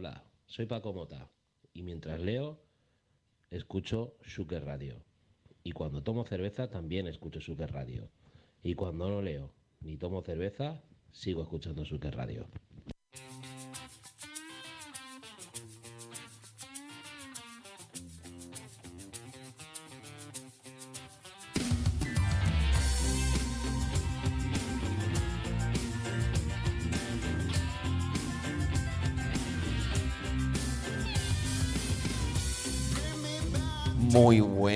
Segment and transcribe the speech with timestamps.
[0.00, 1.28] Hola, soy Paco Mota
[1.74, 2.58] y mientras leo,
[3.50, 5.04] escucho Suker Radio.
[5.62, 8.08] Y cuando tomo cerveza también escucho Suker Radio.
[8.62, 9.52] Y cuando no leo
[9.82, 10.82] ni tomo cerveza,
[11.12, 12.48] sigo escuchando Suker Radio.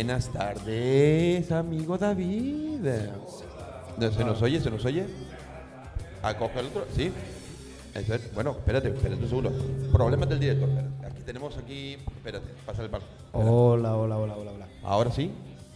[0.05, 2.79] Buenas tardes, amigo David.
[3.97, 4.61] No, ¿Se nos oye?
[4.61, 5.07] ¿Se nos oye?
[6.23, 6.85] ¿Acoge el otro?
[6.95, 7.11] ¿Sí?
[7.95, 8.35] Eso es.
[8.35, 9.51] Bueno, espérate, espérate un segundo.
[9.91, 10.69] Problemas del director.
[10.69, 11.07] espérate.
[11.07, 11.95] Aquí tenemos aquí...
[12.17, 13.05] Espérate, pasa el palo.
[13.29, 13.51] Espérate.
[13.51, 14.67] Hola, hola, hola, hola, hola.
[14.83, 15.31] ¿Ahora sí?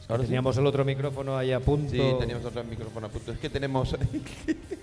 [0.09, 0.27] ¿Ahora sí?
[0.27, 1.91] Teníamos el otro micrófono ahí a punto.
[1.91, 3.33] Sí, teníamos otro micrófono a punto.
[3.33, 3.97] Es que tenemos...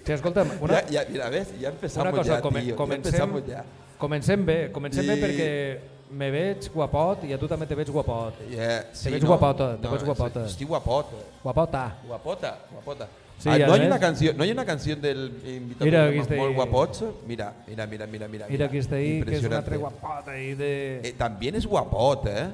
[0.05, 1.47] Sí, escolta'm, una, ya, ya, mira, ¿ves?
[1.59, 2.69] Ya empezamos una cosa, ya, come- tío.
[2.71, 3.65] Ya comencem, empezamos ya.
[3.97, 5.07] comencem bé, comencem Sí.
[5.09, 8.37] bé perquè me veig guapot i a tu també te veig guapot.
[8.53, 9.33] Ja, sí, veig no?
[9.33, 10.45] guapota, te No, veig guapota.
[10.47, 11.21] Estic guapota.
[11.43, 11.83] Guapota.
[12.07, 13.07] Guapota, guapota.
[13.37, 16.19] Sí, Ah, a no, hay una canción, no hay una canción del invitado Mira, que
[16.19, 16.55] está Molt.
[16.55, 17.03] Guapots.
[17.27, 18.45] Mira, mira, mira, mira, mira.
[18.47, 19.73] Mira qui està ahí, que és Impresionante.
[19.73, 21.01] altra guapota ahí de...
[21.03, 22.47] Eh, también es guapot, ¿eh?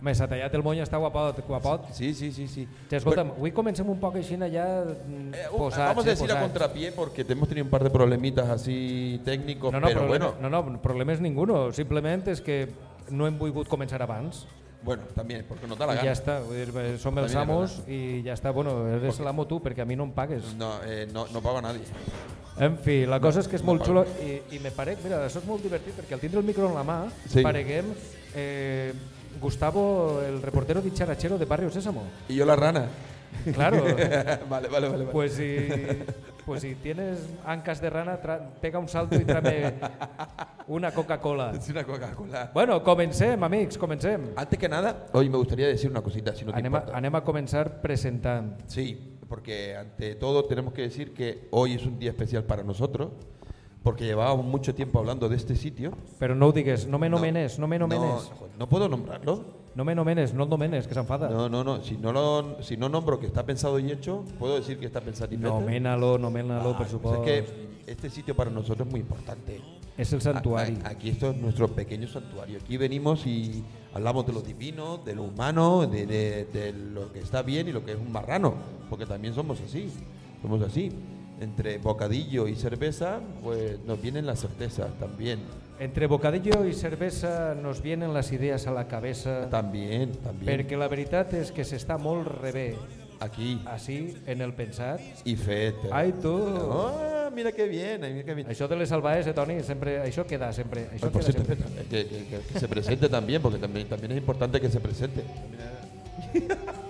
[0.00, 1.90] Home, s'ha tallat el moño, està guapot, guapot.
[1.92, 2.64] Sí, sí, sí, sí.
[2.88, 6.10] Sí, escolta'm, avui comencem un poc així allà mm, Eh, uh, posats, vamos a eh,
[6.16, 6.42] decir a posats.
[6.48, 10.48] contrapié porque hemos tenido un par de problemitas así técnicos, No, no, pero problema, bueno,
[10.50, 11.70] no, no, problemes ninguno.
[11.72, 12.68] Simplement és que
[13.10, 14.46] no hem volgut començar abans.
[14.84, 16.10] bueno, también, porque nos da la I gana.
[16.10, 18.52] ja està, dir, eh, som els També amos i ja està.
[18.52, 20.54] Bueno, eres l'amo tu, perquè a mi no em pagues.
[20.58, 21.80] No, eh, no, no paga nadie.
[22.58, 25.40] En fi, la cosa és que és molt xulo i, i me parec, mira, això
[25.40, 27.40] és molt divertit perquè al tindre el micro en la mà Sí.
[27.42, 27.86] pareguem
[28.34, 28.92] eh,
[29.40, 32.02] Gustavo, el reportero dicharachero de Barrio Sésamo.
[32.28, 32.86] Y yo la rana.
[33.54, 33.84] Claro,
[34.48, 35.04] vale, vale, vale.
[35.06, 35.68] pues si,
[36.46, 38.18] pues si tienes ancas de rana,
[38.60, 39.74] pega un salto y tráeme
[40.68, 41.52] una Coca-Cola.
[41.56, 42.50] es una Coca-Cola.
[42.54, 44.20] Bueno, comencem, amics, comencem.
[44.36, 46.96] Antes que nada, hoy me gustaría decir una cosita, si no te Anem importa.
[46.96, 48.60] anem a començar presentant.
[48.66, 53.10] Sí, porque ante todo tenemos que decir que hoy es un día especial para nosotros,
[53.84, 55.92] porque llevábamos mucho tiempo hablando de este sitio.
[56.18, 58.02] Però no digues, no me nomenes, no, me nomenes.
[58.32, 59.62] No, no puedo nombrarlo.
[59.76, 61.28] No, me nomenes, no nomenes, que s'enfada.
[61.28, 61.82] No, no, no.
[61.82, 65.00] Si no, lo, si no nombro que está pensado y hecho, puedo decir que está
[65.00, 65.48] pensado y hecho.
[65.48, 67.18] Noménalo, noménalo, per supost.
[67.18, 67.44] es que
[67.86, 69.60] este sitio para nosotros es muy importante.
[69.98, 70.78] És el santuari.
[70.82, 72.58] A- a- Aquí esto es nuestro pequeño santuario.
[72.60, 73.62] Aquí venimos y
[73.92, 77.72] hablamos de lo divino, de lo humano, de, de- de lo que está bien y
[77.72, 78.54] lo que es un marrano,
[78.88, 79.90] porque también somos así,
[80.42, 80.90] somos así.
[81.44, 85.40] Entre bocadillo y cerveza, pues nos vienen las certezas también.
[85.78, 90.46] Entre bocadillo i cervesa nos vienen les idees a la cabeza También, también.
[90.48, 92.76] perquè la veritat és que s'està molt rebé
[93.20, 93.60] Aquí.
[93.66, 95.00] així en el pensat.
[95.24, 95.90] Y fete.
[95.90, 96.32] Ai, tu!
[96.70, 98.46] Ah, mira qué bien, mira qué bien.
[98.48, 100.86] Això de les salvaes, eh, Toni, sempre, això queda sempre.
[100.94, 101.84] Això Ay, por queda cierto, sempre.
[101.90, 105.24] que, que- que- que se presente también, porque también, también es importante que se presente.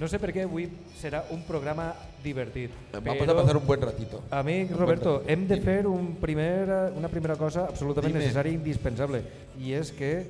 [0.00, 0.64] No sé per què avui
[0.98, 1.92] serà un programa
[2.24, 2.72] divertit.
[2.96, 4.22] Vamos a pasar un buen ratito.
[4.34, 5.30] Amic Un Roberto, ratito.
[5.32, 5.64] hem de Dime.
[5.64, 8.24] fer un primer, una primera cosa absolutament Dime.
[8.24, 9.22] necessària i indispensable,
[9.62, 10.26] i és que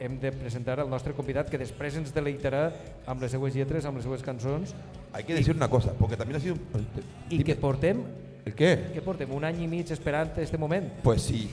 [0.00, 2.70] hem de presentar el nostre convidat que després ens deleitarà
[3.06, 4.74] amb les seues lletres, amb les seues cançons,
[5.12, 6.86] Hay que decir una cosa, porque también ha sido un...
[7.30, 7.44] i Dime.
[7.44, 8.02] que portem,
[8.44, 8.90] ¿El qué?
[8.92, 10.92] que portem un any i mig esperant este moment.
[11.02, 11.48] Pues sí,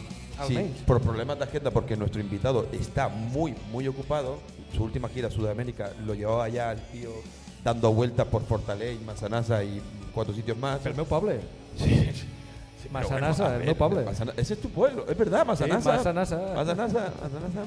[0.47, 4.37] sí, por problemas de agenda, porque nuestro invitado está muy, muy ocupado.
[4.75, 7.09] Su última gira a Sudamérica lo llevaba allá el tío
[7.63, 9.81] dando vueltas por Fortaleza y Mazanasa y
[10.13, 10.79] cuatro sitios más.
[10.79, 11.39] Pel meu poble.
[11.77, 12.25] Sí, sí.
[12.83, 14.05] Sí, Massanassa, a el meu poble.
[14.05, 15.93] Massana- ese es tu pueblo, es verdad, Mazanasa.
[15.97, 16.37] Massanassa.
[16.55, 17.65] Mazanasa, Mazanasa.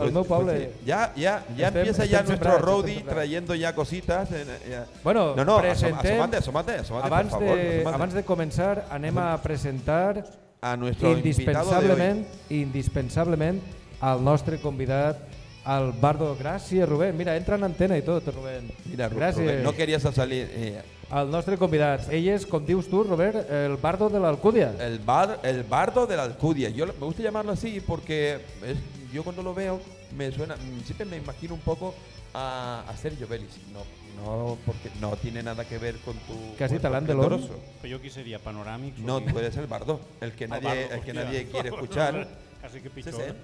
[0.00, 0.58] El meu poble.
[0.58, 0.86] sí.
[0.86, 4.28] Ya, ya, ya Estem- empieza ya nuestro roadie trayendo ya cositas.
[4.32, 4.86] eh, ya.
[5.02, 7.56] Bueno, no, no, presentem- asómate, asómate, asómate, Abans, por favor.
[7.56, 7.94] de, asómate.
[7.96, 10.24] abans de començar, anem a presentar
[10.60, 13.60] a nuestro indispensablement, indispensablement
[14.00, 15.16] al nostre convidat,
[15.64, 16.36] al Bardo.
[16.38, 17.16] Gràcies, Rubén.
[17.16, 18.70] Mira, entra en antena i tot, Rubén.
[18.86, 19.36] Mira, Ru- Gràcies.
[19.44, 20.48] Rubén, no querías salir.
[20.52, 20.82] eh,
[21.12, 22.10] El nostre convidat.
[22.10, 24.72] Ell és, com dius tu, Robert, el Bardo de l'Alcúdia.
[24.80, 26.70] el, bar, el bardo de la Alcudia.
[26.70, 28.78] Yo lo- me gusta llamarlo así porque es-
[29.12, 29.80] yo cuando lo veo
[30.16, 31.94] me suena, mm, siempre me imagino un poco
[32.32, 33.50] a, a Sergio Vélez.
[33.72, 33.84] No,
[34.24, 36.56] no, porque no tiene nada que ver con tu.
[36.56, 37.32] ¿Qué has dicho, cuerpo Alain Delon?
[37.34, 37.60] esplendoroso.
[37.82, 38.38] Però jo qui seria?
[38.42, 38.98] Panoràmics?
[38.98, 42.26] No, tú eres el bardo, el que nadie, el que nadie quiere escuchar.
[42.60, 43.20] Quasi que ¿Es pitjor.
[43.20, 43.34] ese?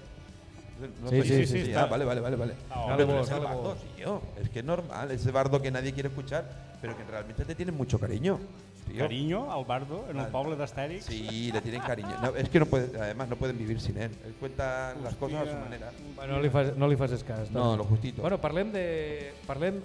[1.01, 1.83] No Sí, sí, sí, está.
[1.83, 2.53] Ah, vale, vale, vale, vale.
[2.69, 4.21] Vale, pero es el bardo, tío.
[4.41, 6.45] Es que es normal, ese bardo que nadie quiere escuchar,
[6.81, 8.39] pero que realmente te tiene mucho cariño.
[8.87, 8.99] tío.
[8.99, 10.31] Carinyo al Bardo, en el Vale.
[10.31, 11.05] poble d'Astèrix.
[11.05, 12.13] Sí, le tienen cariño.
[12.21, 14.11] No, es que no puede, además no pueden vivir sin él.
[14.25, 15.91] Él cuenta las cosas a su manera.
[16.15, 17.49] Bueno, no li fas, no li facis cas.
[17.51, 18.21] No, lo justito.
[18.21, 19.79] Bueno, parlem de, parlem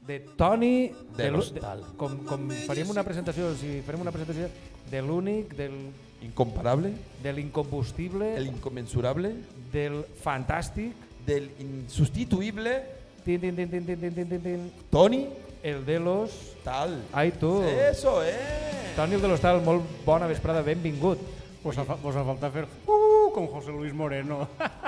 [0.00, 0.90] de Toni...
[1.16, 1.84] De l'ú- l'Hostal.
[1.96, 4.48] com, com faríem una presentació, si farem una presentació
[4.90, 5.78] de l'únic, del,
[6.20, 6.90] Incomparable,
[7.22, 9.36] de l'incombustible, el inconmensurable,
[9.72, 10.94] del fantàstic,
[11.26, 12.82] del insustituible,
[13.24, 15.26] tin, tin, tin, tin, tin, tin, tin, tin, tin, Tony,
[15.62, 16.30] el de los...
[16.64, 17.02] tal.
[17.12, 17.62] Ai, tu.
[17.62, 18.96] Eso es.
[18.96, 21.20] Toni, el de l'Hostal, molt bona vesprada, benvingut.
[21.62, 24.46] Pues a, pues a falta hacer uh, con José Luis Moreno.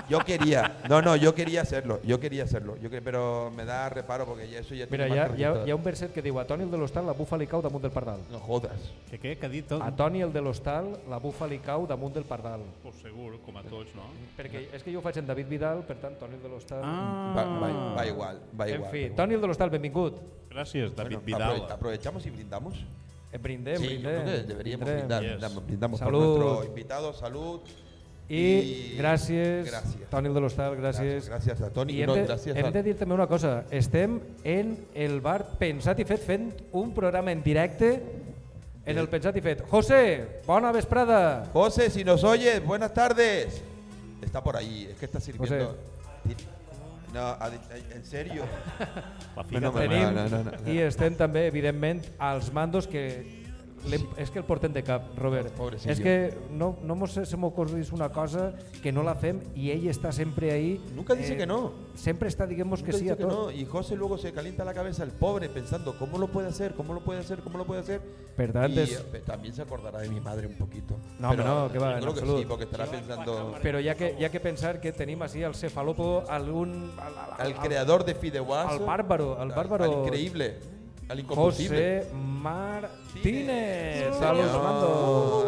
[0.09, 3.89] Yo quería, no, no, yo quería hacerlo, yo quería hacerlo, yo que- pero me da
[3.89, 6.23] reparo porque ya eso ya Mira, hi ha, hi, ha, hi ha un verset que
[6.23, 8.21] diu a Toni el de l'Hostal la bufa li cau damunt del pardal.
[8.31, 8.79] No jodas.
[9.11, 9.37] que què?
[9.39, 9.83] Que ha dit tot?
[9.83, 12.63] A Toni el de l'Hostal la bufa li cau damunt del pardal.
[12.83, 14.07] Pues segur, com a tots, no?
[14.39, 16.81] Perquè és que jo ho faig en David Vidal, per tant, Toni el de l'Hostal...
[16.85, 18.91] Ah, Va, va, va igual, va en igual.
[18.91, 19.17] fi, va igual.
[19.17, 20.23] Toni el de l'Hostal, benvingut.
[20.51, 21.43] gràcies, David Bueno, Vidal.
[21.61, 22.75] aprove- aprovechamos y brindamos.
[23.33, 24.23] Eh, brindem, sí, yo brindem.
[24.23, 25.07] creo que deberíamos brindem.
[25.09, 25.23] brindar.
[25.23, 25.31] Yes.
[25.33, 26.39] Brindamos, brindamos por Salud.
[26.39, 27.61] nuestro invitado, salud.
[28.29, 30.07] I, gràcies, Gràcies.
[30.09, 31.27] Toni el de l'Hostal, gràcies.
[31.29, 31.95] Gracias a Tony.
[31.95, 33.65] I hem, no, de, gracias hem a- de dir també una cosa.
[33.73, 38.03] Estem en el bar Pensat i Fet fent un programa en directe
[38.87, 39.63] en el Pensat i Fet.
[39.69, 41.51] José, bona vesprada.
[41.53, 43.63] José, si nos oyes, buenas tardes.
[44.23, 45.77] Está por ahí, es que está sirviendo.
[47.13, 47.51] No, a-
[47.95, 48.45] en serio.
[49.37, 50.73] La No, figa no, no, no, no, no.
[50.73, 53.40] I estem també, evidentment, als mandos que
[53.87, 55.53] l'hem- és que el portem de cap, Robert.
[55.57, 55.93] Pobrecillo.
[55.93, 59.87] És que no, no mos se m'ocorrís una cosa que no la fem i ell
[59.89, 60.73] està sempre ahí.
[60.85, 61.73] eh, Nunca dice que no.
[61.95, 63.33] Sempre està, diguem-nos que sí a que tot.
[63.33, 66.75] no, y José luego se calienta la cabeza el pobre pensando cómo lo puede hacer,
[66.75, 68.01] cómo lo puede hacer, cómo lo puede hacer.
[68.37, 70.97] Per tant, y és- eh, también se acordará de mi madre un poquito.
[71.19, 72.39] No, no, que va, en creo que absolut.
[72.41, 75.43] sí, porque estará pensando Però hi ha que, hi ha que pensar que tenim així
[75.43, 76.93] al cefalopo algun...
[76.99, 79.85] Al, al, al creador de Fideuazo, Al bárbaro, al bárbaro.
[79.85, 80.59] al increíble,
[81.11, 81.27] al.
[81.27, 85.45] José Martínez, a los mandos.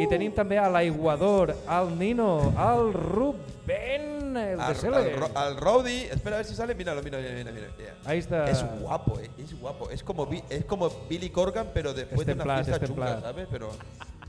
[0.00, 4.96] I tenim també a l'aiguador, al Nino, al Rubén, el de Al, Sele.
[4.96, 7.66] al, Ro- al Rowdy, espera a ver si sale, míralo, mira, mira, mira.
[8.06, 8.48] Ahí está.
[8.48, 9.90] Es guapo, eh, es guapo.
[9.90, 12.90] Es como, Bi- es como Billy Corgan, pero después Es de una templat, fiesta es
[12.90, 13.30] chunga, templat.
[13.30, 13.48] ¿sabes?
[13.50, 13.70] Pero,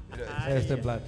[0.09, 0.25] pero
[0.57, 1.01] És templat.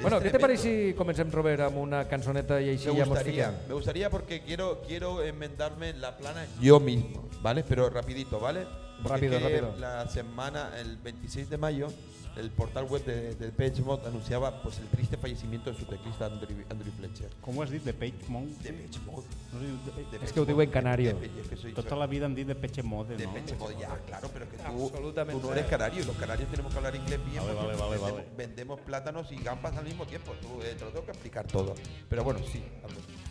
[0.00, 3.16] Bueno, què te pareix si comencem, Robert, amb una cançoneta i així Me ja mos
[3.16, 7.64] gustaría, me gustaría porque quiero, quiero enmendarme la plana yo mismo, ¿vale?
[7.66, 8.66] Pero rapidito, ¿vale?
[9.04, 9.74] Rápido, es que rápido.
[9.78, 11.88] La semana, el 26 de mayo,
[12.36, 16.56] el portal web de, de Pechmod anunciaba pues el triste fallecimiento de su teclista Andrew,
[16.70, 17.30] Andrew Fletcher.
[17.40, 17.82] Com ho has dit?
[17.82, 18.52] De Page Mode?
[18.62, 19.24] De Pechmod.
[19.52, 21.14] No sé, de, de És que ho diu en canario.
[21.16, 23.32] De tota la vida em dit de Peche Mode, de no?
[23.32, 24.90] Pechmod, ya, claro, pero que tú,
[25.30, 27.40] tú no eres canario y los canarios tenemos que hablar inglés bien.
[27.40, 28.36] Vale, porque vale, vale, vendemos, vale.
[28.36, 30.34] vendemos plátanos y gambas al mismo tiempo.
[30.42, 31.74] Tú, eh, te lo tengo que explicar todo.
[32.08, 32.62] Pero bueno, sí,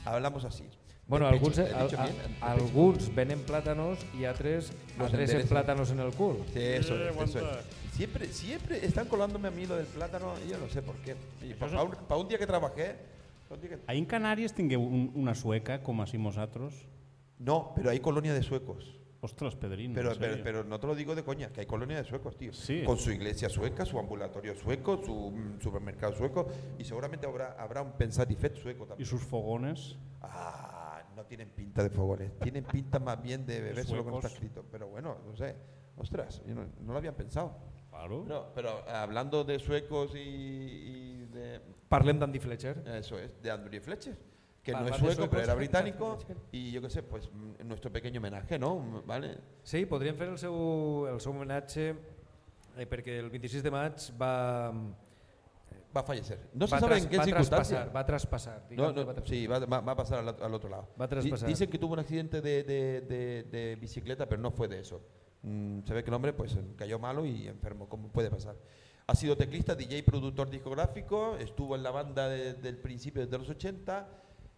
[0.03, 0.65] hablamos así.
[1.07, 5.41] Bueno, alguns, Pech- eh, ¿he dicho a- a- alguns venen plàtanos i altres Los adrecen
[5.41, 5.49] enderecen.
[5.49, 6.37] plàtanos en el cul.
[6.51, 7.93] Sí, eso, Eh, es, eso es.
[7.95, 11.15] Siempre, siempre están colándome a mí lo del plátano y yo no sé por qué.
[11.43, 12.95] Y para, un, pa' un día que trabajé,
[13.61, 16.73] que- Ahí en Canàries tingueu un, una sueca, com així nosaltres?
[17.37, 18.91] No, pero hay colonia de suecos.
[19.21, 22.03] Ostres, Pedrín, Pero, pero, pero no te lo digo de coña, que hay colonia de
[22.03, 22.53] suecos, tío.
[22.53, 22.83] Sí.
[22.85, 26.47] Con su iglesia sueca, su ambulatorio sueco, su mm, supermercado sueco
[26.77, 29.07] y seguramente habrá, habrá un Pensatifet sueco I también.
[29.09, 29.95] sus fogones?
[30.21, 30.64] Ah,
[31.25, 34.27] no tienen pinta de fogones, tienen pinta más bien de bebés, solo que no está
[34.27, 34.63] escrito.
[34.71, 35.55] Pero bueno, no sé.
[35.97, 37.55] Ostras, yo no, no lo habían pensado.
[37.89, 38.25] Claro.
[38.27, 41.61] No, pero hablando de suecos y, y de.
[41.87, 42.83] Parlem d'Andy Fletcher.
[42.85, 44.17] Eso es, de Andrew Fletcher.
[44.61, 46.17] Que no es sueco, pero era británico.
[46.51, 49.03] Y yo qué sé, pues mm, nuestro pequeño homenaje, ¿no?
[49.05, 49.37] ¿Vale?
[49.63, 51.93] Sí, podríem fer el seu, el seu homenatge
[52.75, 54.73] eh, perquè el 26 de maig va,
[55.95, 56.49] Va a fallecer.
[56.53, 57.77] No se va, sabe tras- en qué va circunstancia.
[57.77, 58.61] traspassar, va traspassar.
[58.63, 59.27] No, diguem que no, va traspassar.
[59.37, 60.89] sí, va, va- a pasar al, al otro lado.
[60.99, 61.47] Va a traspasar.
[61.47, 64.79] Di- Dicen que tuvo un accidente de, de- de- de bicicleta, pero no fue de
[64.81, 65.01] eso.
[65.43, 68.55] Mm, se ve que el hombre pues cayó malo y enfermo, como puede pasar.
[69.07, 73.49] Ha sido teclista, DJ, productor discográfico, estuvo en la banda de- del principio desde los
[73.49, 74.07] 80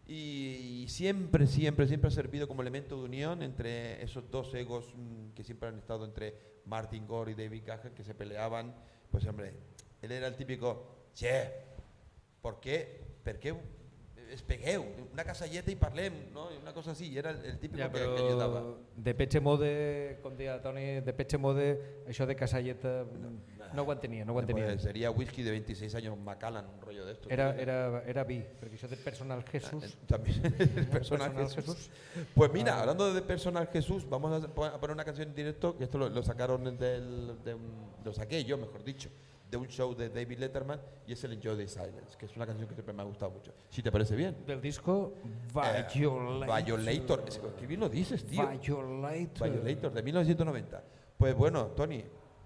[0.08, 4.94] y, y siempre, siempre, siempre ha servido como elemento de unión entre esos dos egos
[4.96, 8.74] mm, que siempre han estado entre Martin Gore y David Gahan, que se peleaban.
[9.12, 9.53] Pues hombre,
[10.01, 11.33] él era el típico, che,
[12.41, 12.77] ¿por qué?
[13.25, 13.51] Perquè
[14.27, 14.83] espegueu,
[15.13, 16.50] una casalleta i parlem, no?
[16.62, 20.57] una cosa així, era el, el típico Ja, que, que de Peche Mode, com deia
[20.62, 21.65] Toni, de Peche Mode,
[22.12, 23.05] això de casalleta
[23.74, 24.65] no ho entenia, no ho entenia.
[24.67, 27.29] Pues sería whisky de 26 años Macallan, un rollo de esto.
[27.31, 29.83] Era, era, era vi, perquè això de personal Jesús...
[29.83, 30.41] Eh, También
[30.91, 31.55] personal Personal Jesús.
[31.75, 31.89] Jesús.
[32.36, 35.97] Pues mira, hablando de personal Jesús, vamos a poner una canción en directo, que esto
[35.97, 39.09] lo, lo sacaron del, de un- lo saqué yo, mejor dicho,
[39.50, 42.46] de un show de David Letterman y es el Enjoy the Silence, que es una
[42.46, 43.54] canción que siempre me ha gustado mucho.
[43.70, 44.36] Si te parece bien.
[44.46, 45.13] Del disco
[45.54, 46.60] Violator.
[46.60, 47.24] Eh, Violator.
[47.27, 48.48] Es que bien lo dices, tío.
[48.48, 49.50] Violator.
[49.50, 50.84] Violator, de 1990.
[51.18, 52.04] Pues bueno, Tony,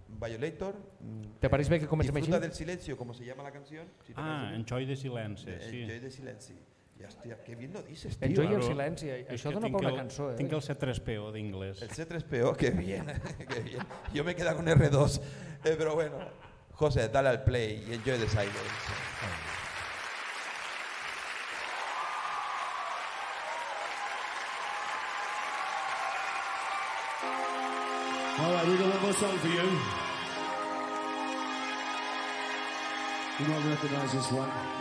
[0.08, 0.76] Violator.
[1.00, 3.88] Mm, ¿Te parece bien que eh, comencemos Disfruta del silencio, como se llama la canción.
[4.06, 5.60] Si ah, eh, Enjoy the Silence.
[5.70, 5.82] Sí.
[5.82, 6.54] Enjoy the Silence.
[7.02, 8.28] I hòstia, que bien lo dices, tio.
[8.28, 8.62] Enjoy claro.
[8.62, 10.28] el silenci, això dona per una cançó.
[10.32, 10.36] Eh?
[10.38, 11.82] Tinc el C3PO d'inglès.
[11.82, 13.10] El C3PO, que bien,
[13.50, 13.88] que bien.
[14.14, 15.18] Jo me he quedat con R2,
[15.64, 16.20] eh, però bueno.
[16.82, 18.58] José, dale al play y enjoy the silence.
[28.40, 29.70] All right, we got one more song for you.
[33.38, 34.81] You might recognize this one.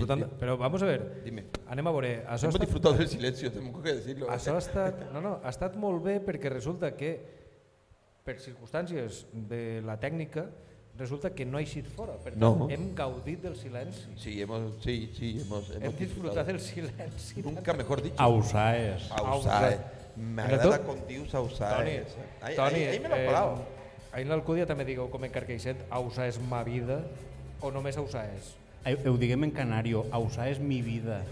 [0.00, 1.44] Disfrutando- Però vamos a ver, Dime.
[1.68, 4.28] anem a veure, això ha Hemos estat, disfrutado del silencio, tengo que decirlo.
[4.28, 7.38] això ha estat, no, no, ha estat molt bé perquè resulta que
[8.24, 10.46] per circumstàncies de la tècnica
[10.98, 12.68] resulta que no ha eixit fora, per tant No.
[12.68, 16.46] hem gaudit del silenci, Sí, hemos, sí, sí, hemos, hemos hem disfrutat disfrutado.
[16.46, 17.42] del silenci.
[17.42, 18.16] Nunca mejor dicho.
[18.18, 19.10] Ausaes.
[19.10, 19.26] Ausae.
[19.26, 19.78] Ausae.
[20.16, 20.86] Me Mira agrada tú.
[20.86, 21.90] con Dios Toni, Toni,
[22.42, 23.62] ahí, ahí me lo he eh, colado.
[24.12, 27.04] ahí en l'Alcúdia també digueu com en Carqueixet, Ausa és ma vida
[27.62, 28.56] o només Ausa és?
[28.84, 31.22] Eu, diguem en canario, Ausa és mi vida.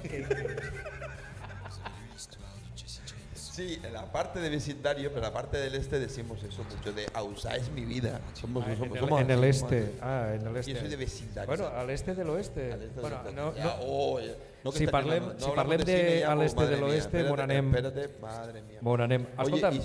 [3.35, 6.93] Sí, en la parte de vecindario, pero en la parte del este decimos eso mucho,
[6.93, 8.21] de Ausa es mi vida.
[8.35, 9.81] Somos, Ah, somos, en, el, somos en el este.
[9.87, 10.73] somos Ah, en el este.
[10.75, 11.47] Yo soy de vecindario.
[11.49, 12.73] Bueno, al este del oeste.
[12.73, 14.21] Al este bueno, del- no, no, oh.
[14.63, 15.45] No, si parlem- quemando.
[15.47, 18.63] si parlem de ya, al este madre del mía, oeste, espérate, bon anem- Espérate, madre
[18.63, 18.79] mía.
[18.81, 19.23] bon anem.
[19.39, 19.83] Oye, Escolta'm, y-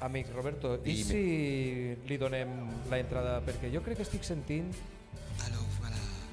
[0.00, 1.04] amic Roberto, i Dime.
[1.04, 2.48] si li donem
[2.88, 3.40] la entrada?
[3.44, 4.72] Perquè jo crec que estic sentint...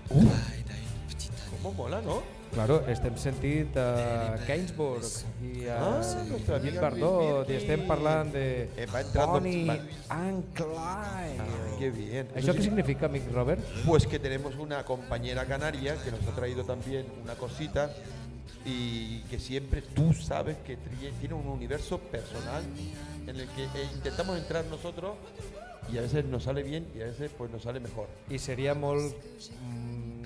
[0.09, 2.21] ¿Cómo mola, no?
[2.53, 5.03] Claro, estem sentint a Gainsbourg
[5.43, 9.67] i a Ah, amiga Bardot i estem parlant de Eh, Bonnie
[10.07, 11.77] and Clyde.
[11.79, 12.29] Qué bien.
[12.33, 13.59] ¿Això sí- significa, amic Robert?
[13.85, 17.91] Pues que tenemos una compañera canaria que nos ha traído también una cosita
[18.63, 20.77] y que siempre tú sabes que
[21.19, 22.63] tiene un universo personal
[23.27, 25.15] en el que eh, intentamos entrar nosotros
[25.91, 28.07] y a veces nos sale bien y a veces pues nos sale mejor.
[28.29, 29.13] I seria molt
[29.61, 30.23] mm,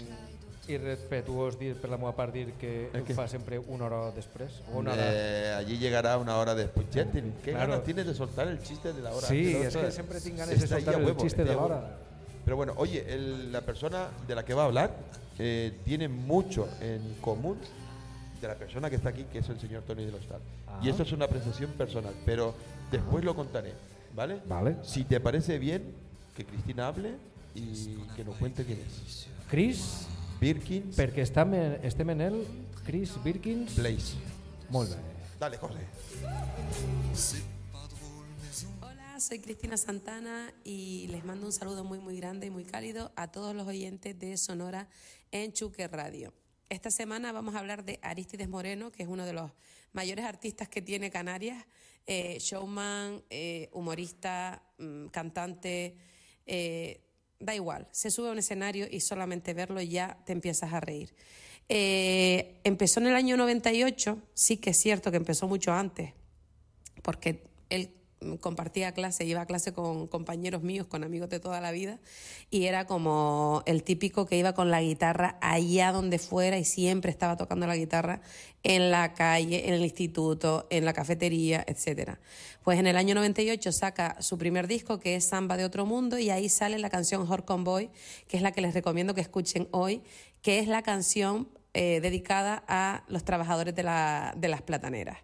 [0.69, 4.61] irrespetuós dir, per la meva part dir que ho fa sempre una hora després.
[4.71, 5.07] O una hora...
[5.09, 6.85] Eh, allí llegará una hora después.
[6.91, 7.71] Ya te- ¿Qué Claro.
[7.71, 9.27] ganas tienes de soltar el chiste de la hora?
[9.27, 11.43] Sí, es que siempre tengo ganas de está ahí soltar a el huevo, chiste está
[11.43, 11.85] de ahí a la huevo.
[11.87, 11.97] hora.
[12.45, 14.95] Pero bueno, oye, el- la persona de la que va a hablar
[15.39, 17.57] eh, tiene mucho en común
[18.41, 20.39] de la persona que está aquí, que es el señor Tony de los Tal.
[20.67, 20.79] Ah.
[20.83, 22.53] Y esto es una apreciación personal, pero
[22.91, 23.73] después lo contaré,
[24.15, 24.41] ¿vale?
[24.47, 24.77] Vale.
[24.83, 25.93] Si te parece bien,
[26.35, 27.15] que Cristina hable
[27.55, 29.27] y que nos cuente quién es.
[29.49, 30.07] Chris,
[30.39, 32.35] Birkins perquè estem en, estem en el
[32.85, 33.75] Chris Birkins.
[33.75, 34.15] Place.
[34.71, 35.01] Molt bé.
[35.39, 35.83] Dale, José.
[38.81, 43.11] Hola, soy Cristina Santana y les mando un saludo muy muy grande y muy cálido
[43.17, 44.87] a todos los oyentes de Sonora
[45.31, 46.33] en Chuque Radio.
[46.69, 49.49] Esta semana vamos a hablar de Aristides Moreno, que es uno de los
[49.91, 51.65] mayores artistas que tiene Canarias,
[52.05, 55.95] eh, showman, eh, humorista, mm, cantante,
[56.45, 57.01] eh,
[57.39, 61.15] da igual, se sube a un escenario y solamente verlo ya te empiezas a reír.
[61.67, 66.13] Empezó en el año 98, sí que es cierto que empezó mucho antes,
[67.01, 67.98] porque él
[68.41, 71.99] compartía clase, iba a clase con compañeros míos, con amigos de toda la vida,
[72.49, 77.11] y era como el típico que iba con la guitarra allá donde fuera y siempre
[77.11, 78.21] estaba tocando la guitarra
[78.63, 82.17] en la calle, en el instituto, en la cafetería, etc.
[82.63, 86.17] Pues en el año 98 saca su primer disco, que es Samba de Otro Mundo,
[86.19, 87.89] y ahí sale la canción Horcon Boy,
[88.27, 90.01] que es la que les recomiendo que escuchen hoy,
[90.41, 95.19] que es la canción eh, dedicada a los trabajadores de, la- de las plataneras.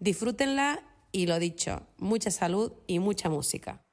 [0.00, 3.84] Disfrútenla y lo dicho, mucha salud y mucha música.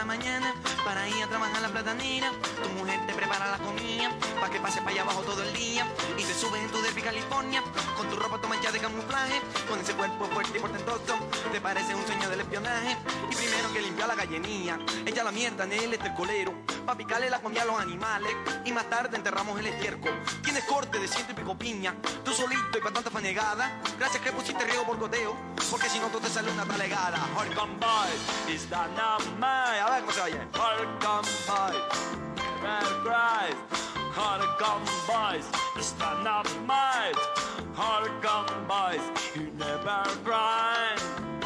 [0.00, 2.32] La mañana para ir a trabajar la platanera.
[2.62, 4.10] Tu mujer te prepara la comida
[4.40, 5.86] para que pase para allá abajo todo el día.
[6.16, 7.62] Y te subes en tu Derby, California
[8.00, 9.42] con tu ropa toma ya de camuflaje.
[9.68, 11.18] Con ese cuerpo fuerte y portentoso,
[11.52, 12.96] te parece un sueño del espionaje.
[13.30, 16.54] Y primero que limpia la gallinía, ella la mierda en el estercolero.
[16.86, 18.34] Pa' picarle la comida a los animales.
[18.64, 20.18] Y más tarde enterramos el estiércol.
[20.42, 21.94] Tienes corte de ciento y pico piña.
[22.24, 23.82] Tú solito y para tanta fanegada.
[23.98, 25.36] Gracias que pusiste riego por goteo.
[25.70, 27.18] Porque si no, tú te sale una talegada.
[28.48, 28.66] Is.
[28.72, 30.46] A jak może je?
[30.52, 32.16] Harder come boys,
[32.62, 33.56] red cries.
[34.58, 35.46] Come boys,
[35.80, 37.16] stand up might.
[37.74, 39.00] Harder come boys,
[39.34, 41.39] you never grind.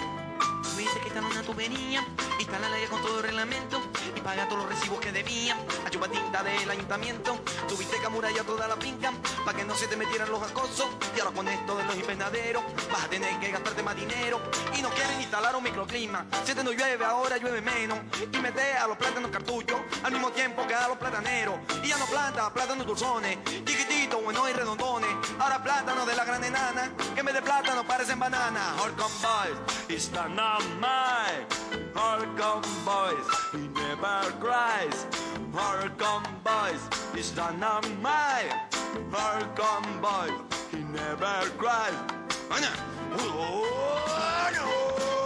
[0.75, 2.05] Tuviste que estar en una tubería,
[2.41, 3.81] instalar el aire con todo el reglamento
[4.13, 5.57] y pagar todos los recibos que debía.
[5.87, 9.13] A chupatinta del ayuntamiento, tuviste que amurallar toda la finca
[9.45, 10.89] para que no se te metieran los acosos.
[11.17, 14.41] Y ahora con esto de los invernaderos, vas a tener que gastarte más dinero.
[14.77, 16.27] Y no quieren instalar un microclima.
[16.45, 17.97] Si te no llueve, ahora llueve menos.
[18.33, 21.55] Y mete a los plátanos cartuchos al mismo tiempo que a los plataneros.
[21.85, 25.11] Y ya no planta plátanos dulzones, chiquititos, buenos y redondones.
[25.39, 28.81] Ahora plátanos de la gran enana, que en vez de plátano parecen bananas.
[28.81, 29.75] Horcon boys
[30.15, 30.29] the
[30.81, 31.31] my
[31.97, 35.07] Oregon boys, he never cries.
[35.55, 36.83] Oregon boys,
[37.15, 38.43] he's done on my
[39.13, 40.33] Oregon boys,
[40.71, 41.95] he never cries.
[42.51, 42.71] Oh, no.
[43.17, 45.24] Oh, no.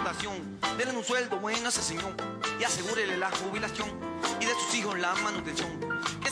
[0.00, 0.58] Explotación.
[0.78, 2.14] Denle un sueldo bueno a ese señor
[2.58, 3.88] y asegúrele la jubilación
[4.40, 5.70] y de sus hijos la manutención.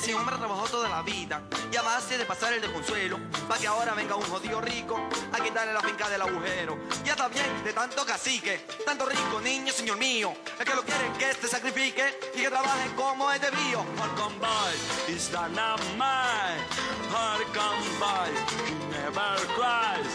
[0.08, 3.66] Ese hombre trabajó toda la vida y a base de pasar el desconsuelo, para que
[3.66, 4.98] ahora venga un jodido rico
[5.30, 6.78] a quitarle la finca del agujero.
[7.04, 10.32] Ya está bien de tanto cacique, tanto rico niño, señor mío.
[10.58, 12.02] Es que lo quieren que se sacrifique
[12.34, 13.80] y que trabaje como es debido.
[13.98, 16.64] Hard come by, is not mine?
[17.12, 18.30] Hard come by,
[18.64, 20.08] he never cries.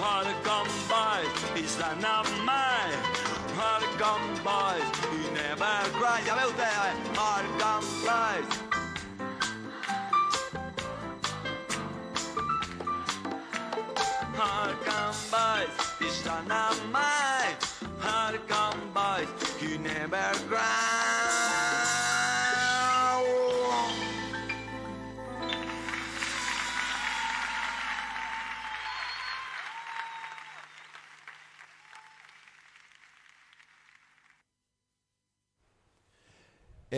[0.00, 1.22] Hard come by,
[1.56, 2.98] is not mine?
[3.56, 4.80] Hard come by,
[5.12, 6.26] he never cries.
[6.26, 8.67] Ya ve usted, eh, hard come by.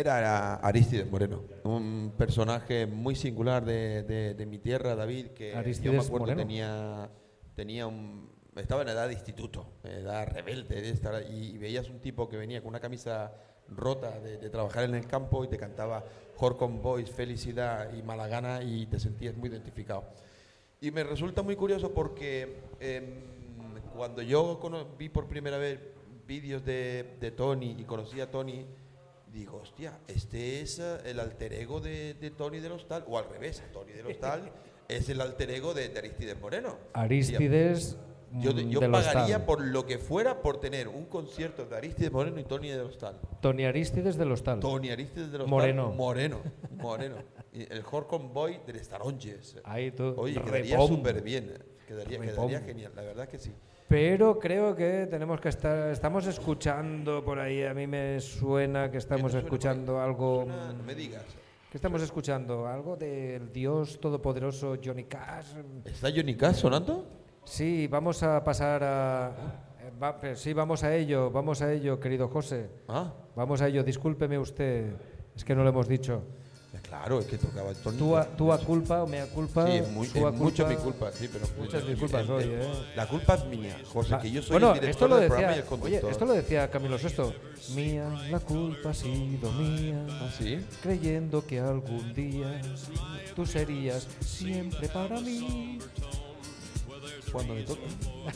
[0.01, 5.55] Era Aristides Moreno, un personaje muy singular de, de- de mi tierra, David, que yo
[5.55, 6.41] me Aristides acuerdo Moreno.
[6.43, 7.11] tenía,
[7.55, 12.01] tenía un, estaba en edad de instituto, edad rebelde, de estar, y, y veías un
[12.01, 13.33] tipo que venía con una camisa
[13.69, 16.03] rota de, de trabajar en el campo y te cantaba
[16.39, 20.05] Horcon Boys, Felicidad y Malagana y te sentías muy identificado.
[20.81, 23.05] Y me resulta muy curioso porque em,
[23.95, 24.59] cuando yo
[24.99, 25.79] vi por primera vez
[26.27, 28.65] vídeos de, de Tony y conocí a Tony,
[29.33, 33.29] digo, hostia, este es eh, el alter ego de, de Tony del Hostal, o al
[33.29, 34.51] revés, Tony del Hostal
[34.89, 36.77] es el alter ego de, de Aristides Moreno.
[36.93, 37.97] Aristides
[38.33, 39.45] Yo, mm, yo pagaría Hostal.
[39.45, 43.19] por lo que fuera por tener un concierto de Aristides Moreno y Tony del Hostal.
[43.41, 44.61] Tony Aristides del Hostal.
[44.61, 45.51] Tony Aristides del Hostal.
[45.51, 45.93] Moreno.
[45.93, 46.41] Moreno.
[46.77, 47.17] Moreno.
[47.53, 49.57] El Horcon Boy de les Taronges.
[49.65, 50.15] Ahí tú.
[50.17, 51.53] Oye, quedaría súper bien.
[51.89, 52.47] Quedaría, Repom.
[52.47, 53.53] quedaría genial, la verdad que sí.
[53.91, 55.91] Pero creo que tenemos que estar.
[55.91, 57.65] Estamos escuchando por ahí.
[57.65, 60.45] A mí me suena que estamos suena escuchando algo.
[60.45, 61.25] Suena- no me digas.
[61.69, 62.69] ¿Qué estamos escuchando?
[62.69, 65.55] ¿Algo del Dios Todopoderoso Johnny Cash?
[65.85, 67.05] ¿Está Johnny Cash sonando?
[67.45, 69.33] Sí, vamos a pasar a.
[69.81, 72.71] eh, va- pero sí, vamos a ello, vamos a ello, querido José.
[72.87, 74.93] Ah, Vamos a ello, discúlpeme usted.
[75.35, 76.23] Es que no lo hemos dicho.
[76.91, 77.97] Claro, es que tocaba el Tony.
[77.97, 79.65] Tú a, tú a culpa o mea culpa.
[79.67, 81.07] Sí, es, muy- es sua mucho mi culpa.
[81.07, 81.47] culpa, sí, pero.
[81.59, 82.69] Muchas disculpas hoy, ¿eh?
[82.97, 85.29] La culpa es mía, José, Va- que yo soy bueno, el director esto lo del
[85.29, 86.11] programa y decía, el oye, conductor.
[86.11, 87.75] esto lo decía Camilo VI.
[87.75, 90.07] Mía, la culpa ha sido mía.
[90.11, 90.59] ¿Ah, sí?
[90.83, 92.61] Creyendo que algún día
[93.37, 95.79] tú serías siempre para mí.
[97.33, 97.85] Cuando me tocan,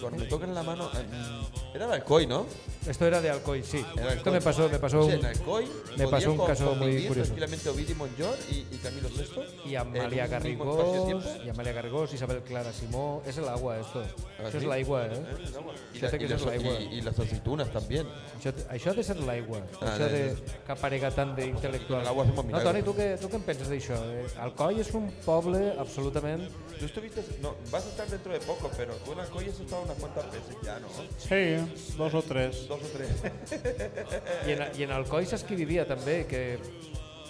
[0.00, 0.88] cuando me tocan la mano.
[0.94, 2.46] eh, mm, era de Alcoy, ¿no?
[2.86, 3.78] Esto era de Alcoy, sí.
[3.96, 4.32] Era Esto Alcoy.
[4.32, 7.08] me pasó, me pasó sea, un- en Alcoy me pasó un co- caso muy convivir
[7.08, 7.26] curioso.
[7.34, 9.70] tranquilamente Ovidi Monjor y, y Camilo VI.
[9.70, 13.22] Y Amalia en Garrigós, y Amalia Garrigós, Isabel Clara Simó.
[13.26, 14.02] Es el agua esto.
[14.38, 14.56] Ah, Això sí?
[14.58, 15.10] és l'aigua, eh?
[15.12, 15.74] Eh, agua.
[15.94, 16.80] Y, la- y eso es l'aigua.
[16.80, 18.06] y- y las aceitunas también.
[18.38, 22.04] Això, això ha de ser l'aigua, Ah, això de- de que aparega tant d'intel·lectual.
[22.34, 22.60] Con No.
[22.60, 23.94] Toni, tu què, tu què en penses d'això?
[23.96, 26.48] Eh, Alcoi és un poble absolutament...
[26.78, 29.82] Tú estuviste, no, vas a estar dentro de poco, pero tú en Alcoy has estado
[29.82, 30.88] unas cuantas veces ya, ¿no?
[31.18, 32.68] Sí, dos o tres.
[32.68, 33.10] Dos o tres.
[34.46, 36.24] I en, I en Alcoi saps qui vivia també?
[36.26, 36.58] Que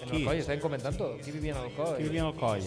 [0.05, 0.17] en Qui?
[0.21, 1.95] Alcoi estàvem comentant qui vivia en Alcoi?
[1.97, 2.61] Qui vivia al coll?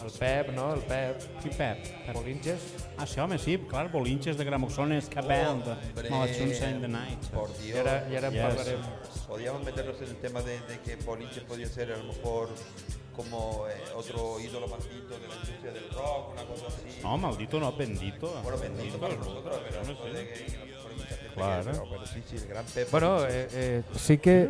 [0.00, 0.72] El Pep, no?
[0.74, 1.24] El Pep.
[1.42, 1.84] Qui Pep?
[2.14, 2.60] Bolinches.
[2.96, 7.26] Ah, sí, home, sí, clar, bolinches de gramoxones, que band, Hombre, Malachuns and the Night.
[7.34, 7.80] Por I Dios.
[7.80, 8.42] ara, i ara en Yes.
[8.42, 8.80] parlarem.
[9.28, 12.48] Podríamos meternos en el tema de, de que Bolinches podría ser a lo mejor
[13.22, 17.00] como eh, otro ídolo maldito de la industria del rock, una cosa así.
[17.02, 18.32] No, maldito no, bendito.
[18.42, 20.70] Bueno, bendito para nosotros, pero no que-
[21.34, 21.70] Claro.
[21.72, 22.90] pero, pero sí, sí, el gran Pep.
[22.90, 24.48] Bueno, eh, eh, sí que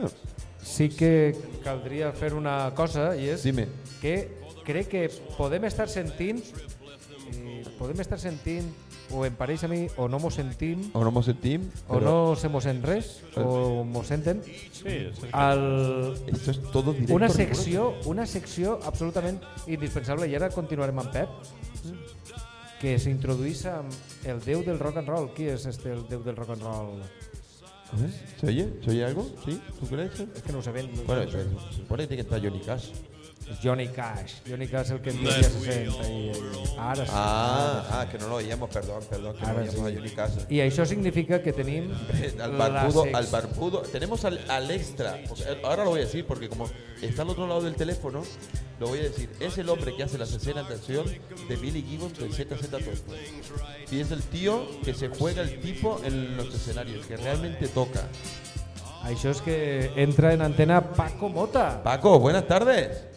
[0.62, 3.66] sí que caldria fer una cosa i és Dime.
[4.00, 4.28] que
[4.64, 6.42] crec que podem estar sentint
[7.78, 8.68] podem estar sentint
[9.12, 12.34] o em pareix a mi o no mos sentim O no mos sentim, o no
[12.36, 15.10] se mos sent res o mos senten Sí.
[15.32, 17.14] Ah, al, esto es todo directo.
[17.14, 21.28] una secció una secció absolutament indispensable i ara continuarem amb Pep
[22.80, 23.92] que s'introduís amb
[24.24, 27.02] el déu del rock and roll qui és este el déu del rock and roll?
[28.40, 28.68] ¿Se oye?
[28.84, 29.26] ¿Se oye algo?
[29.44, 29.60] ¿Sí?
[29.80, 30.14] ¿Tú crees?
[30.20, 32.92] és que no ho sabem Bueno, se, se supone que estar Johnny Cash.
[33.50, 34.34] És Johnny Cash.
[34.46, 35.90] Johnny Cash el que en dia se sent.
[36.06, 36.30] I,
[36.78, 37.12] ara sí.
[37.12, 39.80] Ah, ah, que no lo oíamos, perdón, perdón, que no Ara oíamos sí.
[39.80, 40.54] a Johnny.
[40.54, 41.90] I això significa que tenim
[42.40, 43.82] Al barbudo, al barbudo.
[43.82, 45.18] Tenemos al, al extra.
[45.64, 46.70] ahora lo voy a decir porque como
[47.02, 48.22] está al otro lado del teléfono,
[48.78, 49.28] lo voy a decir.
[49.40, 51.06] Es el hombre que hace las escenas de acción
[51.48, 52.82] de Billy Gibbons de ZZ Top.
[53.90, 58.06] Y es el tío que se juega el tipo en los escenarios, que realmente toca.
[59.00, 59.54] Això és que
[59.96, 61.82] entra en antena Paco Mota.
[61.82, 63.09] Paco, buenas tardes.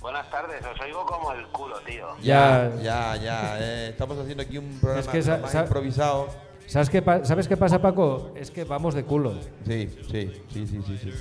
[0.00, 2.16] Buenas tardes, os oigo como el culo, tío.
[2.20, 2.70] Ya.
[2.80, 3.58] ya, ya.
[3.60, 6.28] eh, estamos haciendo aquí un programa Es que improvisado.
[6.66, 8.32] ¿Sabes qué, ¿Sabes qué pasa, Paco?
[8.36, 9.32] Es que vamos de culo.
[9.66, 10.98] Sí, sí, sí, sí, sí.
[10.98, 11.12] sí.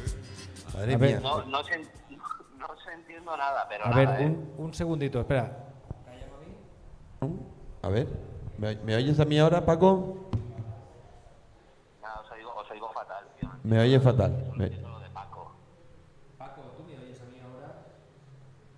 [0.74, 1.10] Madre A ver.
[1.12, 1.20] mía.
[1.22, 4.26] No, no, se, no se entiendo nada, pero A nada, ver, ¿eh?
[4.26, 5.64] un, un segundito, espera.
[7.82, 8.08] A ver,
[8.58, 10.30] ¿me, me oyes a mí ahora, Paco?
[12.02, 13.50] Nada, os oigo, os oigo fatal, tío.
[13.64, 14.52] Me oyes fatal.
[14.58, 15.56] Me- Entiendo lo de Paco.
[16.38, 17.74] Paco, ¿tú me oyes a mí ahora?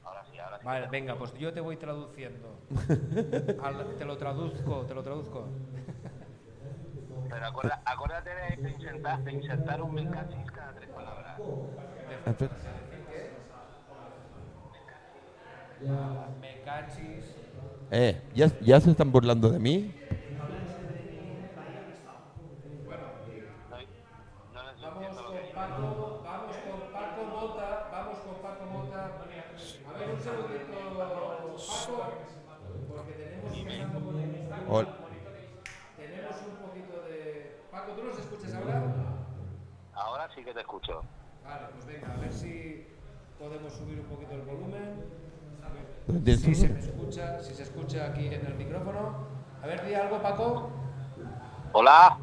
[0.04, 0.59] Ahora sí, ahora sí.
[0.70, 2.60] Vale, venga, pues yo te voy traduciendo.
[3.64, 5.48] Al- te lo traduzco, te lo traduzco.
[7.28, 8.30] Pero acuerda- acuérdate
[8.62, 11.40] de insertar, de insertar un mecachis cada tres palabras.
[12.28, 12.52] Espera.
[16.40, 17.36] Me cachis.
[17.90, 19.92] Eh, ¿ya, ¿ya se están burlando de mí?
[20.38, 20.48] No,
[24.54, 25.56] no les entiendo lo que digo.
[25.56, 29.06] Paco, vamos con Paco Mota, vamos con Paco Mota.
[29.06, 31.56] A ver, un segundito, Paco,
[32.88, 33.60] porque tenemos que
[34.70, 34.88] Ol-
[35.98, 37.60] tenemos un poquito de...
[37.72, 38.84] Paco, ¿tú nos escuchas ahora?
[39.94, 41.02] Ahora sí que te escucho.
[41.46, 42.86] Vale, pues venga, a ver si
[43.38, 45.04] podemos subir un poquito el volumen.
[45.64, 49.28] A ver ¿Dónde si se me escucha, si se escucha aquí en el micrófono.
[49.62, 50.72] A ver, di algo, Paco.
[51.74, 52.18] Hola.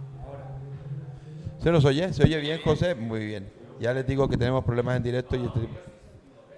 [1.58, 2.12] ¿Se nos oye?
[2.12, 2.94] ¿Se oye bien, José?
[2.96, 3.52] Muy bien.
[3.78, 5.68] Ya les digo que tenemos problemas en directo y este-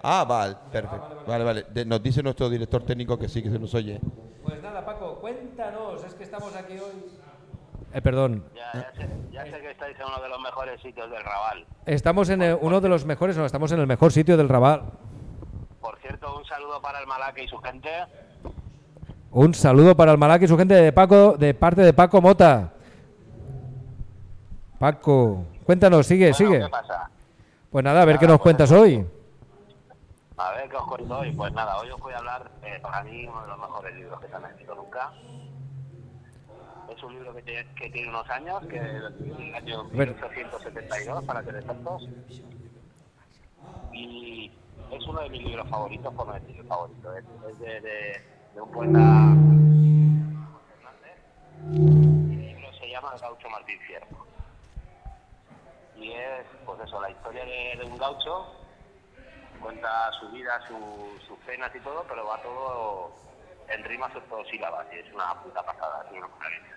[0.01, 1.23] Ah, vale, perfecto.
[1.27, 1.65] Vale, vale.
[1.71, 3.99] De- nos dice nuestro director técnico que sí, que se nos oye.
[4.43, 7.05] Pues nada, Paco, cuéntanos, es que estamos aquí hoy.
[7.93, 8.43] Eh, perdón.
[8.55, 11.65] Ya, ya, sé, ya sé que estáis en uno de los mejores sitios del Raval.
[11.85, 14.83] Estamos en el- uno de los mejores, no, estamos en el mejor sitio del Raval.
[15.81, 17.89] Por cierto, un saludo para el Malaque y su gente.
[19.31, 22.73] Un saludo para el Malac y su gente de Paco, de parte de Paco Mota.
[24.79, 26.59] Paco, cuéntanos, sigue, Bueno, sigue.
[26.63, 27.09] ¿Qué pasa?
[27.71, 28.81] Pues nada, a ver qué nos pues cuentas eso.
[28.81, 29.05] hoy.
[30.37, 31.31] A ver qué os cuento hoy.
[31.31, 34.19] Pues nada, hoy os voy a hablar, eh, para mí, uno de los mejores libros
[34.21, 35.11] que se han escrito nunca.
[36.99, 38.83] Es un libro que tiene, que tiene unos años, que es
[39.23, 40.09] del año ver.
[40.09, 42.09] 1872, para ser exactos.
[43.93, 44.51] Y
[44.91, 47.15] es uno de mis libros favoritos, por no decir el favorito.
[47.15, 48.21] Es, es de, de-
[48.53, 48.99] de un poeta
[50.75, 51.17] Fernández.
[52.27, 54.07] Y el libro se llama El gaucho Martín Fierro.
[55.95, 58.45] Y es, pues eso, la historia de, de un gaucho
[59.61, 63.09] cuenta su vida, su- sus penas y todo, pero va todo
[63.69, 66.75] en rimas octosílabas y es una puta pasada, es una maravilla.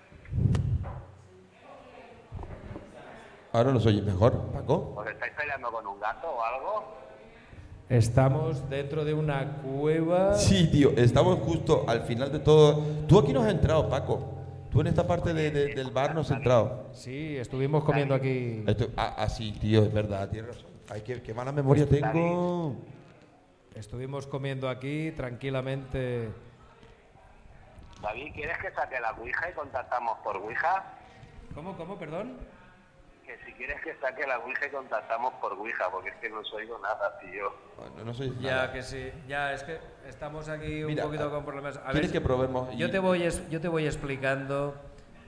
[3.52, 4.94] Ahora nos oye mejor, Paco.
[4.96, 6.84] ¿Os estáis peleando con un gato o algo?
[7.88, 10.34] Estamos dentro de una cueva.
[10.34, 12.82] Sí, tío, estamos justo al final de todo.
[13.06, 14.28] Tú aquí no has entrado, Paco.
[14.70, 16.86] Tú en esta parte de- de- del bar no has entrado.
[16.92, 18.64] Sí, estuvimos comiendo aquí.
[18.66, 20.70] Esto- ah, ah, sí, tío, es verdad, tienes razón.
[20.88, 22.76] Ay, qué, qué mala memoria tengo.
[23.74, 26.30] Estuvimos comiendo aquí tranquilamente.
[28.00, 30.84] David, ¿quieres que saque la Ouija y contactamos por Ouija?
[31.54, 32.38] ¿Cómo, cómo, perdón?
[33.26, 36.40] Que si quieres que saque la Ouija y contactamos por Ouija, porque es que no
[36.40, 37.52] os oigo nada, tío.
[37.96, 38.72] No, no soy Ya nada.
[38.72, 41.76] que sí, ya es que estamos aquí un Mira, poquito a- con problemas.
[41.76, 42.76] A ¿Quieres ver, que probemos?
[42.76, 44.74] Yo te voy es- yo te voy explicando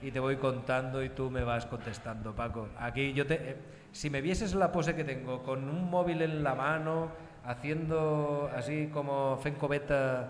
[0.01, 2.67] y te voy contando y tú me vas contestando, Paco.
[2.77, 3.57] Aquí yo te eh,
[3.93, 7.11] si me vieses la pose que tengo con un móvil en la mano
[7.45, 10.29] haciendo así como Fencobeta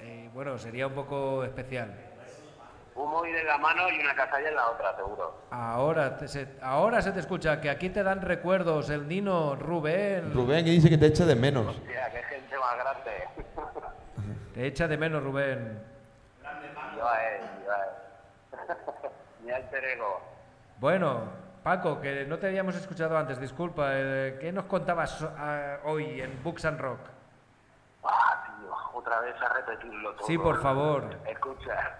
[0.00, 1.94] eh, bueno, sería un poco especial.
[3.00, 5.42] Un móvil en la mano y una casalla en la otra, seguro.
[5.50, 10.32] Ahora te- se, ahora se te escucha que aquí te dan recuerdos el Nino Rubén.
[10.34, 11.66] Rubén que dice que te echa de menos.
[11.66, 13.28] Hostia, qué gente más grande.
[14.54, 15.80] Te echa de menos Rubén.
[16.96, 17.90] yo a él, yo a él.
[19.44, 20.20] Mi alter ego.
[20.78, 21.20] Bueno,
[21.62, 23.90] Paco, que no te habíamos escuchado antes, disculpa.
[23.92, 27.00] eh, ¿Qué nos contabas ah, hoy en Books and Rock?
[28.04, 30.26] Ah, tío, otra vez a repetirlo todo.
[30.26, 31.04] Sí, por favor.
[31.26, 31.96] Escucha,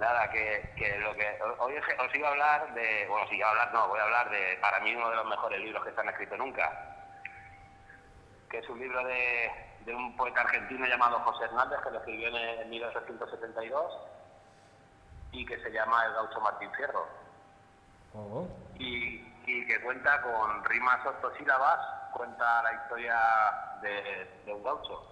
[0.00, 3.50] nada, que, que lo que hoy os, iba a hablar de, bueno, si iba a
[3.50, 6.00] hablar, no, voy a hablar de, para mí, uno de los mejores libros que se
[6.00, 6.96] han escrito nunca,
[8.48, 9.50] que es un libro de,
[9.84, 13.98] de un poeta argentino llamado José Hernández, que lo escribió en, en 1872
[15.32, 17.06] y que se llama El gaucho Martín Fierro.
[18.12, 21.78] Oh, y, y que cuenta con rimas octosílabas,
[22.12, 23.16] cuenta la historia
[23.82, 25.06] de, de un gaucho.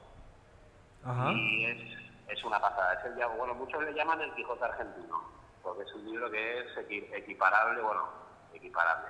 [1.04, 1.30] Ajá.
[1.32, 1.97] Y es,
[2.28, 2.94] es una pasada.
[2.94, 5.22] Es el, bueno, muchos le llaman el Quijote argentino,
[5.62, 8.08] porque es un libro que es equi- equiparable, bueno,
[8.52, 9.08] equiparable.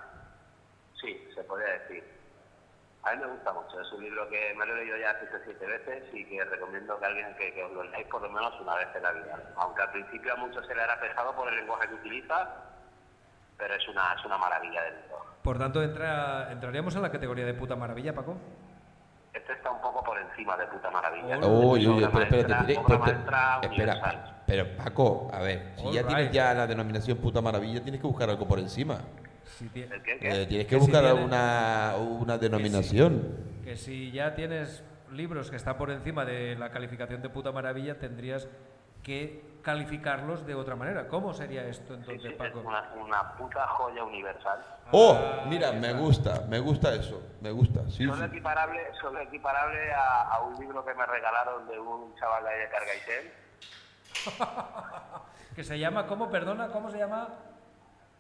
[1.01, 2.17] Sí, se podría decir.
[3.05, 5.31] A mí me gusta mucho, es un libro que me lo he leído ya seis
[5.33, 8.61] o siete veces y que recomiendo que alguien que, os lo leáis por lo menos
[8.61, 9.53] una vez en la vida.
[9.57, 12.49] Aunque al principio a muchos se le hará pesado por el lenguaje que utiliza,
[13.57, 15.25] pero es una, es una maravilla de libro.
[15.43, 18.37] Por tanto, entra, entraríamos en la categoría de puta maravilla, Paco.
[19.39, 21.39] Este está un poco por encima de puta maravilla.
[21.47, 22.73] Uy, uy, uy, pero espérate,
[23.63, 28.01] espera, pero Paco, a ver, si All ya tienes ya la denominación puta maravilla, tienes
[28.01, 28.99] que buscar algo por encima.
[29.45, 30.13] Si ti- ¿El qué?
[30.21, 33.37] Eh, tienes que Que si buscar tiene- una, una denominación.
[33.65, 37.99] que si ya tienes libros que están por encima de la calificación de puta maravilla,
[37.99, 38.49] tendrías
[39.03, 41.07] que calificarlos de otra manera.
[41.09, 42.61] ¿Cómo sería esto entonces, sí, Paco?
[42.65, 44.65] una, una puta joya universal.
[44.93, 48.25] Oh, Ah, mira, me gusta, me gusta eso, me gusta, sí, Solo sí.
[48.25, 52.61] equiparable, solo equiparable a, a un libro que me regalaron de un chaval de ahí
[52.61, 53.33] de Cargaisel.
[55.55, 56.31] Que se llama, ¿cómo?
[56.31, 57.29] Perdona, ¿cómo se llama?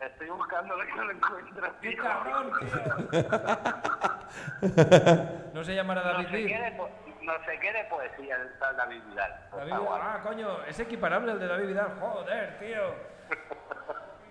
[0.00, 3.12] Estoy buscándolo y no lo encuentro, ¡Qué cabrón, tío!
[5.54, 6.54] ¿No se llamará No David sé, Vid?
[7.28, 9.32] No sé qué de poesía del tal David Vidal.
[9.50, 10.00] Pues David Vidal.
[10.02, 11.92] Ah, coño, es equiparable el de David Vidal.
[12.00, 12.82] Joder, tío.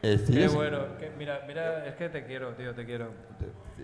[0.04, 0.98] Eh, sí, Qué es- bueno.
[1.00, 3.10] que- mira, mira, es que te quiero, tío, te quiero.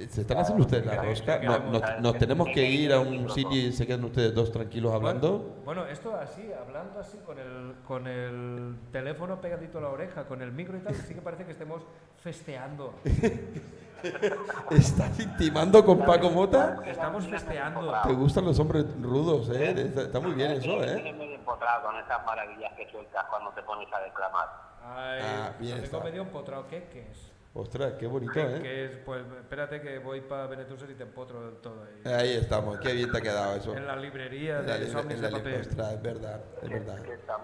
[0.10, 1.40] ¿Se están haciendo ustedes la rosca?
[1.40, 4.34] que No- queremos- nos, nos tenemos que ir a un sitio y se quedan ustedes
[4.34, 5.38] dos tranquilos hablando.
[5.40, 10.26] Bueno, bueno, esto así, hablando así, con el, con el teléfono pegadito a la oreja,
[10.26, 11.84] con el micro y tal, sí que parece que estemos
[12.18, 12.94] festeando.
[14.72, 16.78] ¿Estás intimando con Paco Mota?
[16.86, 17.94] Estamos festeando.
[18.04, 19.72] ¿Te gustan los hombres rudos, eh?
[19.78, 20.94] Está, está muy bien eso, eh.
[20.96, 24.48] tienes medio empotrado con esas maravillas que sueltas cuando te pones a declamar.
[24.86, 26.00] Ay, Ah, bien tengo está.
[26.04, 26.68] medio empotrado.
[26.68, 27.32] ¿Qué, qué es?
[27.56, 28.60] Ostras, qué bonito, ¿Qué, eh.
[28.64, 28.98] qué es?
[29.06, 32.12] Pues espérate que voy para Benetuser y te empotro del todo ahí.
[32.12, 33.76] Ahí estamos, qué bien te ha quedado eso.
[33.78, 35.70] En la librería En la de Somnis en de la libre- papel.
[35.70, 36.98] ostras, es verdad, es verdad.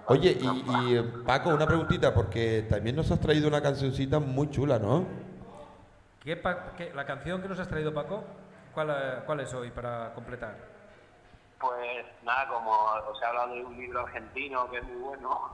[0.07, 0.47] Oye, y,
[0.95, 5.05] y, Paco, una preguntita, porque también nos has traído una cancioncita muy chula, ¿no?
[6.23, 8.23] ¿Qué pa- qué- la canción que nos has traído, Paco,
[8.73, 10.55] ¿cuál, eh, cuál es hoy para completar?
[11.59, 15.53] Pues nada, como os he hablado de un libro argentino que es muy bueno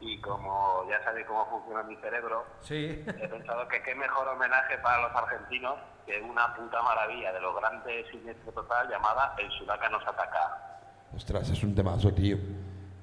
[0.00, 3.04] y como ya sabéis cómo funciona mi cerebro, Sí.
[3.06, 7.54] he pensado que qué mejor homenaje para los argentinos que una puta maravilla de los
[7.56, 10.78] grandes siniestro total llamada El Sudaca nos ataca.
[11.14, 12.36] Ostras, es un temazo, tío.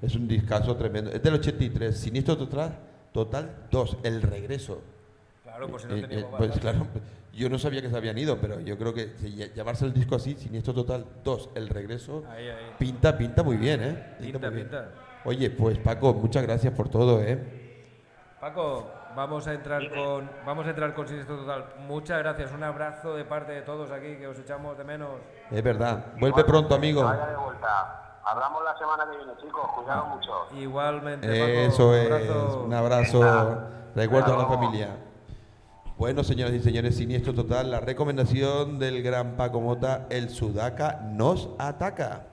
[0.01, 1.09] Es un discazo tremendo.
[1.11, 2.77] Es del 83, Siniestro Total,
[3.11, 4.81] Total 2, El Regreso.
[5.53, 6.87] Claro, pues si no Eh, teníamos eh, pues claro,
[7.31, 9.13] yo no sabía que se habían ido, pero yo creo que
[9.55, 12.73] llamarse el disco así, Siniestro Total 2, El Regreso, Ahí, ahí.
[12.79, 14.15] pinta, pinta muy bien, ¿eh?
[14.19, 14.67] Pinta, muy bien.
[14.67, 14.89] pinta.
[15.25, 17.61] Oye, pues Paco, muchas gracias por todo, ¿eh?
[18.39, 21.65] Paco, vamos a entrar con vamos a entrar con Siniestro Total.
[21.87, 25.11] Muchas gracias, un abrazo de parte de todos aquí que os echamos de menos.
[25.51, 26.07] Es verdad.
[26.19, 27.03] Vuelve pronto, amigo.
[27.03, 27.99] Vaya de vuelta.
[28.25, 29.69] Hablamos la semana que viene, chicos.
[29.75, 30.31] Cuidados mucho.
[30.57, 31.43] Igualmente, Paco.
[31.45, 32.63] Eso un es, abrazo.
[32.65, 33.57] un abrazo.
[33.95, 34.89] Recuerdo a la familia.
[35.97, 41.49] Bueno, señoras y señores, siniestro total, la recomendación del gran Paco Mota, el Sudaca nos
[41.59, 42.27] ataca.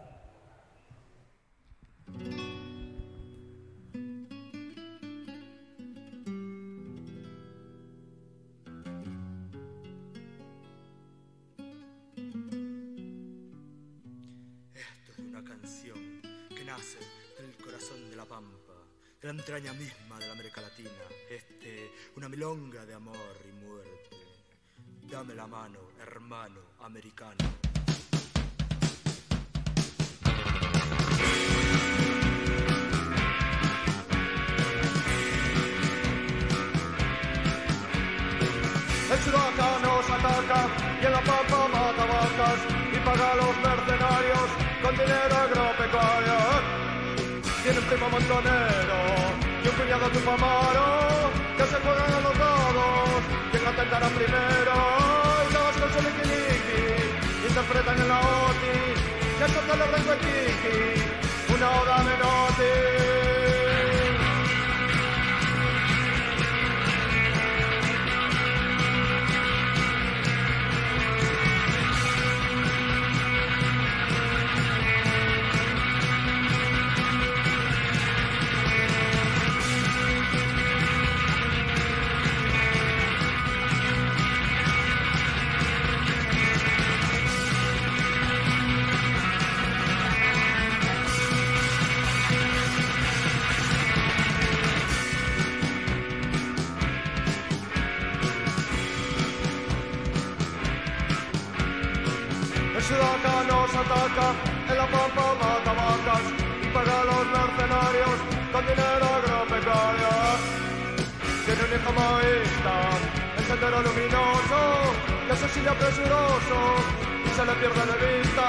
[19.22, 20.90] La entraña misma de la América Latina.
[21.28, 24.16] Este, una milonga de amor y muerte.
[25.10, 27.36] Dame la mano, hermano americano.
[39.10, 40.68] El sudaca nos ataca
[41.02, 42.60] y en la pampa mata vacas
[42.92, 44.50] y paga a los mercenarios
[44.82, 46.89] con dinero agropecuario.
[47.62, 48.98] Tiene un primo montonero
[49.62, 53.22] y un cuñado tupamaro que se juegan a los dados.
[53.50, 54.74] Quien atentará primero.
[55.48, 56.30] Y todos con su liqui
[57.48, 58.80] interpretan en la OTI
[59.38, 63.19] que se celebra en Waikiki una oda a
[102.90, 104.26] sudaca nos ataca,
[104.70, 106.24] en la pampa mata vacas
[106.64, 108.18] y paga los mercenarios
[108.52, 110.12] con dinero agropecuario.
[111.44, 112.74] Tiene un hijo maísta,
[113.38, 114.60] el sendero luminoso,
[115.26, 116.60] que asesina presuroso
[117.26, 118.46] y se le pierde de vista.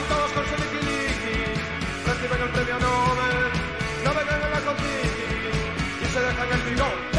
[0.00, 1.40] Y todos con su liqui
[2.08, 3.44] reciben el premio Nobel,
[4.04, 5.54] navegan en la Contiki
[6.02, 7.16] y se dejan el bigote.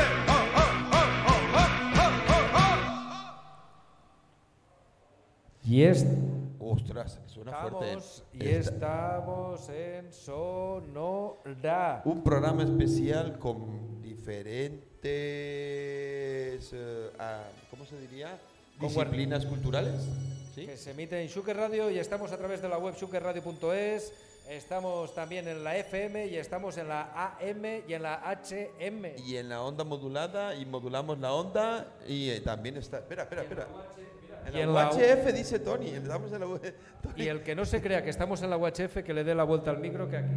[5.69, 6.05] Y es
[6.69, 7.85] Ostras, suena fuerte.
[7.93, 12.01] Estamos, y Esta- estamos en Sonora.
[12.03, 14.99] Un programa especial con diferentes,
[17.19, 18.37] ah, ¿cómo se diría?
[18.81, 19.93] Disciplinas culturales.
[20.53, 20.65] ¿Sí?
[20.65, 24.13] Que se emite en Shuker Radio y estamos a través de la web shukerradio.es.
[24.49, 29.05] Estamos también en la FM y estamos en la AM y en la HM.
[29.25, 32.99] Y en la onda modulada y modulamos la onda y eh, también está...
[32.99, 33.67] Espera, espera, espera.
[34.53, 36.19] En y la UHF dice Tony, la.
[37.15, 39.43] Y el que no se crea que estamos en la UHF, que le dé la
[39.43, 40.33] vuelta al micro, que aquí.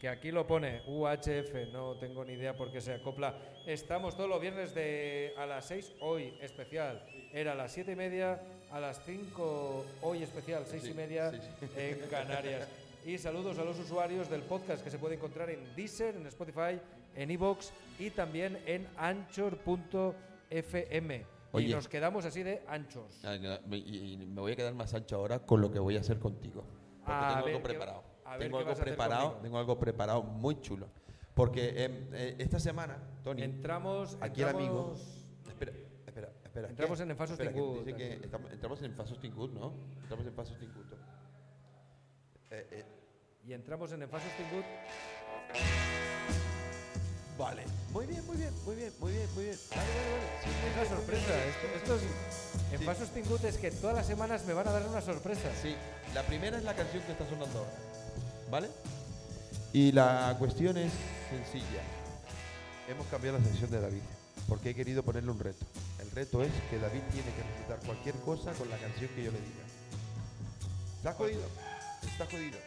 [0.00, 3.34] Que aquí lo pone UHF, no tengo ni idea por qué se acopla.
[3.66, 7.02] Estamos todos los viernes de a las 6, hoy especial.
[7.32, 11.38] Era a las 7 y media, a las 5, hoy especial, 6 y media sí,
[11.60, 11.66] sí.
[11.76, 12.68] en Canarias.
[13.06, 16.80] Y saludos a los usuarios del podcast que se puede encontrar en Deezer, en Spotify,
[17.16, 20.14] en Evox y también en anchor.fm.
[21.60, 23.22] Y nos quedamos así de anchos.
[23.72, 26.64] Y me voy a quedar más ancho ahora con lo que voy a hacer contigo.
[27.04, 28.02] Porque A tengo ver algo preparado.
[28.30, 30.88] ver Tengo algo preparado, tengo algo preparado muy chulo.
[31.34, 34.94] Porque em, eh, esta semana, Tony, Entramos, aquí el amigo.
[34.94, 35.72] entramos- Espera,
[36.06, 36.68] espera, espera.
[36.68, 37.02] Entramos ¿qué?
[37.04, 39.74] en Enfasos Tingut, entramos en Enfasos Tingut, ¿no?
[40.02, 40.92] Entramos en Enfasos Tingut.
[42.50, 42.84] Eh, eh,
[43.46, 44.64] Y entramos en Enfasos Tingut.
[47.38, 47.62] Vale.
[47.92, 49.58] Muy bien, muy bien, muy bien, muy bien, muy bien.
[49.70, 50.28] Vale, vale, vale.
[50.42, 51.44] Sí, muy Una sorpresa.
[51.44, 55.00] Esto, esto es- Enfasos Tingut es que todas las semanas me van a dar una
[55.00, 55.48] sorpresa.
[55.62, 55.76] Sí,
[56.12, 57.72] la primera es la canción que está sonando ahora,
[58.50, 58.68] ¿vale?
[59.72, 60.92] Y la cuestión es
[61.30, 61.82] sencilla.
[62.88, 64.02] Hemos cambiado la sección de David,
[64.48, 65.64] porque he querido ponerle un reto.
[66.00, 69.30] El reto es que David tiene que recitar cualquier cosa con la canción que yo
[69.32, 69.64] le diga.
[70.98, 71.42] ¿Está jodido?
[72.02, 72.58] Está jodido.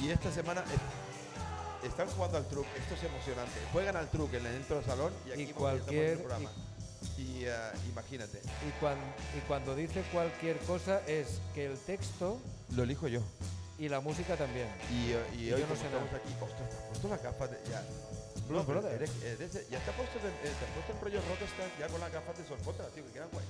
[0.00, 0.64] Y esta semana
[1.86, 2.68] están jugando al truco.
[2.76, 3.52] Esto es emocionante.
[3.72, 6.50] Juegan al truco en el dentro del salón y aquí Y en cualquier- el programa.
[7.18, 7.52] Y eh,
[7.88, 8.98] imagínate, Y, cuan-
[9.36, 12.38] y cuando dice cualquier cosa es que el texto
[12.74, 13.20] lo elijo yo.
[13.78, 14.68] y la música también.
[14.90, 16.16] Y, eh, y Y hoy yo no sé estamos nada.
[16.18, 17.82] aquí, ostras, te has puesto las gafas de, ya.
[18.48, 19.10] Blues pero Brothers.
[19.22, 21.88] eres- eres- ya te has puesto, de- eh, te has puesto el rollo Rockstar ya
[21.88, 22.58] con las gafas de sol.
[22.64, 23.44] Póntela, tío, que quedan guay.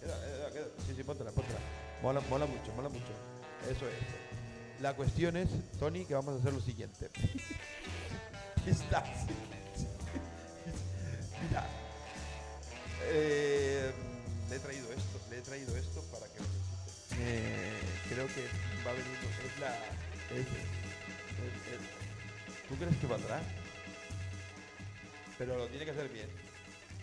[0.00, 0.64] Queda, queda, queda.
[0.86, 1.58] Sí, sí, póntela, póntela.
[2.02, 3.12] Mola, mola mucho, mola mucho.
[3.70, 4.80] Eso es.
[4.82, 5.48] La cuestión es,
[5.80, 7.10] Tony, que vamos a hacer lo siguiente.
[8.66, 9.26] Estás.
[11.42, 11.66] Mira.
[13.10, 13.92] Eh,
[14.50, 17.16] le he traído esto, le he traído esto para que lo necesite.
[17.20, 18.44] Eh, creo que
[18.86, 19.74] va a venir, es la...
[22.68, 23.40] ¿Tú crees que valdrá?
[25.38, 26.28] Pero lo tiene que hacer bien.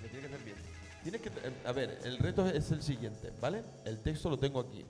[0.02, 0.58] Lo tiene que hacer bien.
[1.04, 1.32] Tienes que,
[1.66, 3.64] a ver, el reto es el siguiente, ¿vale?
[3.86, 4.86] El texto lo tengo aquí.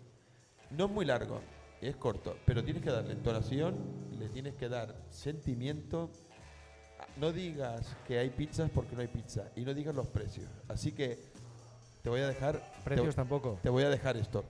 [0.71, 1.41] No es muy largo,
[1.81, 3.75] es corto, pero tienes que darle entonación,
[4.17, 6.09] le tienes que dar sentimiento.
[7.17, 10.47] No digas que hay pizzas porque no hay pizza y no digas los precios.
[10.67, 11.17] Así que
[12.01, 12.61] te voy a dejar.
[12.83, 13.57] Precios te, tampoco.
[13.63, 14.43] Te voy a dejar esto.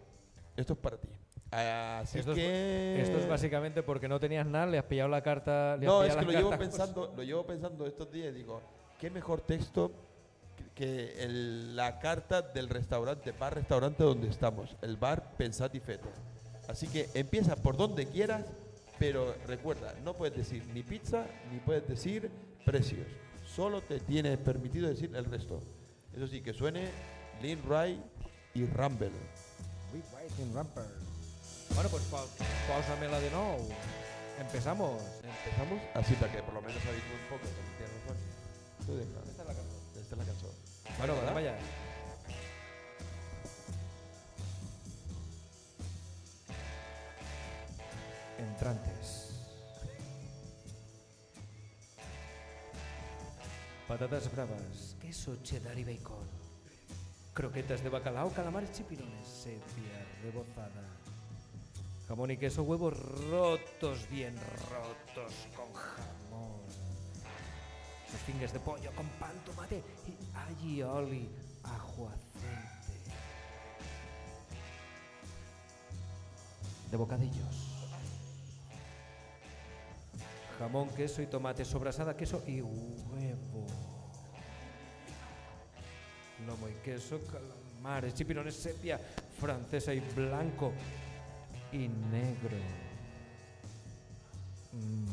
[0.57, 1.07] Esto es para ti.
[1.51, 3.01] Así Esto es, que.
[3.01, 5.77] esto es básicamente porque no tenías nada, le has pillado la carta.
[5.77, 8.37] le has No, pillado es que lo llevo pensando, lo llevo pensando estos días y
[8.39, 8.61] digo,
[8.99, 9.91] qué mejor texto
[10.73, 16.11] que- el- la carta del restaurante, bar restaurante donde estamos, el bar Pensat y.
[16.67, 18.43] Así que empieza por donde quieras,
[18.99, 22.29] pero recuerda, no puedes decir ni pizza ni puedes decir
[22.65, 23.07] precios.
[23.45, 25.61] Solo te tienes permitido decir el resto.
[26.15, 26.89] Eso sí, que suene
[27.41, 28.01] Lin Ray
[28.53, 29.11] y Rumble.
[31.73, 32.23] Bueno, pues pa
[32.67, 33.67] pausamela de nuevo.
[34.39, 35.01] Empezamos.
[35.23, 37.47] Empezamos así para que por lo menos habéis un poco.
[38.85, 39.19] Tú deja.
[39.29, 39.81] Esta es la canción.
[39.95, 40.51] Esta es la canción.
[40.97, 41.55] Bueno, ¿Verdad?
[48.37, 49.31] Entrantes.
[53.87, 56.27] Patatas bravas, queso cheddar y bacon.
[57.33, 60.83] Croquetas de bacalao, calamares chipirones, sepia rebozada.
[62.07, 62.97] Jamón y queso, huevos
[63.29, 64.35] rotos, bien
[64.69, 66.61] rotos, con jamón.
[68.09, 71.29] Sus de pollo con pan, tomate y agioli,
[71.63, 72.09] ajo.
[76.89, 77.74] De bocadillos.
[80.59, 83.65] Jamón, queso y tomate, sobrasada, queso y huevo.
[86.47, 87.19] Lomo y queso,
[87.81, 88.99] mares, chipirones sepia,
[89.39, 90.71] francesa y blanco
[91.71, 92.57] y negro.
[94.71, 95.07] Mm.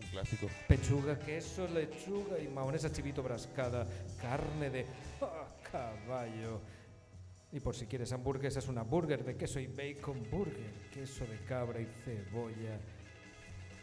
[0.00, 0.48] Un clásico.
[0.66, 3.86] Pechuga, queso, lechuga y mahonesa chivito brascada,
[4.20, 4.86] carne de
[5.20, 6.60] ah, caballo.
[7.52, 11.80] Y por si quieres hamburguesas, una burger de queso y bacon burger, queso de cabra
[11.80, 12.80] y cebolla.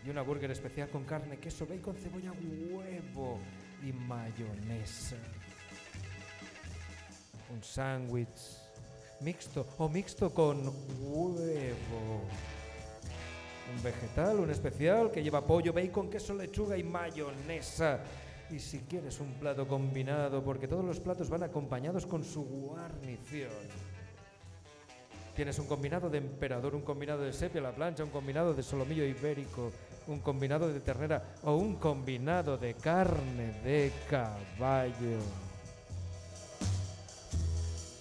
[0.06, 3.40] Y una burger especial con carne, queso, bacon, cebolla, huevo
[3.84, 5.18] y mayonesa.
[7.52, 8.60] Un sándwich
[9.22, 10.66] mixto o mixto con
[11.00, 12.24] huevo.
[13.76, 18.00] Un vegetal, un especial que lleva pollo, bacon, queso, lechuga y mayonesa.
[18.50, 23.52] Y si quieres un plato combinado, porque todos los platos van acompañados con su guarnición.
[25.36, 28.64] Tienes un combinado de emperador, un combinado de sepia a la plancha, un combinado de
[28.64, 29.72] solomillo ibérico,
[30.10, 35.22] un combinado de ternera o un combinado de carne de caballo.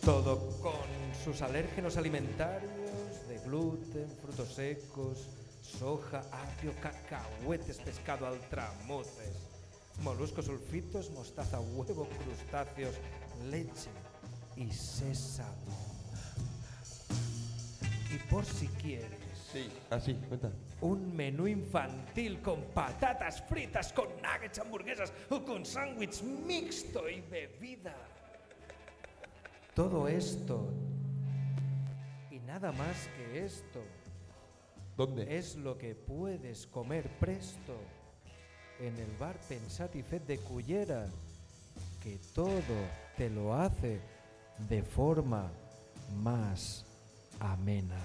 [0.04, 0.88] Todo con
[1.22, 5.28] sus alérgenos alimentarios de gluten, frutos secos,
[5.62, 9.36] soja, apio, cacahuetes, pescado altramuces,
[10.02, 12.94] moluscos sulfitos, mostaza, huevo, crustáceos,
[13.50, 13.90] leche
[14.56, 15.76] y sésamo.
[18.10, 20.50] Y por si quieres Sí, así, cuenta.
[20.80, 27.94] Un menú infantil con patatas fritas, con nuggets, hamburguesas o con sándwich mixto y bebida.
[29.74, 30.72] Todo esto
[32.30, 33.82] y nada más que esto
[34.96, 35.36] ¿Dónde?
[35.36, 37.74] es lo que puedes comer presto
[38.80, 41.06] en el bar Pensatifet de Cullera,
[42.02, 42.60] que todo
[43.16, 44.00] te lo hace
[44.68, 45.50] de forma
[46.16, 46.84] más
[47.40, 47.98] amena.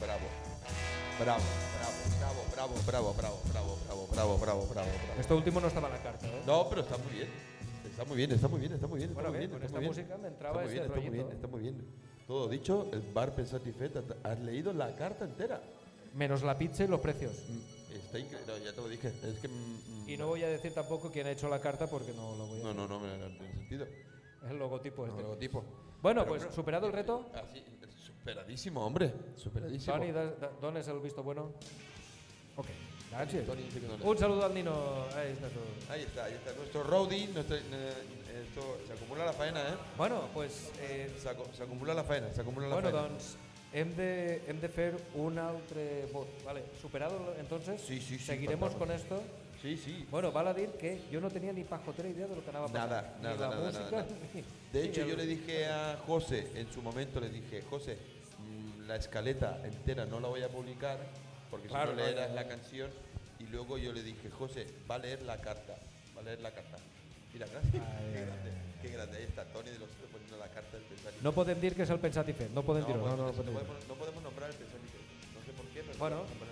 [0.00, 0.95] Bravo.
[1.18, 1.40] Bravo,
[1.78, 5.20] bravo, bravo, bravo, bravo, bravo, bravo, bravo, bravo, bravo, bravo.
[5.20, 6.42] Esto último no estaba en la carta, ¿eh?
[6.46, 7.28] No, pero está muy bien.
[7.90, 9.14] Está muy bien, está muy bien, está muy bien.
[9.14, 10.06] Bueno, está muy bien, con está esta muy bien.
[10.06, 11.86] música me entraba está muy ese bien, está muy bien, está muy bien.
[12.26, 15.62] Todo dicho, el bar Pensatifet, has leído la carta entera.
[16.14, 17.32] Menos la pizza y los precios.
[17.92, 19.08] Está increíble, no, ya te lo dije.
[19.08, 19.48] Es que.
[19.48, 22.46] mm, Y no voy a decir tampoco quién ha hecho la carta porque no lo
[22.46, 22.76] voy a No, hacer.
[22.82, 23.86] no, no, me- no tiene sentido.
[24.48, 25.16] El logotipo este.
[25.18, 25.64] El logotipo.
[26.02, 27.26] Bueno, Pero pues superado el reto.
[27.34, 27.62] Así,
[28.30, 29.12] superadísimo, hombre.
[29.36, 29.94] Superadísimo.
[29.96, 31.52] Toni, da- da- ¿dónde es el visto bueno?
[32.56, 32.66] Ok,
[33.10, 33.46] gracias.
[33.46, 34.72] Toni dice que no le- Un saludo al Nino.
[35.14, 35.64] Ahí está todo.
[35.90, 36.52] Ahí está, ahí está.
[36.54, 37.62] Nuestro roadie, nuestro, eh,
[38.48, 39.74] esto, se acumula la faena, ¿eh?
[39.96, 40.72] Bueno, pues...
[40.80, 43.08] Eh, Se, acu- se acumula la faena, se acumula la bueno, faena.
[43.08, 43.36] doncs,
[43.72, 46.26] hem de, hem de fer un altre vot.
[46.44, 49.22] Vale, superado entonces, Sí, sí, sí, seguiremos con esto.
[49.62, 50.06] Sí, sí.
[50.10, 52.66] Bueno, vale a decir que yo no tenía ni pajotera idea de lo que andaba
[52.68, 52.94] pasando.
[52.94, 54.16] Nada, Ni nada, la nada, música, nada, nada.
[54.34, 57.62] ni- De ni hecho, el- yo le dije a José, en su momento le dije,
[57.62, 57.96] José,
[58.86, 60.98] la escaleta entera no la voy a publicar,
[61.50, 62.90] porque Claro, si no leerás la canción.
[63.38, 65.76] Y luego yo le dije, José, va a leer la carta,
[66.16, 66.78] va a leer la carta.
[67.32, 67.72] Mira, gracias.
[67.72, 69.16] qué grande, qué grande.
[69.18, 71.22] Ahí está Tony de los poniendo la carta del pensamiento.
[71.22, 72.96] No podem dir que és el Pensatifet, no podem dir-ho.
[73.04, 74.96] No, no, no, no, podemos, no podemos nombrar el pensamiento.
[75.36, 76.16] No sé por qué, pero Bueno.
[76.24, 76.45] no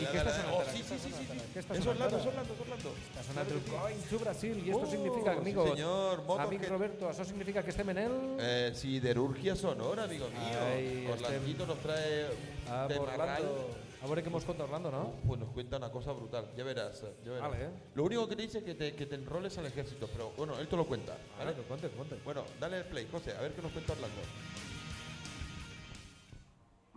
[0.00, 1.38] ¿Y qué está sonando Oh, sí, ¿Qué sí, sí, sí.
[1.52, 2.26] ¿Qué Es sonando Orlando, es?
[2.26, 2.90] Orlando, es Orlando.
[3.08, 3.60] Está sonando el.
[3.70, 7.70] Going to Brasil y esto Oh, significa, sí, amigo, señor, amic Roberto, això significa que
[7.70, 8.12] estem en el...
[8.40, 10.58] Eh, siderurgia sonora, amigo mío.
[10.74, 13.68] Ay, Orlandito nos trae un Ah, tema Orlando.
[13.98, 15.10] A veure què mos conta Orlando, no?
[15.26, 17.02] Pues nos cuenta una cosa brutal, ya verás.
[17.02, 17.50] eh, Ya verás.
[17.50, 17.70] Vale, eh.
[17.96, 20.56] Lo único que te dice es que te, que te enroles al ejército, pero bueno,
[20.60, 21.16] él te lo cuenta.
[21.36, 21.52] ¿vale?
[21.54, 22.14] Que cuente, que cuente.
[22.24, 24.20] Bueno, dale el play, José, a ver qué nos cuenta Orlando.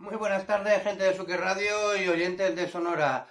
[0.02, 3.28] Muy buenas tardes, gente de Suque Radio y oyentes de Sonora.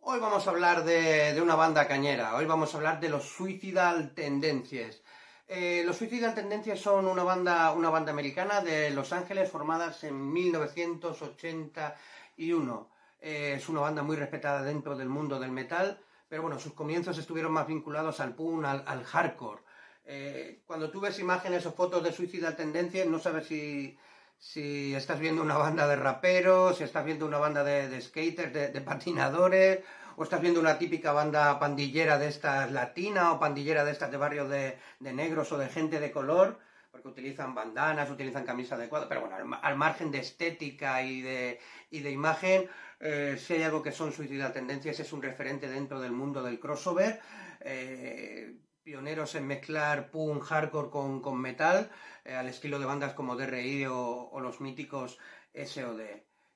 [0.00, 2.34] Hoy vamos a hablar de, una banda cañera.
[2.34, 5.02] Hoy vamos a hablar de los Suicidal Tendencies.
[5.46, 10.32] Eh, los Suicidal Tendencies son una banda, una banda americana de Los Ángeles formadas en
[10.32, 12.88] 1981.
[13.20, 17.18] Eh, es una banda muy respetada dentro del mundo del metal, pero bueno, sus comienzos
[17.18, 19.60] estuvieron más vinculados al punk, al, al hardcore.
[20.06, 23.96] Eh, cuando tú ves imágenes o fotos de Suicidal Tendencies, no sabes si,
[24.38, 28.80] si estás viendo una banda de raperos, si estás viendo una banda de, skaters, de,
[28.80, 29.80] patinadores,
[30.16, 34.16] o estás viendo una típica banda pandillera de estas latina o pandillera de estas de
[34.16, 36.58] barrios de, negros o de gente de color,
[36.90, 41.02] porque utilizan bandanas, utilizan camisa de cuadro, pero bueno, al, ma- al margen de estética
[41.02, 41.58] y de,
[41.90, 42.68] imagen,
[43.00, 46.60] eh, si hay algo que son Suicidal Tendencias, es un referente dentro del mundo del
[46.60, 47.20] crossover.
[47.60, 51.90] eh, pioneros en mezclar punk hardcore con, con metal,
[52.24, 55.18] eh, al estilo de bandas como DRI o, o los míticos
[55.52, 56.00] SOD.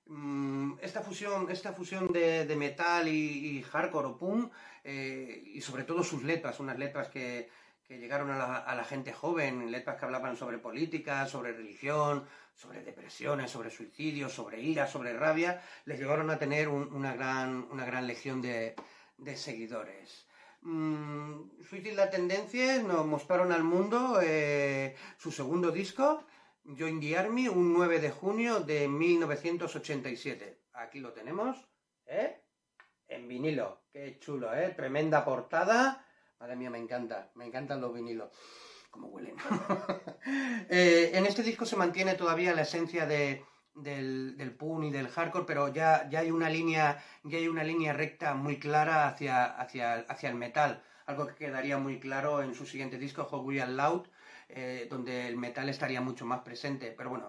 [0.07, 4.53] Mm, esta fusión, esta fusión de, metal y, hardcore o punk,
[4.85, 7.51] eh, y sobre todo sus letras, unas letras que,
[7.87, 13.51] que llegaron a la, gente joven, letras que hablaban sobre política, sobre religión, sobre depresiones,
[13.51, 18.07] sobre suicidios, sobre ira, sobre rabia, les llevaron a tener un- una, gran, una gran
[18.07, 18.75] legión de
[19.37, 20.28] seguidores.
[20.63, 26.25] Mm, Suicide Tendencias nos mostraron al mundo eh, su segundo disco,
[26.65, 30.61] Join the Army, un 9 de junio de 1987.
[30.75, 31.57] Aquí lo tenemos,
[32.07, 32.43] ¿eh?
[33.07, 33.85] En vinilo.
[33.93, 34.75] Qué chulo, ¿eh?
[34.77, 36.05] Tremenda portada.
[36.39, 37.31] Madre mía, me encanta.
[37.35, 38.31] Me encantan los vinilos.
[38.91, 39.37] Cómo huelen.
[40.71, 43.43] Eh, en este disco se mantiene todavía la esencia de,
[43.83, 47.64] del, del punk y del hardcore, pero ya, ya hay una línea, ya hay una
[47.64, 50.83] línea recta muy clara hacia, hacia, hacia el metal.
[51.07, 54.07] Algo que quedaría muy claro en su siguiente disco, Hot We Are Loud,
[54.51, 56.93] eh, donde el metal estaría mucho más presente.
[56.97, 57.29] Pero bueno,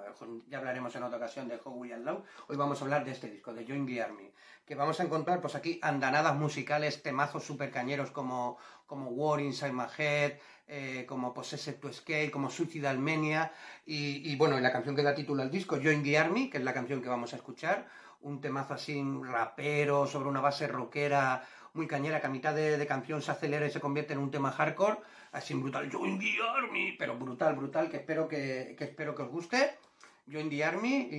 [0.49, 2.23] ya hablaremos en otra ocasión de Hot We Are Loud.
[2.47, 4.31] Hoy vamos a hablar de este disco, de Join the Army.
[4.65, 9.71] Que vamos a encontrar, pues aquí, andanadas musicales, temazos super cañeros como, como War Inside
[9.71, 10.33] My Head,
[10.69, 13.51] eh, como Possessed to Escape, como Suicide Almenia,
[13.85, 16.57] y, y bueno, y la canción que da título al disco, Join the Army, que
[16.59, 17.87] es la canción que vamos a escuchar,
[18.21, 21.43] un temazo así rapero, sobre una base rockera
[21.73, 24.51] muy cañera, que a mitad de, canción se acelera y se convierte en un tema
[24.51, 24.97] hardcore,
[25.31, 29.29] así brutal, Join the Army, pero brutal, brutal, que espero que, que espero que os
[29.29, 29.77] guste.
[30.31, 31.09] Join the Army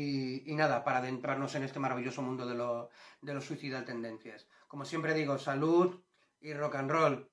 [0.46, 2.90] y, nada, para adentrarnos en este maravilloso mundo de, lo-
[3.22, 4.46] de los suicidas tendencias.
[4.68, 6.00] Como siempre digo, salud
[6.40, 7.30] y rock and roll.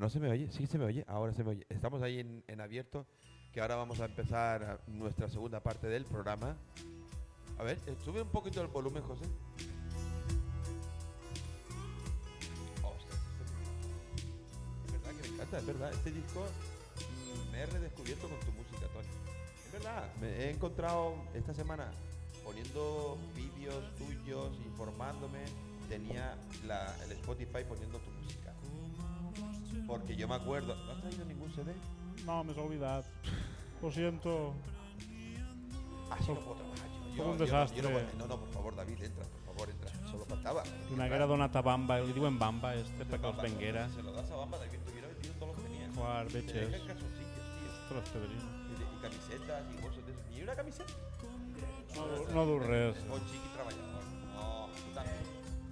[0.00, 0.50] No se me oye.
[0.50, 1.04] Sí se me oye.
[1.06, 1.66] Ahora se me oye.
[1.68, 3.06] Estamos ahí en, abierto.
[3.52, 6.56] que ahora vamos a empezar nuestra segunda parte del programa.
[7.58, 9.24] A ver, eh, sube un poquito el volumen, José.
[14.86, 15.92] Este- es verdad que me encanta, es verdad.
[15.92, 19.08] Este disco mm, me he redescubierto con tu música, Tony.
[19.66, 21.92] Es verdad, me he encontrado esta semana
[22.42, 25.44] poniendo vídeos tuyos, informándome.
[25.88, 26.38] Tenía
[27.04, 28.39] el Spotify poniendo tu música.
[29.90, 30.76] Porque yo me acuerdo.
[30.86, 31.74] ¿No has traído ningún CD?
[32.24, 33.04] No, me he olvidado.
[33.82, 34.54] Lo siento.
[36.10, 37.00] Así no puedo trabajar yo.
[37.00, 37.82] Yo- un yo no- yo desastre.
[37.82, 39.90] no, no, no, por favor, David, entra, por favor, entra.
[40.10, 40.62] Solo faltaba.
[40.92, 43.88] Una que era donat a Bamba, li diuen Bamba, este, els venguera.
[43.90, 45.88] Se lo das a Bamba, David, tuviera vendido todos los que tenía.
[45.90, 46.82] Clar, Te veig dejan és.
[46.86, 47.98] calzoncillos, tío.
[47.98, 48.42] Ostres, Pedrino.
[48.70, 50.38] Y, y camisetas y bolsos de.
[50.38, 50.92] ¿Y una camiseta?
[51.96, 52.96] No, no dur res.
[53.10, 54.04] O chiqui trabajador.
[54.34, 55.22] No, tú también.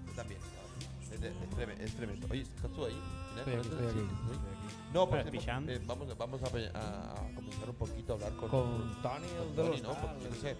[0.06, 0.40] Tú también.
[0.42, 2.26] No, es tremendo.
[2.30, 3.00] Oye, ¿estás tú ahí?
[3.38, 4.74] Estoy aquí, estoy aquí, estoy aquí.
[4.92, 8.48] No, pues eh, vamos, vamos a, pe- a- a comenzar un poquito a hablar con,
[8.48, 9.94] Con Tony, con de los ¿no?
[9.94, 10.56] Porque, sé,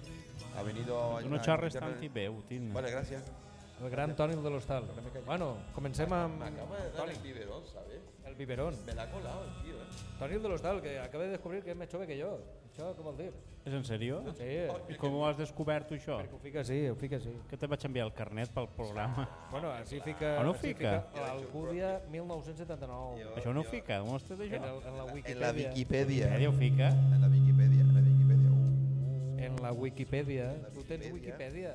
[0.57, 1.19] ha venido...
[1.23, 2.75] Tu no a- a xerres invitarme- tant i veu, Tina.
[2.75, 3.23] Vale, gracias.
[3.81, 4.85] El gran Toni de l'hostal.
[5.25, 8.01] Bueno, comencem amb de dar el biberón, ¿sabes?
[8.27, 8.75] El biberón.
[8.85, 9.87] Me la ha colado el tío, ¿eh?
[10.19, 12.39] Toni de l'hostal, que acaba de descobrir que és més jove que jo.
[12.79, 13.33] Això què vol dir?
[13.67, 14.21] És en sèrio?
[14.39, 14.47] Sí.
[14.95, 16.21] I com ho has descobert, tu, això?
[16.23, 17.33] Perquè ho fica així, ho fica així.
[17.51, 19.25] Que te vaig enviar el carnet pel programa.
[19.51, 20.37] Bueno, així fica...
[20.39, 20.93] On ho així fica?
[21.17, 23.33] L'Alcúdia 1979.
[23.41, 23.99] Això no ho fica?
[24.07, 24.63] On estàs En, això?
[24.71, 25.35] el, en la Wikipedia.
[25.35, 26.31] En la Wikipedia.
[26.31, 26.89] Wikipedia ho fica?
[26.95, 28.55] En la Wikipedia, en la Wikipedia.
[28.55, 30.47] Uh, En la Wikipedia.
[30.63, 31.75] la Tu tens Wikipedia.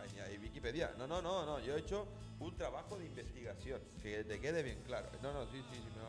[0.00, 0.90] Ay, ay, Wikipedia.
[0.98, 1.60] No, no, no, no.
[1.60, 2.06] Yo he hecho
[2.40, 3.80] un trabajo de investigación.
[4.02, 5.10] Que te quede bien claro.
[5.22, 5.92] No, no, sí, sí, sí.
[6.00, 6.08] No,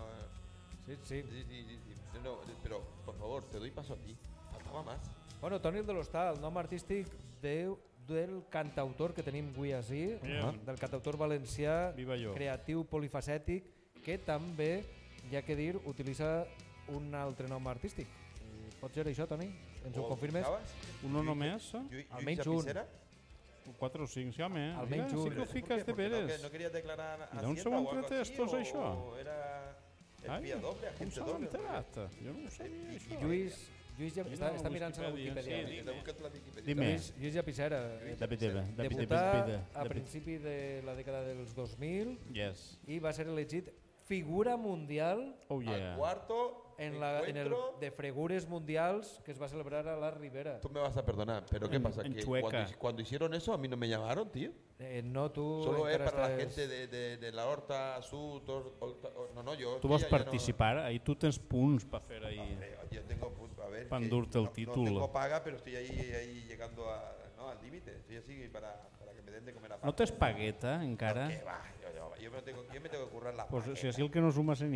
[0.88, 1.22] Sí, sí.
[1.30, 1.93] sí, sí, sí, sí.
[2.14, 4.16] No, no, pero, por favor, te doy paso a ti.
[4.52, 5.00] Faltaba más.
[5.42, 7.08] Bueno, Toni el de l'Hostal, nom artístic
[7.42, 7.74] de,
[8.08, 10.60] del cantautor que tenim avui així, Bien.
[10.66, 12.34] del cantautor valencià, Viva jo.
[12.34, 13.66] creatiu, polifacètic,
[14.04, 14.84] que també,
[15.32, 16.46] ja que dir, utilitza
[16.88, 18.08] un altre nom artístic.
[18.08, 19.50] Eh, Pots dir això, Toni?
[19.84, 20.46] Ens ho ¿O confirmes?
[20.46, 20.74] sabes?
[21.04, 21.74] Uno només?
[21.74, 22.56] Lluís- Lluís Almenys un.
[22.58, 22.86] Lapicera?
[23.80, 24.74] 4 o 5, sí, home.
[24.76, 25.24] Almenys un.
[25.24, 25.84] Sí que ho ¿Por fiques qué?
[25.84, 26.38] de no, veres.
[26.38, 28.84] que no querías declarar Hacienda d'on s'ho o han algo tret así, estos, o- això?
[29.12, 29.53] o era
[30.24, 31.46] espía doble, com agente s'han doble.
[31.48, 31.96] enterat?
[32.22, 33.22] Jo no ho sabia, això.
[33.22, 33.58] Lluís,
[33.98, 35.78] Lluís ja, està, està mirant-se la Wikipedia, sí.
[35.84, 36.66] Está buscando la Wikipedia.
[36.66, 36.86] Dime.
[36.90, 41.54] Lluís, Lluís Llapissera, eh, David Eva, David Eva, debutà a principi de la dècada dels
[41.56, 42.80] 2000 Yes.
[42.88, 43.70] i va ser elegit
[44.06, 45.96] figura mundial Oh, Al yeah.
[45.96, 50.60] cuarto en, la, en el de fregures mundials que es va celebrar a la Ribera.
[50.60, 52.02] Tú me vas a perdonar, pero ¿qué En- pasa?
[52.02, 54.52] en Que cuando, cuando hicieron eso a mí no me llamaron, tío.
[54.80, 58.74] Eh, no, tu Solo es para la gente de, de, de la Horta, Sur, Tor-
[58.80, 59.80] Horta- o- no, no, yo.
[59.80, 60.78] Vols ya- ya no- participar?
[60.80, 62.40] Ahí tu tens punts per fer ahí.
[62.40, 63.88] Hombre, yo tengo punto, a ver.
[63.88, 64.78] Pa' que endurte el no- título.
[64.78, 67.96] No tengo paga, pero estoy ahí, ahí llegando a, no, al límite.
[67.98, 71.28] Estoy así para, para que me den de comer a No tens pagueta encara?
[71.30, 71.62] ¿Qué va?
[72.24, 73.88] Yo, me tengo, yo me tengo que currar la Pues si pagueta.
[73.90, 74.68] així el que no suma se.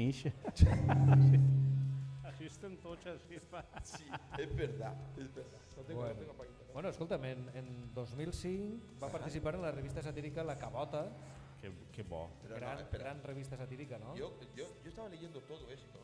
[2.27, 3.61] Així estem tots, així va.
[3.83, 4.03] Sí,
[4.37, 5.61] es verdad, es verdad.
[5.77, 6.13] No tengo, Bueno.
[6.13, 6.73] no tengo.
[6.73, 11.07] Bueno, escolta'm, en, en 2005 va participar en la revista satírica La Cabota,
[11.61, 12.29] Que, que bo.
[12.43, 13.03] Pero no, gran, espera.
[13.05, 14.15] gran revista satírica, ¿no?
[14.15, 15.97] Yo, yo, yo estaba leyendo todo esto.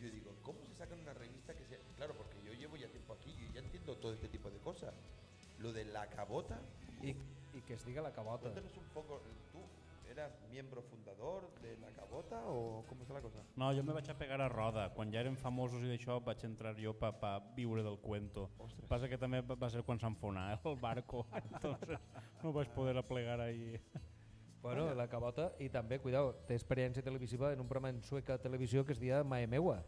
[0.00, 1.78] Yo digo, ¿cómo se saca una revista que sea.?
[1.96, 4.94] Claro, porque yo llevo ya tiempo aquí y ya entiendo todo este tipo de cosas.
[5.58, 6.60] Lo de la cabota.
[7.02, 8.42] I, I que es diga La Cabota.
[8.42, 9.20] Cuéntanos un poco.
[9.52, 9.58] ¿Tú
[10.10, 13.38] eras miembro fundador de la cabota o cómo está la cosa?
[13.56, 14.88] No, jo me vaig a pegar a roda.
[14.94, 18.48] Quan ja eren famosos i d'això vaig entrar jo pa, pa viure del cuento.
[18.58, 18.88] Ostres.
[18.90, 21.98] Passa que també va ser quan s'enfonà el barco, entonces
[22.42, 23.78] no vaig poder aplegar ahí.
[24.62, 28.84] Bueno, La Cabota, i també, cuidao, té experiència televisiva en un programa en sueca televisió
[28.84, 29.78] que es deia Mae Meua.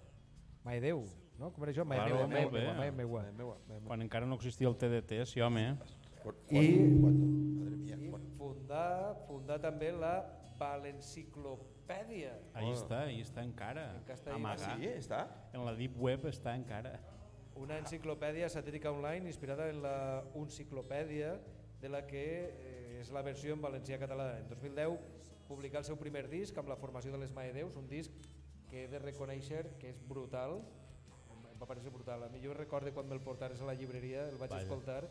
[0.64, 1.02] Mae Déu,
[1.38, 1.50] no?
[1.52, 1.84] Com era això?
[1.84, 3.32] Mae Claro, Meua, Mae molt bé.
[3.36, 3.58] Meua.
[3.84, 5.76] Quan encara no existia el TDT, sí, home.
[6.22, 7.00] ¿Cu- Y- ¿Cuánto?
[7.02, 7.26] ¿Cuánto?
[7.58, 7.96] Madre mía.
[7.98, 8.11] I ¿cuánto?
[8.42, 10.16] Fundar, fundar també la
[10.58, 12.34] Valenciclopèdia.
[12.58, 13.88] Ahí està, ahí està encara.
[13.98, 14.36] En castellà.
[14.38, 14.78] Amagat.
[14.80, 14.90] ¿Sí?
[14.98, 15.22] ¿Está?
[15.52, 16.96] En la Deep Web està encara.
[17.58, 21.36] Una enciclopèdia satírica online inspirada en la Unciclopèdia
[21.82, 24.28] de la que eh, és la versió en valencià català.
[24.40, 24.98] En 2010
[25.48, 28.14] publicà el seu primer disc amb la formació de les Maedeus, un disc
[28.70, 30.62] que he de reconèixer que és brutal,
[31.34, 32.24] em em va parecer brutal.
[32.24, 34.62] A mi jo recordo quan me'l portares a la llibreria, el vaig Vaja.
[34.64, 35.02] escoltar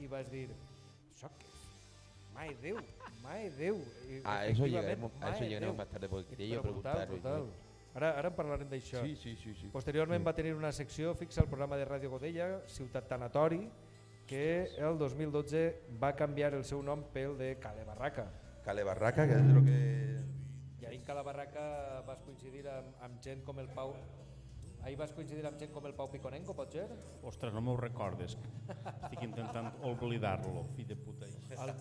[0.00, 0.48] i vaig dir,
[1.12, 1.53] això què
[2.34, 2.38] és?
[2.38, 2.78] Mae Déu,
[3.22, 3.76] Mae Déu.
[4.08, 5.76] I, A eso efectivament, llegaremos, a llegaremos Déu.
[5.76, 7.32] más tarde porque quería yo Però brutal, preguntar.
[7.40, 7.52] brutal.
[7.94, 9.02] Ara, ara en parlarem d'això.
[9.04, 9.68] Sí, sí, sí, sí.
[9.70, 13.70] Posteriorment va tenir una secció fixa al programa de Ràdio Godella, Ciutat Tanatori,
[14.26, 18.26] que el 2012 va canviar el seu nom pel de Cale Barraca.
[18.64, 19.78] Cale Barraca, que es de lo que.
[20.80, 23.94] I ahir en Cale Barraca vas coincidir amb, amb gent com el Pau...
[24.84, 26.84] Ahir vas coincidir amb gent com el Pau Piconenco, pot ser?
[27.24, 28.36] Ostres, no m'ho recordes.
[28.68, 31.28] Estic intentant oblidar-lo, fill de puta.
[31.54, 31.72] El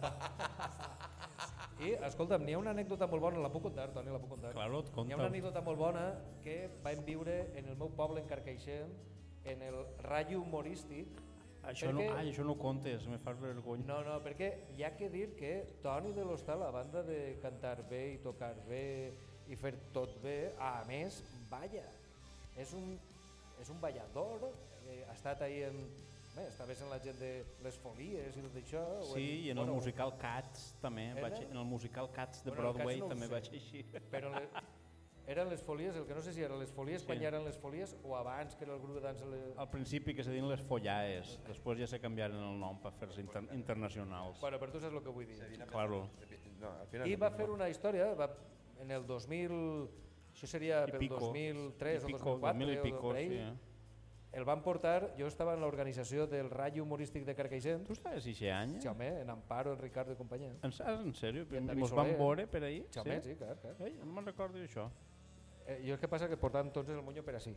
[1.83, 4.53] I, escolta'm, n'hi ha una anècdota molt bona, la puc contar, Toni, la puc contar.
[4.55, 5.17] Claro, Hi ha conta.
[5.17, 6.05] una anècdota molt bona
[6.45, 8.93] que vam viure en el meu poble, en Carcaixent,
[9.43, 11.19] en el ratllo humorístic
[11.63, 13.85] Això no, ai, això no ho comptes, me fas vergonya.
[13.87, 15.51] No, no, perquè hi ha que dir que
[15.83, 19.13] Toni de l'Hostal, a banda de cantar bé i tocar bé
[19.47, 21.85] i fer tot bé, a més, balla.
[22.57, 22.99] És un,
[23.61, 24.49] és un ballador,
[24.87, 25.83] eh, ha estat ahí en...
[26.33, 27.27] Bé, estaves en la gent de
[27.61, 28.79] les folies i tot això.
[29.03, 31.21] o Sí, i en el bueno, musical Cats també, Era?
[31.27, 33.33] vaig, en el musical Cats de Bueno, el Cats Broadway no també sé.
[33.35, 33.83] vaig així.
[34.09, 34.41] Però le,
[35.29, 37.07] eren les folies, el que no sé si eren les folies Sí.
[37.11, 39.27] quan ja eren les folies o abans que era el grup de dansa...
[39.29, 39.43] Le...
[39.61, 43.21] Al principi que se diuen les follaes, després ja se canviaren el nom per fer-se
[43.21, 44.41] inter internacionals.
[44.41, 45.37] Bueno, però tu saps el que vull dir.
[45.69, 46.07] Claro.
[46.59, 48.31] No, al final I va fer una història, va,
[48.81, 49.61] en el 2000,
[50.33, 51.19] això seria I pel pico.
[51.29, 53.73] 2003 I pico, o 2004 2000 i pico, o per ahí, sí, eh?
[54.33, 57.85] el van portar, jo estava en l'organització del Ratllo Humorístic de Carcaixent.
[57.85, 58.79] Tu estaves eixe any?
[58.81, 60.55] Sí, home, en Amparo, en Ricardo i companyia.
[60.65, 61.45] En, saps, en sèrio?
[61.53, 62.81] I en David Mos van veure per ahir?
[62.89, 63.75] Sí, home, sí, clar, clar.
[63.85, 64.87] Ei, no me'n recordo d'això.
[65.67, 67.53] Eh, jo el que passa que portaven tots el monyo per ací.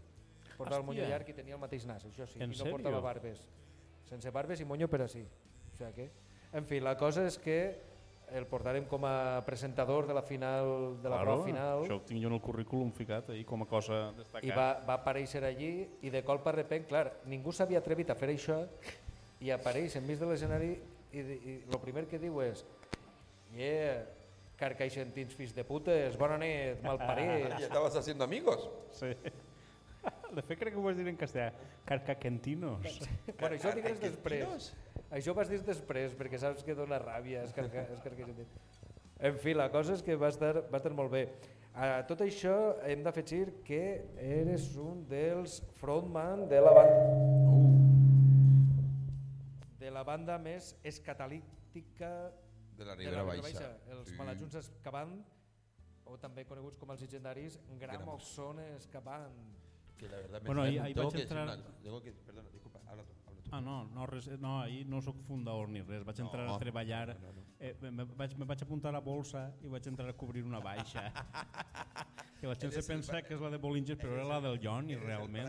[0.57, 1.15] Portava el monyo Hòstia.
[1.17, 3.41] llarg i tenia el mateix nas, això sí, En i no portava barbes.
[4.07, 5.25] Sense barbes i monyo per ací.
[5.73, 6.11] O sea que,
[6.53, 7.59] en fi, la cosa és que
[8.35, 12.03] el portarem com a presentador de la final de la Claro, prova final Això ho
[12.09, 14.47] tinc jo en el currículum ficat ahí com a cosa destacada.
[14.47, 18.17] i va, va aparèixer allí i de colp a repent, clar, ningú s'havia atrevit a
[18.19, 18.65] fer això
[19.41, 20.73] i apareix enmig de l'escenari
[21.13, 22.65] i, i el primer que diu és
[23.55, 24.03] yeah,
[24.59, 27.55] carcaixentins fills de putes, bona nit, malparits.
[27.61, 28.69] ¿Y estabas haciendo amigos?
[28.91, 29.13] Sí.
[30.37, 31.53] De fet, crec que ho vas dir en castellà.
[31.85, 32.83] Carcaquentinos.
[33.39, 34.69] Bueno, això ho digues després.
[35.11, 38.49] Això ho vas dir després, perquè saps que dona ràbia escarca, escarcaixentins.
[39.21, 41.29] En fi, la cosa és que va estar, va estar molt bé.
[41.77, 43.81] A tot això hem d'afegir que
[44.19, 47.05] eres un dels frontman de la banda
[49.79, 52.33] de la banda més escatalíptica
[52.77, 53.69] De la de Ribera la Baixa.
[53.93, 54.17] Els Sí.
[54.17, 55.15] malajunts escabant,
[56.05, 59.33] o també coneguts com els llegendaris Gramoxone escabant.
[59.97, 62.81] Que la verdad me Bueno, ahí- ahí que decir entrar- una- tengo que, perdona, disculpa,
[62.87, 63.36] habla tú, habla tú.
[63.51, 66.59] Ah, no, no, res, no, ahir no sóc fundador ni res, vaig entrar No, a
[66.59, 67.45] treballar, no, no.
[67.59, 71.07] Eh, me, vaig, me vaig apuntar a bolsa i vaig entrar a cobrir una baixa.
[72.41, 74.99] que la gent se pensa que és la de Bollinger, però era la del Eres
[74.99, 75.49] el realment.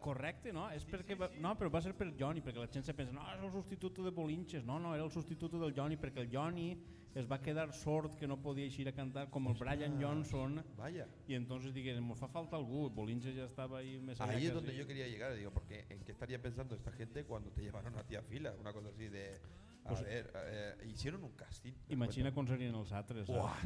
[0.00, 0.68] Correcte, no?
[0.74, 3.26] És perquè va, no, però va ser per Johnny, perquè la gent se pensa, no,
[3.34, 4.64] és el substitut de Bolinches.
[4.64, 6.72] No, no, era el substitut del Johnny, perquè el Johnny
[7.14, 10.62] es va quedar sord que no podia eixir a cantar com el Brian Johnson.
[10.76, 11.08] Vaya.
[11.26, 12.88] Y entonces dije, nos fa falta algú.
[12.90, 13.98] Bolinches ya estaba ahí.
[14.00, 16.92] Me sabía Ahí es donde yo quería llegar, digo, porque ¿en qué estaría pensando esta
[16.92, 18.54] gente cuando te llevaron a ti a fila?
[18.60, 19.40] Una cosa así de,
[19.84, 21.72] a Pues- ver, eh, hicieron un casting.
[21.72, 23.26] ¿te das Imagina com serien els altres.
[23.26, 23.56] Buah.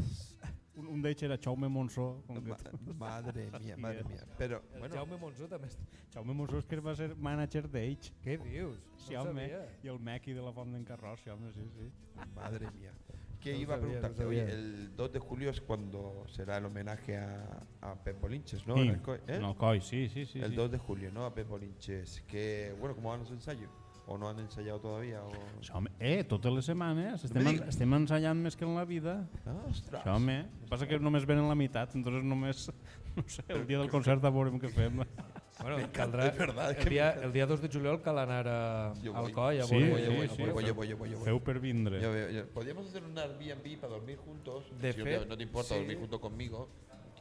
[0.77, 2.23] Un, un d'ells era Jaume Monsó.
[2.27, 2.57] Com Ma-
[2.99, 4.25] madre mía, madre mía.
[4.39, 5.69] Pero, El bueno, Jaume Monsó també...
[6.13, 8.13] Jaume Monsó és que va ser manager d'ells.
[8.25, 8.81] Què dius?
[8.97, 9.47] Sí, No ho home.
[9.85, 11.91] I el Mequi de la Font d'en Carròs, sí, home, sí, sí.
[12.35, 12.93] madre mía.
[13.41, 14.43] Que No iba a sabía, no preguntarte, sabía.
[14.45, 18.75] oye, el 2 de julio es cuando será el homenaje a, a Pep Bolinches, ¿no?
[18.75, 19.37] Sí, En el COI, ¿eh?
[19.37, 20.41] en el COI, sí, sí, sí.
[20.41, 20.57] el sí.
[20.57, 21.27] 2 de julio, ¿no?
[21.27, 22.23] A Pep Bolinches.
[22.27, 23.71] Que, bueno, ¿cómo van los ensayos?
[24.07, 25.23] ¿O no han ensayado todavía?
[25.25, 25.31] O...
[25.63, 29.15] Això, home, eh, totes les setmanes estem, en, estem ensayant més que en la vida.
[29.47, 30.03] Ah, ostras.
[30.03, 32.67] Això, home, el que passa que només venen la meitat, entonces només,
[33.17, 35.01] no sé, el dia del concert a veurem què fem.
[35.55, 39.31] Bueno, caldrà, verdad, el, dia, el dia 2 de juliol cal anar a, Yo al
[39.33, 40.43] coll a Sí, voy, sí, yo voy, sí.
[40.43, 41.25] voy, voy, voy, voy, voy.
[41.25, 42.01] Feu per vindre.
[42.03, 44.65] Ya veo, ya- Podríamos hacer un Airbnb para dormir juntos.
[44.83, 45.75] De si no fet, te- no te importa sí.
[45.79, 46.69] dormir junto conmigo.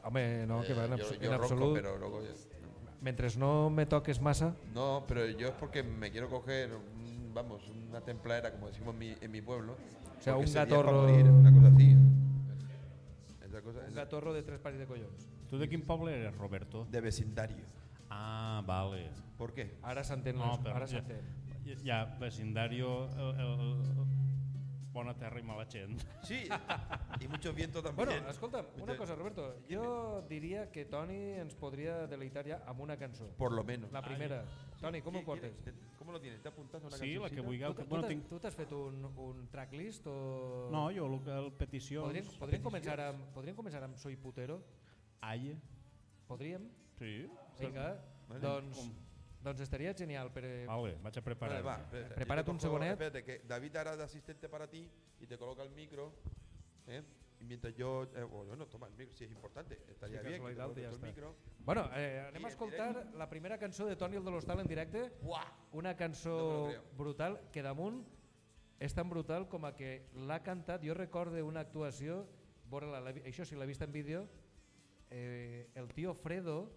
[0.04, 1.74] Home, no, que Eh, va, en, yo, abso- yo en ronco, absolut.
[1.76, 2.34] pero luego ya-
[3.04, 7.62] Mentre no me toques massa, No, pero yo es porque me quiero coger, un- vamos,
[7.89, 9.76] una templadera, como decimos en mi, en mi pueblo.
[10.18, 11.97] O sea, un gatorro- morir, una cosa así.
[13.45, 15.30] Esa cosa un gatorro de tres pares de collons.
[15.49, 16.88] Tu de quin poble eres, Roberto?
[16.89, 17.66] de vecindario.
[18.10, 19.10] Ah, vale.
[19.38, 19.76] ¿Por qué?
[19.84, 21.22] Ara s'entén, No, les- però ara ja, s'entén.
[21.66, 23.84] ja, ja, vecindario, el, el,
[24.94, 26.00] bona terra i mala gent.
[26.24, 26.44] Sí,
[27.20, 28.08] y mucho viento también.
[28.10, 29.56] Bueno, escolta'm, una cosa, Roberto.
[29.70, 33.28] Jo diria que Toni ens podria deleitar ja amb una cançó.
[33.38, 33.91] Por lo menos.
[33.91, 34.44] La primera.
[34.80, 35.54] Toni, com ho ¿Qui- portes?
[35.98, 36.41] ¿Cómo lo tienes?
[36.41, 37.74] ¿Te apuntas a una Sí, la que vulgueu.
[37.74, 38.28] Tu, Bueno, t'has- tinc...
[38.28, 40.70] tu t'has fet un, un tracklist o...?
[40.72, 42.04] No, jo, el, el peticions...
[42.06, 44.60] Podríem, podríem, començar amb, podríem començar amb Soy Putero?
[45.22, 45.56] Ai,
[46.28, 46.68] Podríem?
[47.00, 47.30] sí.
[47.60, 47.96] Vinga,
[48.28, 48.41] Vale.
[48.41, 48.91] doncs, Com?
[49.44, 50.32] Doncs estaria genial.
[50.32, 51.62] Per, Vale, vaig a preparar.
[51.62, 52.91] Vale, va, espérate, Prepárate un segonet.
[52.94, 54.89] Espérate, que David hará de asistente para ti
[55.20, 56.14] y te coloca el micro.
[56.88, 57.04] ¿eh?
[57.39, 58.04] Y mientras yo.
[58.16, 59.80] Eh, bueno, toma el micro si es importante.
[59.89, 60.41] Estaría Sí, bien.
[60.44, 61.06] Que te ya el está.
[61.08, 61.36] micro.
[61.60, 64.68] Bueno, eh, anem I a escoltar la primera cançó de Toni el de l'Hostal en
[64.68, 65.12] directe.
[65.22, 65.44] ¡Buah!
[65.74, 66.84] Una No cançó creo.
[66.98, 68.06] brutal que damunt
[68.80, 72.26] és tan brutal com a que l'ha cantat, jo recorde una actuació,
[72.70, 74.28] veure-la, l'he vi- això sí l'he vist en vídeo,
[75.10, 76.70] eh, el tio Fredo,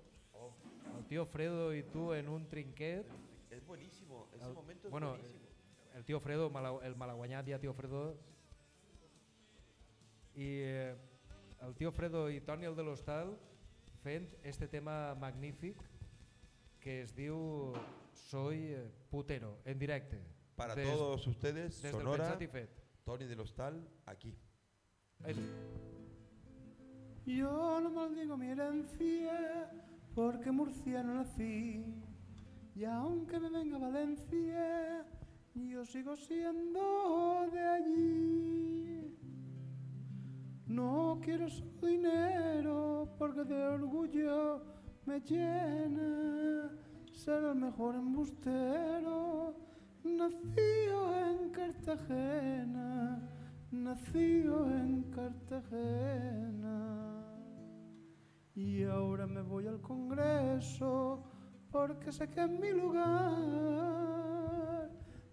[0.98, 3.06] el tio Fredo i tu en un trinquet,
[3.50, 4.28] Es buenísimo.
[4.34, 5.40] Ese El- momento es bueno, buenísimo.
[5.94, 8.18] el tio Fredo, mala- el malaguanyat ja tio Fredo,
[10.34, 10.94] i eh,
[11.62, 13.38] el tio Fredo i Toni el de l'Hostal
[14.02, 15.76] fent este tema magnífic
[16.80, 17.72] que es diu
[18.12, 20.20] Soy eh, putero, en directe.
[20.56, 22.70] Para Des- todos ustedes, des Sonora, Pensat i Fet.
[23.04, 24.34] Tony del Hostal, aquí.
[25.24, 25.34] Ahí.
[27.26, 29.70] Yo no maldigo mi herencia
[30.16, 31.84] porque murciano nací.
[32.74, 35.04] Y aunque me venga Valencia,
[35.54, 39.14] yo sigo siendo de allí.
[40.66, 44.62] No quiero solo dinero porque de orgullo
[45.04, 46.70] me llena
[47.12, 49.54] ser el mejor embustero.
[50.02, 53.20] Nacido en Cartagena,
[53.70, 56.66] nacido en Cartagena.
[58.56, 61.22] Y ahora me voy al Congreso
[61.70, 63.36] porque sé que en mi lugar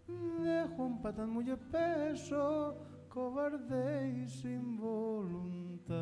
[0.05, 2.75] dejo un patán muy espeso,
[3.07, 5.95] cobarde y sin voluntad.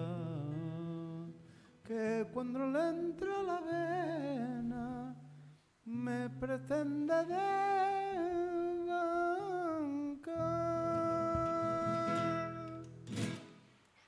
[1.84, 5.16] Que cuando le entra la vena
[5.86, 7.52] me pretende desbancar.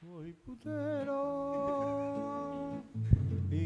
[0.01, 2.22] Soy putero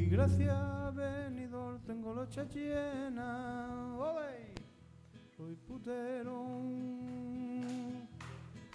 [0.08, 3.94] y gracias venidor tengo la llena.
[3.98, 4.54] ¡Ole!
[5.36, 6.62] Soy putero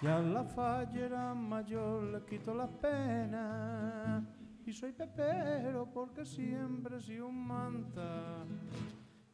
[0.02, 4.24] y a la fallera mayor le quito las penas.
[4.66, 8.44] Y soy pepero porque siempre sido un manta.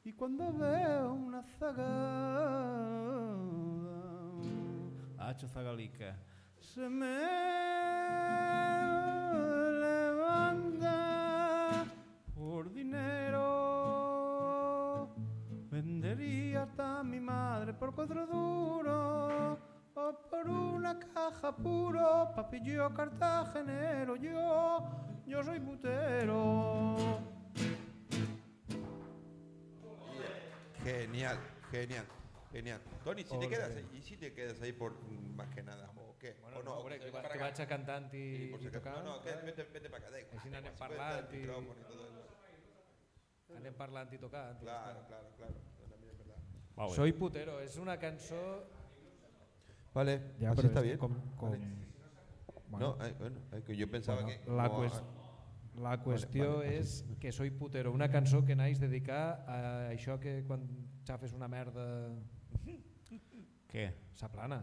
[0.05, 3.34] Y cuando veo una zagada,
[5.18, 6.16] hacho zagalica,
[6.61, 8.78] se me
[16.18, 19.56] Vendería hasta mi madre por cuatro duros
[19.94, 24.16] o por una caja puro, papillo cartagenero.
[24.16, 24.82] Yo,
[25.26, 27.20] yo soy putero.
[30.82, 31.38] Genial,
[31.70, 32.04] genial,
[32.50, 32.80] genial.
[33.04, 35.00] Tony, si te quedas ahí, ¿y si te quedas ahí por
[35.36, 35.88] más que nada?
[35.96, 36.36] ¿O qué?
[36.42, 38.68] Bueno, ¿O no, hombre, ¿O que, que vaig a cantant i, Sí, por si i
[38.68, 38.80] acaso.
[38.90, 39.04] tocant.
[39.06, 40.34] No, no, que vete, vete para acá, da igual.
[40.38, 41.62] Així anem si parlant i- eso.
[43.56, 44.56] Anem parlant i tocant.
[44.58, 45.78] i Claro, claro, claro.
[46.79, 46.95] Verdad.
[46.95, 48.39] Soy putero, és una cançó...
[49.95, 50.99] Vale, Ja, así però está és bien.
[50.99, 51.68] com- com- Vale.
[52.70, 52.97] Bueno.
[52.99, 54.51] No, eh, bueno, es que yo pensaba Bueno, que.
[54.51, 56.79] la, como cues- a- la qüestió vale, vale.
[56.79, 60.66] és que soy putero, una cançó que naix dedicar a això que quan
[61.07, 62.11] xafes una merda
[63.68, 63.93] Què?
[64.14, 64.62] s'aplana.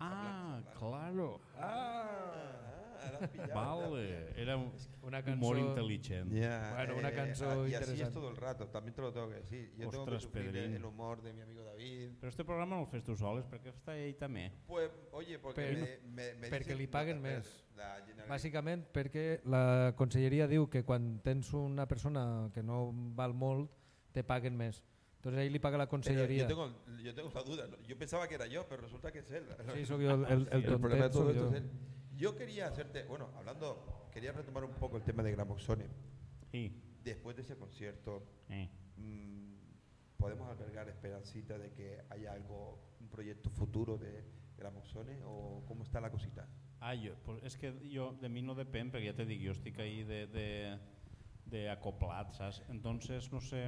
[0.00, 1.40] Ah, claro.
[1.56, 2.79] Ah,
[3.12, 4.72] la has pillado, Vale, era un
[5.02, 6.40] Una cançó- inteligente.
[6.40, 9.12] Ya, Bueno, una eh, cançó ah, Y así es todo el rato, también te lo
[9.12, 9.70] tengo que decir.
[9.76, 10.74] Yo tengo que Ostras, sufrir el- Pedrín.
[10.76, 12.10] el humor de mi amigo David.
[12.20, 14.52] Però este programa no el fes tu soles, perquè està ell també.
[14.66, 17.64] Pues, oye, porque Per- me, me, me perquè li paguen espera, més.
[17.76, 23.32] la Generalitat- Bàsicament perquè la conselleria diu que quan tens una persona que no val
[23.34, 23.70] molt,
[24.12, 24.82] te paguen més.
[25.16, 26.42] Entonces ahí li paga la Pero conselleria.
[26.42, 26.70] Yo tengo,
[27.02, 27.66] yo tengo la duda.
[27.86, 29.44] Yo pensaba que era yo, pero resulta que es él.
[29.74, 31.70] Sí, soy yo, el- el- el problema de todo esto es él.
[32.20, 35.86] Yo quería hacerte, bueno, hablando, quería retomar un poco el tema de Gramoxone.
[36.52, 36.70] Sí.
[37.02, 38.68] Después de ese concierto, Sí.
[38.98, 44.22] mm, podemos albergar esperancita de que haya algo, un proyecto futuro de
[44.58, 46.46] Gramoxone o cómo está la cosita.
[46.78, 49.52] Ah, jo, pues és que jo, de mi no depèn, perquè ja te dic, jo
[49.52, 50.78] estic ahí de, de,
[51.46, 52.62] de acoplat, saps?
[52.68, 53.64] Entonces, no sé...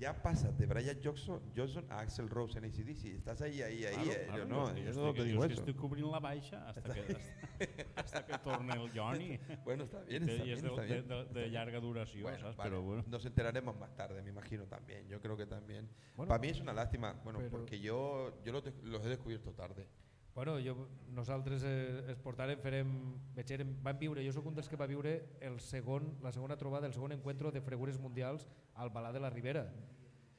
[0.00, 3.04] Ya pasas de Brian Johnson, Johnson a Axel Rose en ACDC.
[3.16, 3.92] Estás ahí, ahí, ahí.
[3.94, 5.60] Claro, eh, claro, yo no, yo no te digo eso.
[5.60, 9.38] estic cobrint la baixa hasta que, hasta, hasta que torne el Johnny.
[9.62, 11.06] Bueno, está bien, está bien, de, está de, bien.
[11.06, 12.56] de, de llarga duració, Bueno, saps?
[12.56, 13.04] vale, Però bueno.
[13.08, 15.06] Nos enteraremos más tarde, me imagino también.
[15.06, 15.86] Yo creo que también.
[16.16, 19.52] Bueno, Para mí es una lástima, bueno, pero- porque yo, yo de- los he descubierto
[19.52, 19.86] tarde.
[20.34, 22.90] Bueno, jo, nosaltres eh, es portarem, farem,
[23.34, 26.86] vegerem, vam viure, jo sóc un dels que va viure el segon, la segona trobada,
[26.86, 29.66] el segon encuentro de fregures mundials al Balà de la Ribera.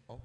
[0.07, 0.21] Oh.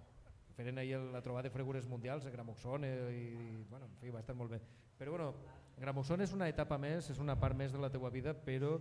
[0.57, 4.23] Feren ahir la trobada de fregures mundials a Gramoxone i, i, bueno, en fi, va
[4.23, 4.63] estar molt bé.
[4.97, 5.33] Però bueno,
[5.77, 8.79] Gramoxone és una etapa més, és una part més de la teua vida, però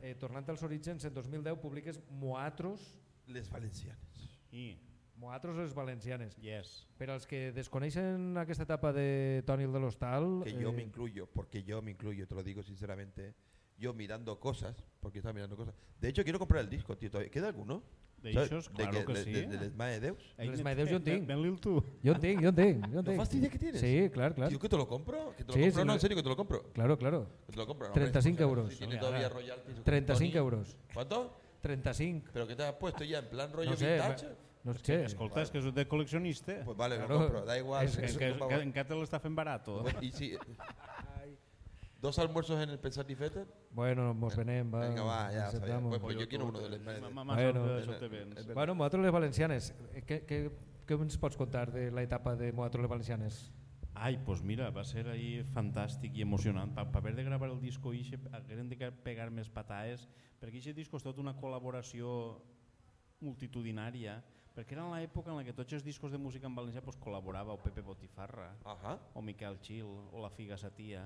[0.00, 2.94] eh, tornant als orígens, en 2010 publiques Moatros,
[3.26, 4.22] Les Valencianes.
[4.54, 4.70] I,
[5.18, 6.36] Moatros les valencianes.
[6.36, 6.86] yes.
[6.96, 10.42] Per als que desconeixen aquesta etapa de Toni el de l'Hostal...
[10.44, 13.34] Que yo eh, me incluyo, porque yo me incluyo, te lo digo sinceramente.
[13.78, 15.74] Yo mirando cosas, porque estaba mirando cosas.
[16.00, 17.10] De hecho, quiero comprar el disco, tío.
[17.10, 17.82] todavía- ¿Queda alguno?
[18.22, 18.48] De ¿Sabes?
[18.50, 19.32] esos, De claro que de- sí.
[19.32, 20.34] de- Del Esmae Deus.
[20.36, 21.26] El Esmae Deus jo en tinc.
[21.26, 21.80] Ven-li'l tu.
[22.04, 22.80] Jo en tinc, jo en tinc.
[22.80, 23.16] Jo en ¿No tinc.
[23.16, 23.80] fastidia que tienes?
[23.80, 24.48] Sí, clar, clar.
[24.48, 25.34] Tío, que te lo compro.
[25.36, 25.70] Que te lo Sí, compro.
[25.70, 26.62] sí, no, lo- en serio, que te lo compro.
[26.72, 27.28] Claro, claro.
[27.46, 27.86] Que te lo compro.
[27.86, 28.72] no, hombre, 35 por si acaso, euros.
[28.72, 29.84] Si tiene Home, todavía royalties.
[29.84, 30.38] 35 Tony.
[30.38, 30.76] euros.
[30.94, 31.36] ¿Cuánto?
[31.60, 32.30] 35.
[32.32, 33.18] ¿Pero qué te has puesto ya?
[33.20, 34.26] ¿En plan rollo No sé, vintage?
[34.64, 35.04] No que, sé.
[35.04, 36.62] escolta, és que és de col·leccionista.
[36.64, 37.14] Pues vale, Claro.
[37.14, 37.44] lo compro.
[37.46, 37.84] Da igual.
[37.86, 39.64] Es- què, ocupa- que, en què te l'està fent barat?
[39.64, 40.32] Pues, y si,
[42.00, 43.44] ¿Dos almuerzos en el Pensar y Fete?
[43.72, 44.86] Bueno, mos venem, va.
[44.88, 45.50] Venga, va, sabia.
[45.50, 45.88] sentamos.
[45.90, 47.10] Pues, pues yo quiero uno de les Bueno,
[48.54, 49.74] Bueno, Moatros les Valencianes,
[50.06, 50.50] què, què,
[50.86, 53.52] què ens pots contar de l'etapa de Moatros les Valencianes?
[53.94, 56.70] Ai, pues mira, va ser ahí fantàstic i emocionant.
[56.72, 60.06] Per pa haver de gravar el disco ixe, hagueren de que pegar més pataes,
[60.40, 62.38] perquè aquest disco és tot una col·laboració
[63.20, 64.22] multitudinària,
[64.58, 66.96] perquè era en l'època en la que tots els discos de música en valencià pues,
[66.98, 68.96] col·laborava o Pepe Botifarra, Ajá.
[69.14, 71.04] o Miquel Gil, o la Figa Satia.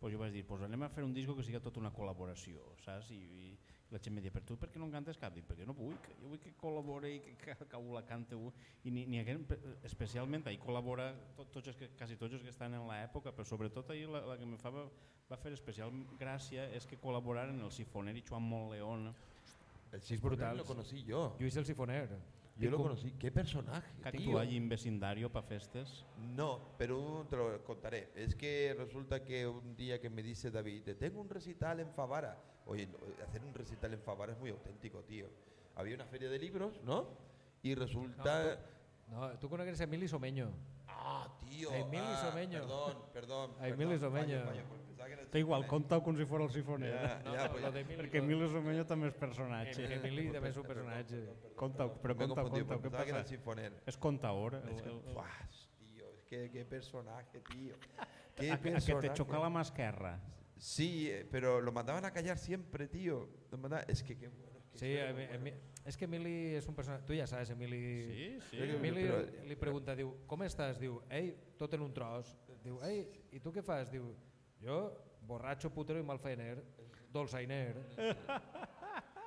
[0.00, 2.64] Pues jo vaig dir, pues anem a fer un disco que sigui tot una col·laboració,
[2.82, 3.10] saps?
[3.12, 5.34] I, i la gent em deia, per tu per què no en cantes cap?
[5.36, 8.02] Dic, perquè no vull, que jo vull que col·labore i que, que, que ho la
[8.08, 8.48] cante un.
[8.88, 9.44] I ni, ni haguem,
[9.86, 13.46] especialment ahir col·labora tot, tots els que, quasi tots els que estan en l'època, però
[13.46, 14.88] sobretot ahir la, la que me fa, va,
[15.30, 19.10] va fer especial gràcia és que col·laboraren el Sifoner i Joan Montleón.
[19.92, 20.56] El Es brutal.
[20.56, 21.36] lo conocí yo.
[21.38, 22.39] Lluís el Sifoner.
[22.60, 23.12] Yo lo Com- conocí.
[23.18, 26.04] ¿Qué personaje, actua allí en vecindario pa festes.
[26.18, 28.10] No, pero te lo contaré.
[28.14, 31.90] Es que resulta que un día que me dice David, "Te tengo un recital en
[31.92, 32.38] Favara.
[32.66, 32.88] Oye,
[33.26, 35.26] hacer un recital en Favara es muy auténtico, tío.
[35.74, 37.08] Había una feria de libros, ¿no?
[37.62, 38.58] Y resulta...
[39.10, 40.06] No, tú conoces a Emily
[40.86, 41.70] Ah, tío.
[41.70, 42.60] A Emily ah, Someño.
[42.60, 43.50] Perdón, perdón.
[43.58, 44.40] A Emily Someño.
[45.30, 46.90] Té igual, compta com si fos el sifoner.
[46.90, 47.00] Eh.
[47.00, 47.70] Ja, no, ja, no, ja.
[48.00, 49.86] Perquè Emili Someño també és personatge.
[49.96, 51.20] Emili també és un personatge.
[51.60, 52.80] Conta, però conta, compta.
[52.82, 53.70] Què passa?
[53.86, 54.58] És contaor.
[54.72, 54.90] És eh?
[54.90, 55.00] el,
[55.78, 57.78] tío, que, qué personatge, tío.
[58.34, 58.92] Qué a, personaje.
[58.92, 60.18] que te xoca la mà esquerra.
[60.58, 63.28] Sí, eh, pero lo mandaven a callar siempre, tío.
[63.88, 64.59] Es que qué bueno.
[64.74, 65.32] Sí, Emi- que bueno.
[65.34, 65.54] Emi-
[65.84, 67.06] és que Emili és un personatge...
[67.08, 67.80] Tu ja saps, Emili...
[68.12, 68.58] Sí, sí.
[68.62, 70.78] Emili Però- li pregunta, diu, com estàs?
[70.78, 72.36] Diu, ei, tot en un tros.
[72.62, 73.90] Diu, ei, i tu què fas?
[73.90, 74.12] Diu,
[74.62, 74.78] jo,
[75.26, 76.58] borratxo, putero i malfaener,
[77.12, 77.74] dolçainer.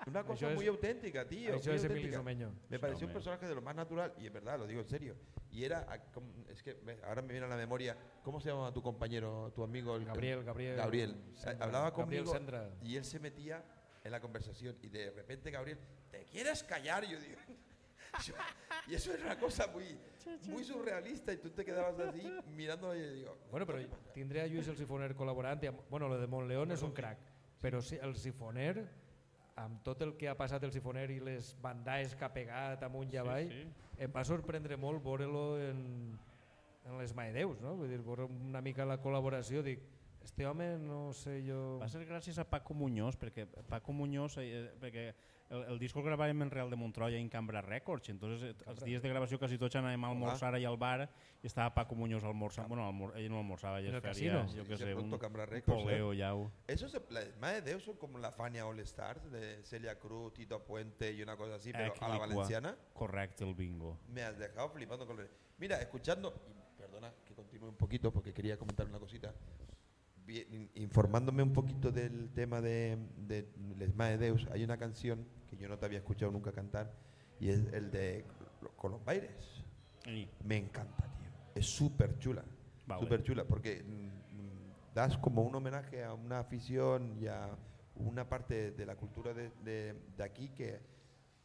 [0.06, 1.54] Una cosa es- muy auténtica, tío.
[1.56, 2.14] es Emilio.
[2.18, 2.52] Someño.
[2.70, 5.16] Me pareció un personaje de lo más natural, y es verdad, lo digo en serio.
[5.50, 8.72] Y era, a- com- es que ahora me viene a la memoria, ¿cómo se llama
[8.74, 9.96] tu compañero, tu amigo?
[9.96, 10.76] el- Gabriel, Gabriel.
[10.76, 11.16] Gabriel.
[11.60, 12.70] Hablaba Gabriel conmigo Sendra.
[12.82, 13.64] y él se metía
[14.04, 15.78] en la conversación y de repente Gabriel,
[16.12, 17.06] ¿te quieres callar?
[17.06, 17.40] Yo digo,
[18.26, 18.34] yo-
[18.88, 19.98] y eso era una cosa muy,
[20.48, 22.22] muy surrealista y tú te quedabas así
[22.56, 23.80] mirándolo y digo, Bueno, però
[24.14, 25.64] tindré a Lluís el Sifoner col·laborant.
[25.64, 27.18] I amb, bueno, lo de Montleón és un crac,
[27.62, 28.84] però sí, el Sifoner,
[29.56, 33.14] amb tot el que ha passat el Sifoner i les bandalles que ha pegat amunt
[33.14, 33.64] i avall, sí.
[34.04, 35.80] em va sorprendre molt veure-lo en,
[36.84, 37.76] en les Maedeus, no?
[37.80, 39.80] Vull dir, veure una mica la col·laboració, dic,
[40.24, 41.78] este home no sé jo...
[41.82, 45.14] Va ser gràcies a Paco Muñoz, perquè Paco Muñoz, eh, perquè
[45.54, 48.84] el, el disco el gravàvem en Real de Montroia en Cambra Records, entonces eh, els
[48.88, 51.04] dies de gravació quasi tots anàvem a almorzar allà al bar
[51.44, 54.46] i estava Paco Muñoz almorzant, bueno, almor, ell no almorzava, el feia, casino.
[54.56, 56.18] jo què De sé, un, Records, poleo eh?
[56.18, 56.50] llau.
[56.68, 60.34] Eso se, las más de Deus son como la Fania All Stars de Celia Cruz,
[60.34, 62.28] Tito Puente y una cosa así, pero a la Equilicua.
[62.28, 64.00] valenciana Correcte, el bingo.
[64.08, 65.28] me has dejado flipando con lo-
[65.60, 69.32] Mira, escuchando, y perdona que continúe un poquito porque quería comentar una cosita,
[70.76, 72.98] informándome un poquito del tema de,
[73.28, 73.48] de
[73.78, 76.94] Les Mae Deus, hay una canción que yo no te había escuchado nunca cantar
[77.40, 78.26] y es el de
[78.78, 79.64] Colombaires.
[80.06, 81.30] I, Me encanta, tío.
[81.56, 82.44] Es súper chula.
[82.88, 83.02] Vale.
[83.02, 87.50] Súper chula, porque mm, das como un homenaje a una afición y a
[87.96, 90.80] una parte de la cultura de, de- de aquí que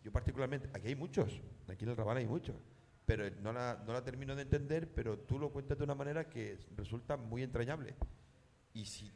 [0.03, 2.57] yo particularmente, aquí hay muchos, aquí en el Raval hay muchos,
[3.05, 6.29] pero no la, no la termino de entender, pero tú lo cuentas de una manera
[6.29, 7.95] que resulta muy entrañable.
[8.79, 9.11] Y si,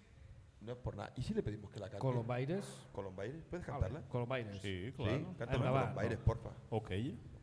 [0.60, 2.00] no es por nada, ¿y si le pedimos que la cante?
[2.00, 2.66] Colombaires.
[2.92, 4.02] Colombaires, ¿puedes cantarla?
[4.08, 4.60] Colombaires.
[4.60, 5.08] sí, clar.
[5.20, 5.84] Sí, Endavant.
[5.84, 6.50] Colombaires, porfa.
[6.70, 6.90] Ok.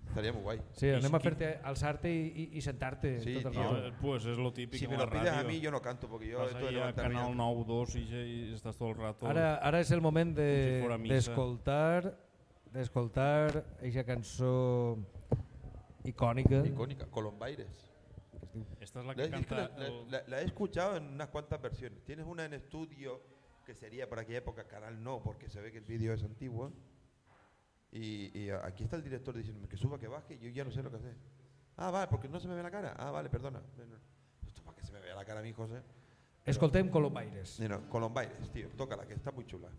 [0.09, 0.61] Estaría muy guay.
[0.73, 3.63] Sí, anem si- a fer-te alçar-te i, i, i sentar-te Sí, tot el tio.
[3.63, 3.95] No, rato.
[4.01, 6.39] pues és lo típic Si me lo pides a mí, yo no canto, porque yo
[6.39, 9.27] Vas ahí a Canal ya- 9, 2 i, ja- i estàs tot el rato...
[9.29, 11.13] Ara, ara és el moment si fora de- missa.
[11.15, 12.17] d'escoltar
[12.73, 14.97] d'escoltar aquesta cançó
[16.03, 17.88] icònica Icónica, Colombaires.
[18.79, 19.55] Esta és la que es canta...
[19.77, 22.03] la- el- la- la he escuchado en unas cuantas versiones.
[22.03, 23.21] Tienes una en estudio,
[23.65, 26.71] que sería por aquella época, canal no, porque se ve que el vídeo es antiguo.
[27.91, 30.71] Y, y aquí está el director diciéndome que suba, que baje, y yo ya no
[30.71, 31.15] sé lo que hacer.
[31.77, 32.93] Ah, vale, porque no se me ve la cara.
[32.97, 33.61] Ah, vale, perdona.
[34.45, 35.81] Esto para que se me vea la cara a mí, José.
[36.45, 39.69] escoltem Colombaires No, no, Colombaires, tío, tócala, que está muy chula.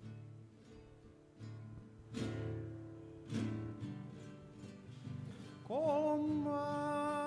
[6.20, 7.19] Colombaires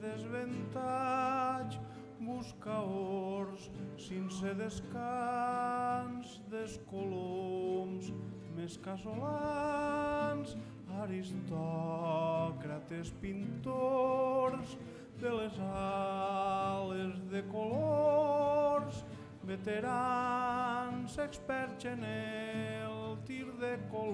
[0.00, 1.78] desventats,
[2.20, 8.12] buscaors sense descans des coloms
[8.56, 10.56] més casolans,
[11.02, 14.68] aristòcrates pintors
[15.20, 19.04] de les ales de colors,
[19.44, 24.10] veterans experts en el tir de colom.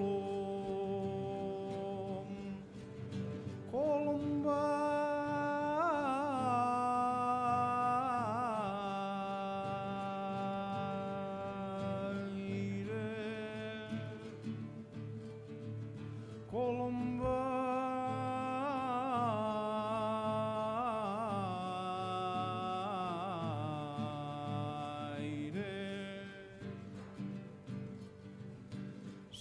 [3.71, 4.96] Colombaire,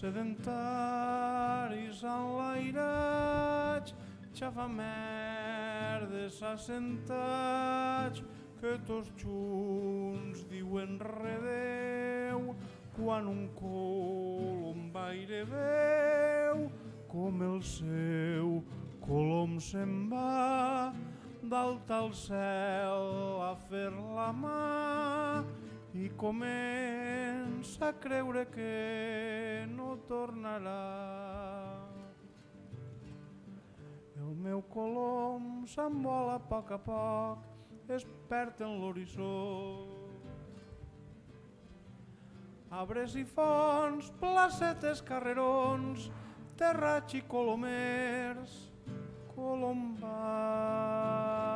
[0.07, 3.91] Sedentaris enlairats,
[4.39, 8.23] xafamerdes assentats,
[8.61, 12.55] que tots junts diuen redeu,
[12.95, 16.71] quan un colombaire veu
[17.11, 18.63] com el seu
[19.03, 20.95] colom se'n va
[21.43, 25.43] dalt al cel a fer la mà
[25.97, 30.81] i comença a creure que no tornarà.
[34.21, 37.39] El meu colom s'envola a poc a poc,
[37.97, 39.33] es perd en l'horitzó.
[42.77, 46.11] Arbres i fonts, placetes, carrerons,
[46.61, 48.53] terrats i colomers,
[49.33, 51.56] colombaires,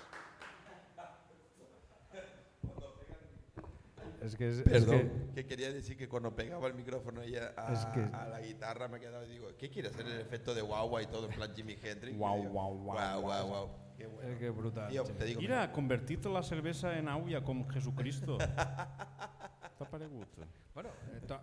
[4.41, 5.45] que es, Perdón, es que- que...
[5.45, 8.87] quería decir que cuando pegaba el micrófono ahí a, a- Es que- a la guitarra
[8.87, 11.53] me quedaba y digo, ¿qué quiere hacer el efecto de guagua y todo en plan
[11.55, 12.17] Jimi Hendrix?
[12.17, 13.69] Guau, guau, guau, guau, guau.
[13.95, 14.29] Qué bueno.
[14.31, 14.89] es que brutal.
[14.89, 15.13] Tío, sí.
[15.13, 18.37] te digo, Mira, convertit la cervesa en aigua com Jesucristo.
[19.77, 20.27] T'ha paregut?
[20.73, 21.35] Bueno, eh, to,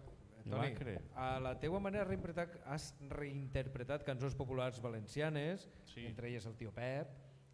[0.44, 0.74] I Toni,
[1.14, 6.04] a la teua manera has reinterpretat, has reinterpretat cançons populars valencianes, Sí.
[6.06, 7.06] entre elles el tio Pep,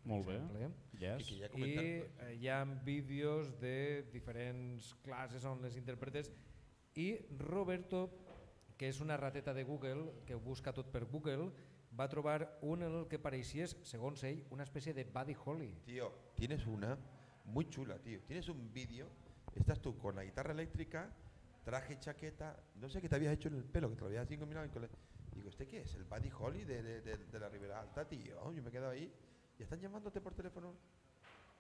[0.05, 0.35] Molt bé.
[0.35, 1.31] exemple, Yes.
[1.31, 6.31] I ja i comentant- eh, hi ha vídeos de diferents classes on les interpretes
[6.95, 8.11] i Roberto,
[8.77, 11.51] que és una rateta de Google, que busca tot per Google,
[11.99, 15.73] va trobar un en el que pareixies, segons ell, una espècie de Buddy Holly.
[15.85, 16.99] Tío, tienes una
[17.45, 18.21] muy chula, tío.
[18.27, 19.09] Tienes un vídeo,
[19.55, 21.11] estás tú con la guitarra eléctrica,
[21.65, 24.29] traje, chaqueta, no sé qué te habías hecho en el pelo, que te lo habías
[24.29, 24.65] cinco minutos.
[24.77, 24.99] en el cole-
[25.35, 25.95] Digo, ¿este qué es?
[25.97, 28.53] ¿El Buddy Holly de, de, de- de la Ribera Alta, tío?
[28.53, 29.13] Yo me he quedado ahí.
[29.59, 30.75] ¿Y están llamándote por teléfono?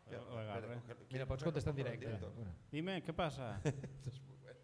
[0.08, 2.06] Coger- Mira, quiero pots contestar en directe.
[2.36, 3.60] Bueno, Dime, què passa?
[3.64, 4.60] Esto es muy bueno.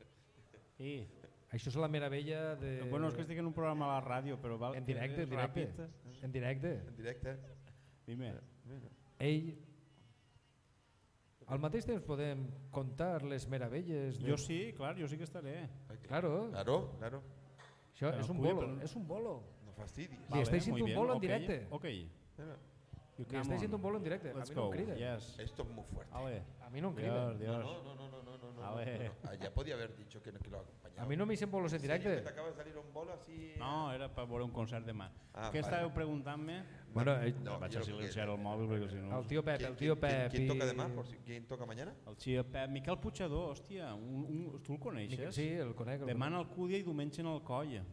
[0.80, 1.08] I,
[1.52, 2.82] això és la meravella de...
[2.90, 5.30] bueno, és que estic en un programa a la ràdio, però val, En directe, en
[5.30, 5.64] directe.
[5.66, 6.22] ràpid.
[6.24, 6.72] En directe.
[6.88, 7.34] En directe.
[8.06, 8.34] Dime.
[9.18, 9.50] Ell...
[11.50, 14.28] Al mateix temps podem contar les meravelles de...
[14.30, 15.68] Jo sí, clar, jo sí que estaré.
[16.06, 17.22] Claro, Claro, claro.
[17.90, 19.32] això Però és un bolo, però- és un bolo.
[19.66, 20.20] No fastidies.
[20.30, 21.66] Li muy haciendo un bolo en directe.
[21.70, 21.84] Ok.
[22.30, 22.54] Espera.
[23.20, 23.80] You estáis haciendo on.
[23.80, 24.30] un bolo en directe.
[24.30, 24.74] A Let's mí no go.
[24.74, 24.94] em crida.
[25.16, 25.38] Yes.
[25.38, 26.12] Esto es muy fuerte.
[26.14, 26.42] Ale.
[26.62, 27.28] A mí no em crida.
[27.34, 27.58] Dios, Dios.
[27.64, 29.04] No, no, no, no, no, no, no, A no, ver.
[29.22, 29.28] no.
[29.30, 31.02] Ah, ya podía haber dicho que, no, que lo acompañaba.
[31.02, 32.22] A mi no m'hicen bolos en ¿En serio que directe.
[32.24, 33.54] te acaba de salir un bolo así?
[33.58, 35.10] No, era per veure un concert demà.
[35.32, 35.66] Ah, Què vale.
[35.66, 36.62] estàveu preguntant-me?
[36.92, 39.18] Bueno, eh, No, Vaig a creo que- silenciar el mòbil perquè si no...
[39.20, 40.90] el tio Pep, ¿Quién, el tio quién- Pep quién toca además?
[40.92, 41.94] Por si, ¿Quién toca mañana?
[42.06, 44.24] El xia Pep, Miquel Puigdor, hòstia, un,
[44.54, 45.34] un, tu el coneixes?
[45.34, 46.00] Sí, el conec.
[46.02, 46.48] El Demà en conec.
[46.48, 47.84] Alcúdia i diumenge en Alcoia.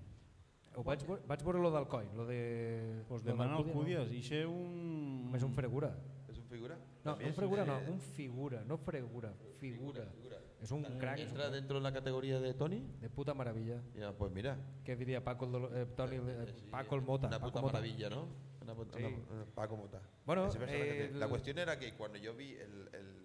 [0.77, 3.03] Ho vaig, veure- vaig veure lo del coi, lo de...
[3.09, 4.13] Pues d'Alcúdia, Alcúdia, no?
[4.13, 5.23] i xe un...
[5.25, 5.89] Només un fregura.
[6.29, 6.77] ¿Es un figura?
[7.03, 10.05] No, un fregura no, eh, un figura, no fregura, figura.
[10.11, 10.37] figura.
[10.61, 12.79] És un crack, és un ¿Entra dentro de la categoría de Tony?
[13.01, 13.81] de puta maravilla.
[13.95, 14.55] Ya, pues mira.
[14.85, 17.27] Què diria Paco el, Dolo- eh, Toni, eh, Sí, Paco el Mota?
[17.27, 17.73] Una Paco puta Mota.
[17.73, 18.27] maravilla, ¿no?
[18.61, 19.03] Una puta, Sí.
[19.03, 20.01] una- una- Paco Mota.
[20.25, 23.16] Bueno, eh, la el- cuestión era que cuando yo vi el, el-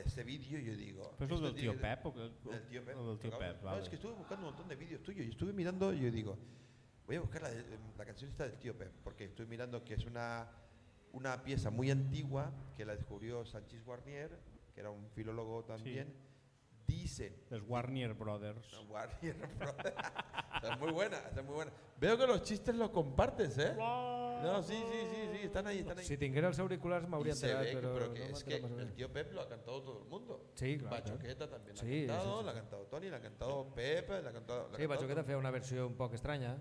[0.00, 1.14] ese vídeo, yo digo...
[1.20, 2.06] És el esto del que- Pep?
[2.06, 2.96] O que, El tío Pep.
[2.96, 3.82] Del tocaba- Pep, No, vale.
[3.82, 6.38] es que estuve buscando un montón de vídeos tuyos y estuve mirando y yo digo,
[7.06, 7.50] voy a buscar la,
[7.98, 10.48] la canción esta del tío Pep, porque estoy mirando que es una,
[11.12, 14.30] una pieza muy antigua que la descubrió Sánchez Guarnier,
[14.74, 16.12] que era un filólogo también.
[16.92, 18.70] Dicen, Els Warner Brothers.
[18.72, 19.70] no, Warnier, bro.
[19.70, 21.72] Esta es muy buena, esta es muy buena.
[21.98, 23.74] Veo que los chistes los compartes, ¿eh?
[23.78, 26.04] No, sí, sí, sí, sí, están ahí, están ahí.
[26.04, 29.10] Si tinguera els auriculars m'hauria enterat, que- però, pero que no es que el tío
[29.12, 30.50] Pep lo ha cantado todo el mundo.
[30.54, 30.96] Sí, claro.
[30.96, 32.60] Bachoqueta también Sí, la sí, ha cantado, sí, la ha sí.
[32.60, 34.68] cantado Tony, la ha cantado Pep, la ha cantado...
[34.70, 36.58] la Sí, Bachoqueta feia una versió un poc estranya,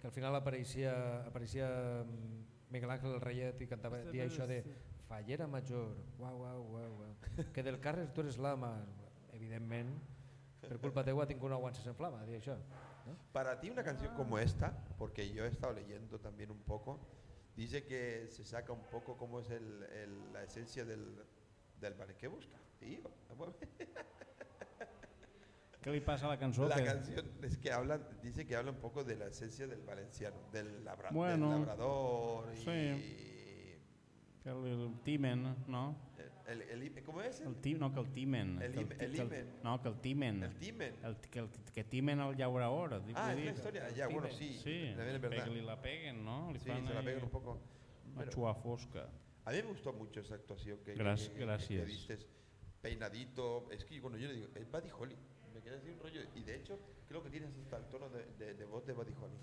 [0.00, 4.64] que al final apareixia, apareixia mm, Miguel Ángel el Reyet i cantava, dia això de
[5.06, 7.14] Fallera Major, uau, uau, uau, uau.
[7.52, 8.72] que del Carles tu eres l'ama.
[9.38, 9.94] Evidentment,
[10.60, 12.56] per culpa teua tinc una guança en flama, dir això.
[13.06, 13.14] No?
[13.32, 16.98] Para ti una canción como esta, porque yo he estado leyendo también un poco,
[17.56, 21.22] dice que se saca un poco cómo es el, el- la esencia del,
[21.80, 22.56] del vale, ¿qué busca?
[22.80, 23.00] Tío,
[25.78, 26.66] Què li passa a la cançó?
[26.66, 29.80] La que- canción es que hablan, dice que habla un poco de la esencia del
[29.82, 32.64] valenciano, del, labra- Bueno, del labrador y sí.
[34.42, 35.94] Que el, el timen, no?
[36.18, 37.40] el, el, el- ¿cómo es?
[37.40, 38.60] El ti, no, que el timen.
[38.62, 39.46] El el que imen.
[39.62, 40.42] No, que el timen.
[40.42, 40.94] El timen.
[41.04, 42.94] El, que, el, que timen el llaurador.
[43.14, 43.46] Ah, es dir.
[43.52, 45.44] historia, El ya, bueno, sí, Sí, también es verdad.
[45.44, 46.50] que la peguen, no?
[46.52, 47.58] Li Sí, se la pegan un poco.
[48.16, 49.08] Una xua fosca.
[49.44, 51.68] A mí me gustó mucho esa actuación que, Gràcies- que- gràcies.
[51.80, 52.18] que diste,
[52.82, 53.68] peinadito.
[53.70, 55.16] Es que cuando yo le digo, es Buddy Holly,
[55.54, 56.20] me queda así un rollo.
[56.34, 59.12] Y de hecho, creo que tienes hasta el tono de, de- de voz de Buddy
[59.12, 59.36] Holly.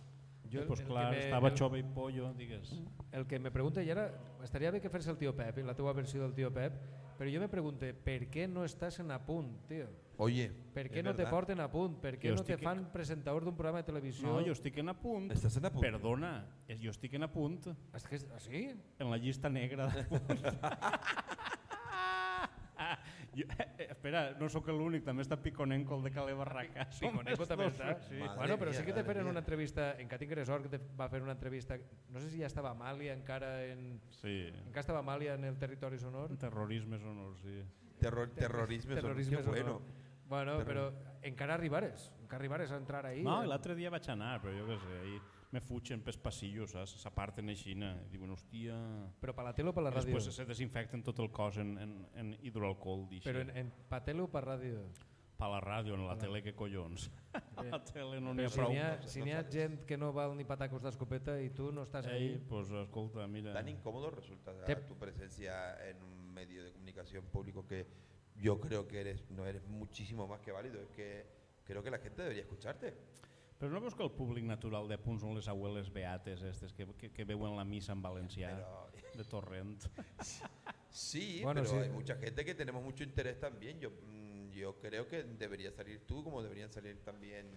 [0.52, 2.82] Jo, pues clar, que me- estava el- xove i pollo, digues.
[3.12, 4.12] El que me pregunta, i ara
[4.44, 6.74] estaria bé que fes el tio Pep, la teua versió del tio Pep,
[7.18, 9.88] però jo me pregunte, per què no estàs en apunt, tio?
[10.18, 11.32] Oye, Per què no te verdad.
[11.32, 11.98] porten a punt?
[12.00, 14.28] Per què Jo no te fan presentador d'un programa de televisió?
[14.28, 15.30] No, jo estic en apunt.
[15.32, 15.82] Estàs en apunt?
[15.84, 16.46] Perdona,
[16.82, 17.68] jo estic en apunt.
[17.94, 18.70] És que, ah, sí?
[19.00, 20.42] En la llista negra d'apunts.
[23.36, 26.88] jo, eh, espera, no sóc l'únic, també està Piconenco, el de Calé Barraca.
[26.90, 27.96] Els també dos, està.
[28.08, 28.20] Sí.
[28.20, 31.10] Madre Bueno, però sí que te feren una entrevista, en Catín Gresor, que te va
[31.12, 31.78] fer una entrevista,
[32.10, 34.00] no sé si ja estava Amàlia encara en...
[34.22, 34.38] Sí.
[34.66, 36.36] Encara estava Amàlia en el territori sonor.
[36.42, 37.62] Terrorisme sonor, sí.
[38.00, 39.64] Terror, terrorismo, Terrorisme qué sonor.
[39.64, 40.04] bueno.
[40.26, 40.88] Bueno, però
[41.22, 43.22] encara arribares, encara arribares a entrar ahí.
[43.24, 43.48] No, eh?
[43.48, 45.20] l'altre dia vaig anar, però jo què sé, ahir
[45.56, 46.98] me fugen pels passillos, saps?
[47.02, 48.76] S'aparten així, i diuen, hòstia...
[49.22, 50.12] Però per la tele o per la ràdio?
[50.12, 53.08] Després se desinfecten tot el cos en, en, en hidroalcohol.
[53.26, 54.82] Però en, en pa tele o per ràdio?
[55.36, 57.10] Per la ràdio, en la tele, que collons?
[57.60, 58.72] A la tele no n'hi ha si prou.
[58.72, 61.84] n'hi ha, si n'hi ha gent que no val ni patacos d'escopeta i tu no
[61.88, 62.38] estàs Ei, ahí...
[62.50, 63.52] pues escolta, mira...
[63.56, 67.86] Tan incómodo resulta Te- tu presencia en un medio de comunicación público que
[68.36, 70.82] yo creo que eres no eres muchísimo más que válido.
[70.82, 71.26] Es que
[71.66, 72.94] creo que la gente debería escucharte.
[73.60, 76.86] Però no veus que el públic natural de punts són les abueles beates estes que,
[77.00, 78.52] que, que veuen la missa en valencià
[79.16, 79.86] de Torrent?
[80.90, 81.78] Sí, Bueno, pero sí.
[81.84, 83.80] hay mucha gente que tenemos mucho interés también.
[83.80, 87.48] Yo, mm, yo creo que debería salir tú, como deberían salir también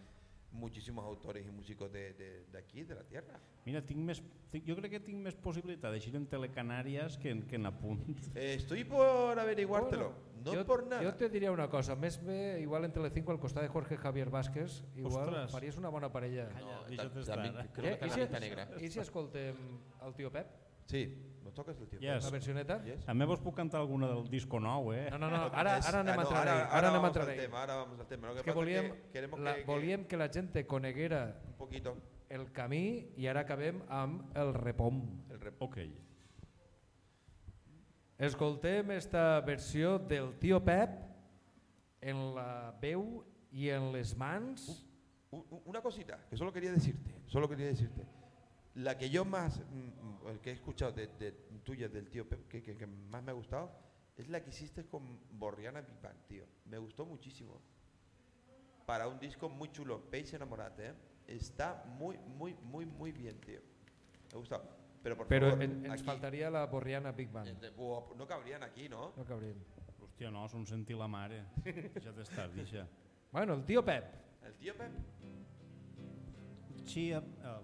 [0.50, 3.38] muchísimos autores y músicos de, de- de aquí, de la tierra.
[3.66, 7.42] Mira, tinc més, tinc, jo crec que tinc més possibilitat d'eixir en Telecanàries que en,
[7.44, 8.00] que en Apunt.
[8.34, 10.08] Eh, estoy por averiguártelo.
[10.52, 11.02] No jo, por nada.
[11.02, 14.30] Jo te diria una cosa, més bé, igual en Telecinco al costat de Jorge Javier
[14.30, 15.50] Vázquez, igual Ostres.
[15.52, 16.48] faries una bona parella.
[16.48, 17.34] Calla, No, deixa't ta- estar.
[17.36, 17.68] también eh?
[17.74, 18.68] que Eh, la negra.
[18.80, 19.56] I si escoltem
[20.06, 20.46] el tio Pep,
[20.88, 21.04] Sí,
[21.44, 22.00] nos tocas el tiempo.
[22.02, 22.24] Yes.
[22.24, 22.82] la versioneta?
[22.82, 23.04] Yes.
[23.04, 25.10] També vos puc cantar alguna del disco nou, eh?
[25.10, 26.60] No, no, no, ara, ara anem ah, a no, entrar ahí.
[26.62, 28.28] ahora Ara anem a vamos entrar al tema, ahora vamos al tema.
[28.28, 31.42] Lo que que volíem, que queremos la, que, que volíem que la gent te coneguera
[31.46, 31.94] un poquito
[32.30, 35.02] el camí i ara acabem amb el repom.
[35.28, 35.76] el rep- Ok.
[38.18, 40.90] Escoltem esta versió del tio Pep
[42.02, 43.22] en la veu
[43.54, 44.64] i en les mans.
[45.30, 48.02] Una cosita, que solo quería decirte, solo quería decirte.
[48.74, 51.30] La que yo más, mm, mm, que he escuchado de, de
[51.62, 53.70] tuya, del tío Pep, que, más me ha gustado,
[54.16, 56.44] es la que hiciste con Borriana Bang, tío.
[56.64, 57.60] Me gustó muchísimo.
[58.84, 60.94] Para un disco muy chulo, Peix Enamorate, ¿eh?
[61.28, 63.60] Está muy, muy, muy, muy bien, tío.
[64.32, 64.77] Me ha gustado.
[65.02, 67.48] Pero por Però favor, en, ens aquí- faltaria la Borriana Big Band.
[68.16, 69.12] no cabrían aquí, ¿no?
[69.16, 69.56] No cabrien.
[70.00, 71.44] Hòstia, no, som sentir la mare.
[71.64, 72.86] Deixa't estar, deixa.
[73.30, 74.04] Bueno, el tio Pep.
[74.44, 74.90] El tío Pep.
[76.84, 77.22] Chia...
[77.44, 77.60] Ah.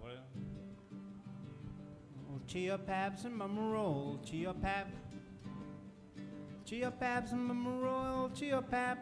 [2.30, 4.88] Oh, chia Peps and Mama Roll, Chia Pep.
[6.64, 8.98] Chia Peps and Mama Roll, Chia Pep.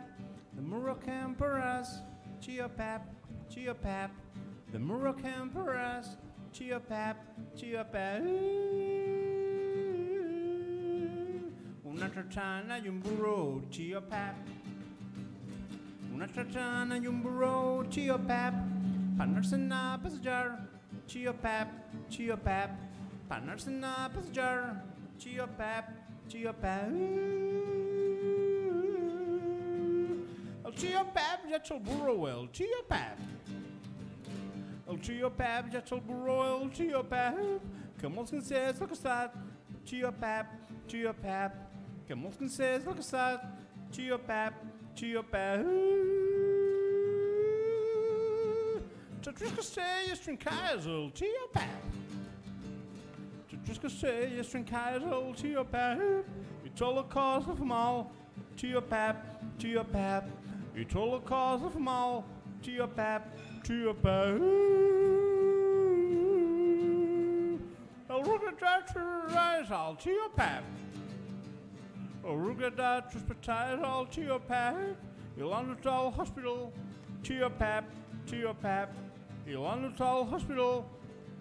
[0.54, 2.02] The Moroccan Paras,
[2.40, 3.02] Chia Pep,
[3.48, 4.10] Chia Pep.
[4.70, 6.16] The Moroccan Paras,
[6.52, 7.16] cheer pap,
[7.56, 8.22] cheer pap.
[11.84, 14.36] Una tratana yumburo, un pap.
[16.12, 18.54] Una tratana yumburo, un burro, cheer pap.
[19.16, 20.68] Panersena passejar,
[21.06, 21.68] cheer pap,
[22.10, 22.70] cheer pap.
[23.30, 24.82] Panersena passejar,
[25.18, 25.90] cheer pap,
[26.28, 26.88] cheer pap.
[30.64, 30.72] El
[31.14, 33.18] pap, that's burro well, cheer pap.
[35.02, 37.60] To Tiopab, já sou Royal Tiopab.
[37.98, 39.32] Camões Quinces, Locastado,
[39.84, 40.46] Tiopab,
[40.86, 41.52] Tiopab.
[42.06, 43.44] Camões Quinces, Locastado,
[43.90, 44.54] Tiopab,
[44.94, 45.64] Tiopab.
[49.22, 51.82] Tatriscacei, Estrinkaisel, Tiopab.
[53.50, 53.56] To
[54.28, 54.44] your
[55.34, 56.24] Tiopab.
[56.64, 58.12] It's all a cause of them all,
[58.56, 59.16] your
[59.58, 60.30] Tiopab.
[60.76, 62.24] It's all a cause of them all,
[62.62, 63.22] Tiopab
[63.64, 64.42] to your Paris.
[68.10, 70.64] I'll look at that to your eyes, I'll to your path.
[72.24, 74.76] I'll look at that to hospitalize, I'll to your path.
[75.38, 76.72] Elanatal Hospital,
[77.22, 77.84] to your path,
[78.26, 78.88] to your path.
[79.48, 80.88] Elanatal Hospital,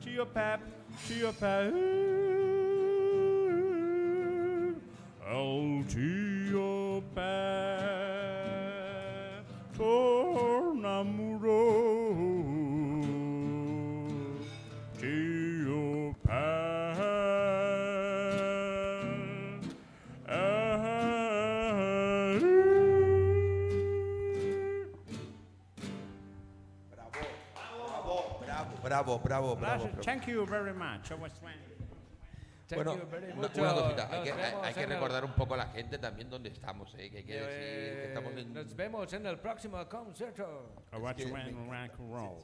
[0.02, 0.62] to your path,
[1.08, 1.74] to your path.
[5.28, 6.02] I'll to
[6.52, 7.82] your path.
[9.78, 11.31] Tornamu.
[29.04, 29.90] Bravo, bravo, bravo.
[30.04, 31.10] Thank you very much.
[32.74, 33.04] Bueno, una,
[33.36, 35.58] una cosita, hay Nos que, hay- vemos hay que en el- recordar un poco a
[35.58, 37.10] la gente también dónde estamos, ¿eh?
[37.12, 38.54] que hay que decir que Eh, estamos en...
[38.54, 40.76] Nos vemos en el próximo concierto.
[40.94, 42.38] Watch que when me- rock and roll.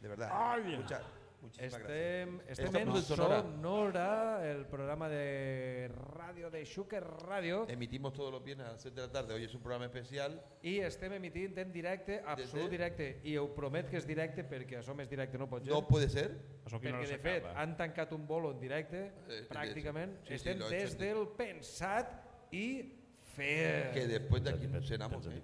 [0.00, 0.76] De verdad, Ay.
[0.78, 1.02] mucha-
[1.42, 2.58] muchísimas Estem, gracias.
[2.66, 3.42] estem en Sonora.
[3.42, 9.00] Sonora, el programa de radio de Shuker Radio, Emitimos todos los viernes a las 7
[9.00, 9.34] de la tarde.
[9.34, 10.40] Hoy es un programa especial.
[10.62, 14.94] i estem emitint en directe, absolut directe, i ho promet que és directe perquè això
[14.94, 15.72] més directe no pot ser.
[15.72, 16.30] No puede ser.
[16.64, 17.60] Això perquè de fet s'acaba?
[17.60, 20.16] han tancat un bolo en directe, Eh, pràcticament.
[20.22, 22.14] sí, sí, estem he des del pensat
[22.52, 22.94] i
[23.34, 23.90] fer.
[23.92, 25.26] Que después de aquí nos cenamos.
[25.26, 25.42] ¿eh?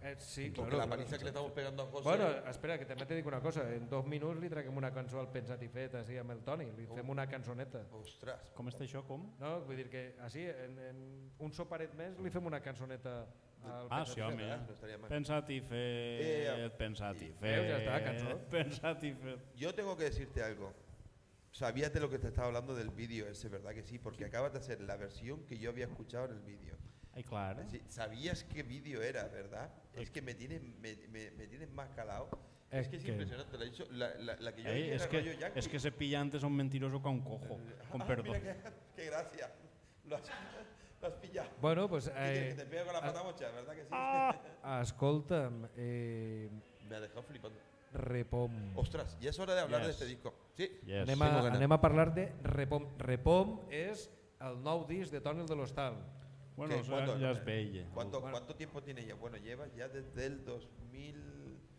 [0.00, 0.90] Eh, sí, claro, la claro.
[0.90, 2.04] paliza que le estamos pegando a José.
[2.04, 3.64] Bueno, espera, que també te dic una cosa.
[3.74, 6.68] En dos minuts li traguem una cançó al Pensat i Fet així amb el Toni.
[6.76, 7.82] Li fem una cançoneta.
[7.98, 8.52] Ostres.
[8.54, 9.26] Com està això, com?
[9.40, 11.02] No, vull dir que així, en, en
[11.42, 13.16] un soparet més, li fem una cançoneta
[13.66, 14.32] al Ah, Pensat sí, i Fet.
[14.32, 14.98] home.
[15.02, 15.08] Mal.
[15.10, 17.40] Pensat i fet, pensat i fet.
[17.42, 18.36] Veus, ja està, cançó.
[18.54, 19.48] Pensat i fet.
[19.56, 20.72] Yo tengo que decirte algo.
[21.50, 23.98] Sabías de lo que te estaba hablando del vídeo ese, ¿verdad que sí?
[23.98, 26.76] Porque acabas de hacer la versión que yo había escuchado en el vídeo.
[27.18, 27.64] Ay, claro.
[27.68, 29.68] Sí, sabías qué vídeo era, ¿verdad?
[29.92, 32.28] Es que me tienes, me, me, me tienes más calado.
[32.70, 33.58] Es Es, que es que- impresionante.
[33.58, 35.76] La, he dicho- la, la, la que yo Ey, dije es, que, rollo es que
[35.78, 37.58] ese pillante es un mentiroso con un cojo.
[37.90, 38.38] Con Ah, perdón.
[38.40, 39.50] mira qué, qué gracia.
[40.04, 40.22] Lo has,
[41.02, 41.48] lo has pillado.
[41.60, 43.82] Bueno, pues, ¿Qué quieres, eh, que te pego con la ah, pata mocha, ¿verdad que
[43.82, 43.88] sí?
[44.82, 46.48] Escolta'm, eh,
[46.88, 47.58] me ha dejado flipando.
[47.94, 48.52] Repom.
[48.76, 49.94] Ostras, ya es hora de hablar de Yes.
[49.96, 50.34] este disco.
[50.54, 50.70] Sí,
[51.02, 52.86] Anem, a, anem a parlar de Repom.
[52.98, 54.10] Repom és
[54.44, 55.96] el nou disc de Toni el de l'Hostal.
[56.58, 57.18] Bueno, o sea, ¿Cuándo?
[57.18, 57.86] ya es bella.
[57.94, 58.36] ¿Cuánto, Bueno.
[58.36, 59.14] ¿Cuánto tiempo tiene ya?
[59.14, 61.14] Bueno, lleva ya desde el 2000.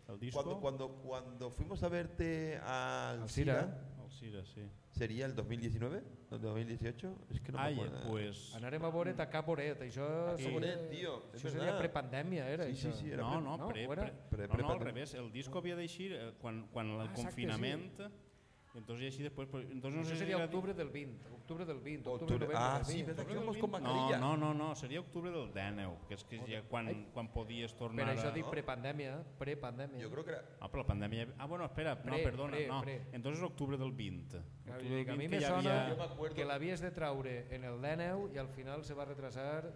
[0.08, 0.42] ¿El disco?
[0.42, 3.78] Cuando, cuando, cuando fuimos a verte al Alcira.
[4.02, 4.62] Alcira, sí.
[4.90, 6.02] ¿sería el 2019?
[6.32, 7.14] ¿El 2018?
[7.30, 8.08] Es que no Ai, me acuerdo.
[8.10, 8.54] pues...
[8.56, 9.80] Anarem a veure Tacar Boret.
[9.82, 11.78] Això, seria- Boret, tio, Això seria verdad.
[11.78, 12.92] prepandèmia, era Sí, sí, això.
[13.00, 14.02] sí, era No, pre- no, no, pre, ho era?
[14.02, 15.14] pre, Pre- no, no, al pre- revés.
[15.14, 18.00] El disco havia d'eixir eh, quan, quan el Ah, exacte, confinament...
[18.72, 19.48] Entonces, y así después...
[19.50, 21.28] Pues, entonces no Això sé si seria era- octubre del 20.
[21.30, 22.08] Octubre del 20.
[22.08, 22.56] Octubre, Octubre.
[22.56, 23.06] Ah, del sí, 20.
[23.10, 23.88] verdad que Octubre íbamos del con 20?
[23.88, 24.18] mascarilla.
[24.20, 27.74] No, no, no, no, seria octubre del 19, que és que ja quan, quan podies
[27.74, 28.32] tornar això a...
[28.36, 29.16] dic prepandèmia.
[29.42, 29.98] Prepandèmia.
[29.98, 30.44] Yo creo que era.
[30.60, 31.26] Ah, però la pandèmia...
[31.38, 32.80] Ah, bueno, espera, no, Pre, perdona, pre, no.
[32.80, 32.96] pre.
[33.12, 34.38] Entonces octubre del 20.
[34.38, 36.44] Clar, Octubre jo del a mi 20 me que ja sona havia- Jo m'acuerdo- que
[36.44, 39.72] l'havies de traure en el 19 i al final se va retrasar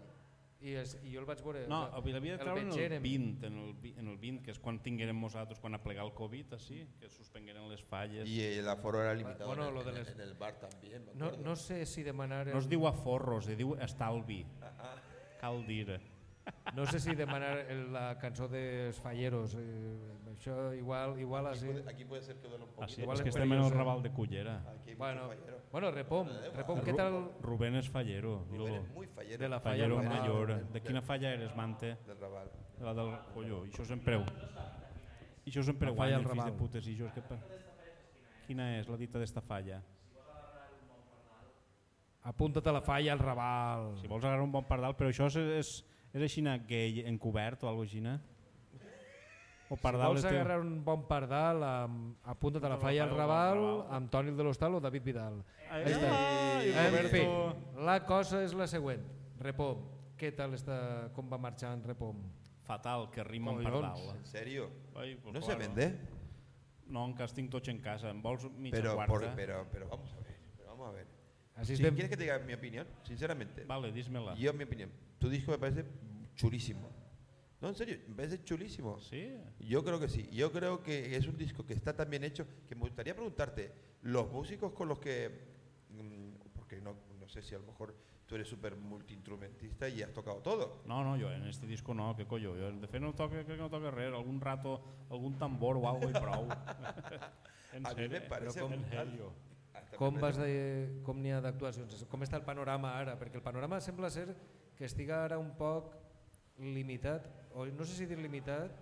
[0.64, 1.66] i, es, i jo el vaig veure...
[1.68, 3.02] No, o sigui, l'havia de treure en el vengeren.
[3.04, 6.14] 20, en el, en el 20, que és quan tinguérem nosaltres, quan a plegar el
[6.16, 8.26] Covid, així, que suspengueren les falles.
[8.28, 10.34] Y el aforo era limitado Bueno, en, lo el, de en el- les- en el
[10.34, 11.04] bar también.
[11.06, 12.46] me No, no sé si demanar...
[12.48, 14.44] No es diu aforro, se diu estalvi.
[15.40, 16.00] Cal dir.
[16.74, 19.54] No sé si demanar el- la cançó dels falleros.
[19.54, 19.96] Eh,
[20.34, 21.66] això igual, igual Aquí así...
[21.66, 22.84] puede, aquí puede ser que duele un poquito.
[22.84, 23.70] Així, Igual és que és estem en el.
[23.70, 24.56] Raval de Cullera.
[24.72, 25.28] Aquí Bueno,
[25.70, 28.44] bueno, Repom, Repom, què tal Rubén és fallero.
[28.50, 29.38] Rubén es muy fallero.
[29.38, 30.54] de la falla Fallero major.
[30.72, 31.96] De quina falla eres, Mante?
[32.06, 32.50] Del Raval.
[32.78, 33.64] De la del colló.
[33.66, 34.18] I això sempre...
[35.44, 36.58] I això sempre La falla guanya, al fills de Raval.
[36.58, 36.86] putes.
[36.88, 37.38] I això és que...
[38.46, 39.80] Quina és la dita d'esta falla?
[42.24, 43.90] Apunta't a la falla al Raval.
[44.00, 45.72] Si vols agarrar un bon pardal, però això és, és,
[46.14, 48.20] és així gay encobert o alguna cosa així?
[49.70, 53.02] O Si pardal vols és teu- agarrar un bon pardal, amb, apunta't a la falla
[53.04, 55.38] al Raval, amb Toni de l'Hostal o David Vidal.
[55.70, 56.10] Ai, Ahí està.
[56.68, 57.08] En Roberto.
[57.08, 59.02] fi, la cosa és la següent.
[59.40, 59.80] Repom,
[60.20, 62.20] què tal està, com va marxar en Repom?
[62.64, 63.98] Fatal, que rima amb pardal.
[64.18, 64.24] ¿En
[65.16, 65.98] pues ¿No se vende?
[66.86, 68.10] No, encara tinc tots en casa.
[68.10, 69.12] En vols mitja Pero, quarta?
[69.12, 70.36] por- pero, pero vamos a ver.
[70.58, 71.06] Pero vamos a ver.
[71.56, 73.64] Así Si estem- quieres que te diga mi opinión, sinceramente.
[73.64, 74.34] Vale, dísmela.
[74.34, 74.90] Yo, mi opinión.
[75.18, 75.84] Tu disco me parece
[76.34, 76.90] chulísimo.
[77.60, 78.98] No, en serio, me parece chulísimo.
[78.98, 79.36] Sí.
[79.60, 80.28] Yo creo que sí.
[80.32, 83.72] Yo creo que es un disco que está tan bien hecho que me gustaría preguntarte,
[84.02, 85.30] los músicos con los que...
[85.90, 87.94] mm, Porque no, no sé si a lo mejor
[88.26, 90.82] tú eres súper multiinstrumentista y has tocado todo.
[90.86, 92.50] No, no, jo en este disco no, que collo.
[92.54, 96.10] Jo, de no toca, crec que no toca res, algun rato, algun tambor o algo
[96.20, 96.48] prou.
[97.74, 98.28] En a mí me serio?
[98.28, 99.08] parece brutal.
[99.08, 99.53] Hasta
[99.98, 102.04] Com, vas de, com n'hi ha d'actuacions?
[102.10, 103.14] Com està el panorama ara?
[103.18, 104.26] Perquè el panorama sembla ser
[104.74, 105.92] que estiga ara un poc
[106.58, 108.74] limitat, o no sé si dir limitat,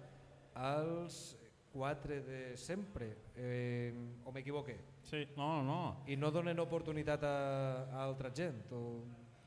[0.57, 1.37] als
[1.73, 3.93] quatre de sempre, eh,
[4.25, 4.77] o m'equivoque?
[5.09, 6.05] Sí, no, no.
[6.07, 7.37] I no donen oportunitat a,
[7.93, 8.65] a altra gent?
[8.73, 9.03] O...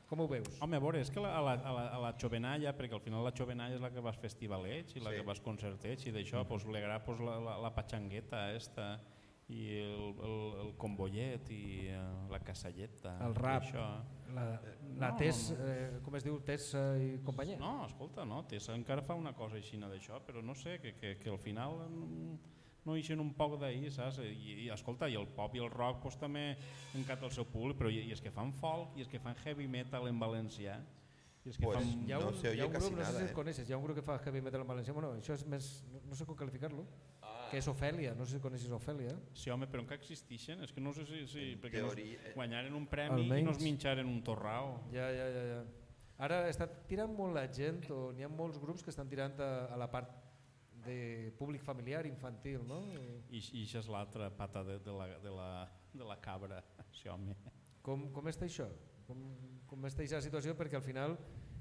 [0.06, 0.60] Com ho veus?
[0.62, 3.02] Home, a veure, és que la, a, la, a, la, a la Xovenalla, perquè al
[3.02, 5.18] final la Xovenalla és la que vas festivalets i la Sí.
[5.18, 9.00] que vas concertets i d'això, pues, li agrada pues, la, la, la patxangueta esta
[9.48, 12.00] i el, el, el combollet i eh,
[12.32, 13.12] la casalleta.
[13.22, 13.84] El rap, Això.
[14.34, 14.46] la,
[14.98, 17.60] la No, Tess, eh, com es diu, Tessa i companyia?
[17.62, 21.14] No, escolta, no, Tessa encara fa una cosa així d'això, però no sé, que, que,
[21.22, 22.34] que al final mm,
[22.86, 24.18] no ixen un poc d'ahir, saps?
[24.24, 26.56] I, I, escolta, i el pop i el rock pues, també
[26.98, 29.38] encanta el seu públic, però i, i és que fan folk, i és que fan
[29.44, 30.80] heavy metal en valencià,
[31.46, 32.06] i és que Pues, fan...
[32.06, 33.24] Hi ha No un, se hi ha oye un casi grup, no sé nada, si
[33.24, 33.28] eh.
[33.28, 35.46] el coneixes, hi ha un grup que fa heavy metal en valencià, bueno, això és
[35.46, 36.82] més, no, no sé com qualificar-lo,
[37.50, 39.14] que és Ofèlia, no sé si coneixes Ofèlia.
[39.36, 40.62] Sí, home, però encara existeixen?
[40.66, 41.24] És que no sé si...
[41.30, 42.34] si perquè teoria, nos eh.
[42.36, 44.76] guanyaren un premi i Almenys- nos minxaren un torrao.
[44.94, 45.60] Ja, ja, ja, ja.
[46.26, 49.50] Ara està tirant molt la gent, o n'hi ha molts grups que estan tirant a,
[49.68, 50.14] a la part
[50.86, 52.80] de públic familiar, infantil, no?
[53.28, 55.48] I, i això és l'altra pata de, de, la, de, la,
[55.92, 56.62] de la cabra,
[56.94, 57.34] sí, home.
[57.84, 58.68] Com, com està això?
[59.06, 59.22] Com,
[59.70, 60.54] com està aquesta situació?
[60.58, 61.18] Perquè al final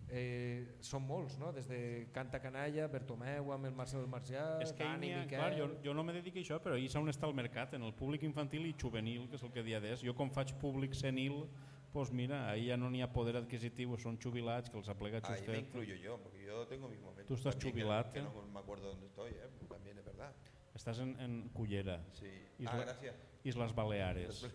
[0.10, 1.52] eh, són molts, no?
[1.54, 5.40] Des de Canta Canalla, Bertomeu, amb el Marcel Marcià, És que Dani, ha, Miquel...
[5.40, 7.84] clar, jo, jo no me dedico a això, però ahir on està el mercat, en
[7.84, 10.04] el públic infantil i juvenil, que és el que dia d'és.
[10.06, 11.46] Jo com faig públic senil,
[11.92, 15.32] pues mira, ahí ya no n'hi ha poder adquisitivo, son jubilats que els aplega Ahí
[15.32, 15.60] me Chustet.
[15.68, 17.26] incluyo yo, porque yo tengo mis momentos.
[17.28, 18.24] Tú estás también que- jubilado, Que, ¿eh?
[18.24, 19.50] no me acuerdo dónde estoy, ¿eh?
[19.70, 20.34] también es verdad.
[20.76, 22.28] Estàs en, en Cullera, Sí.
[22.60, 23.16] Isla- Ah, gracias.
[23.46, 24.46] Isles Baleares.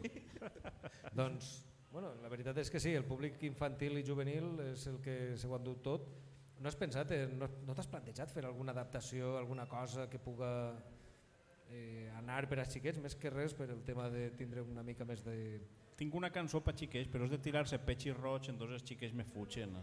[1.15, 5.37] Doncs, bueno, la veritat és que sí, el públic infantil i juvenil és el que
[5.41, 6.07] s'ho han dut tot.
[6.61, 10.51] No has pensat, en, no, no t'has plantejat fer alguna adaptació, alguna cosa que puga
[11.71, 15.07] eh, anar per als xiquets, més que res per el tema de tindre una mica
[15.09, 15.37] més de...
[16.01, 19.27] Tinc una cançó per xiquets, però és de tirar-se petxi roig, entonces els xiquets me
[19.29, 19.75] fugen.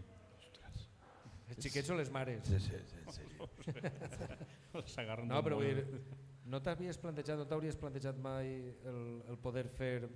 [1.48, 2.48] Els xiquets o les mares?
[2.48, 3.04] Sí, sí, sí.
[4.94, 6.00] S'agarren No, però vull dir,
[6.48, 8.50] no t'havies plantejat, no t'hauries plantejat mai
[8.88, 9.00] el,
[9.32, 10.08] el poder fer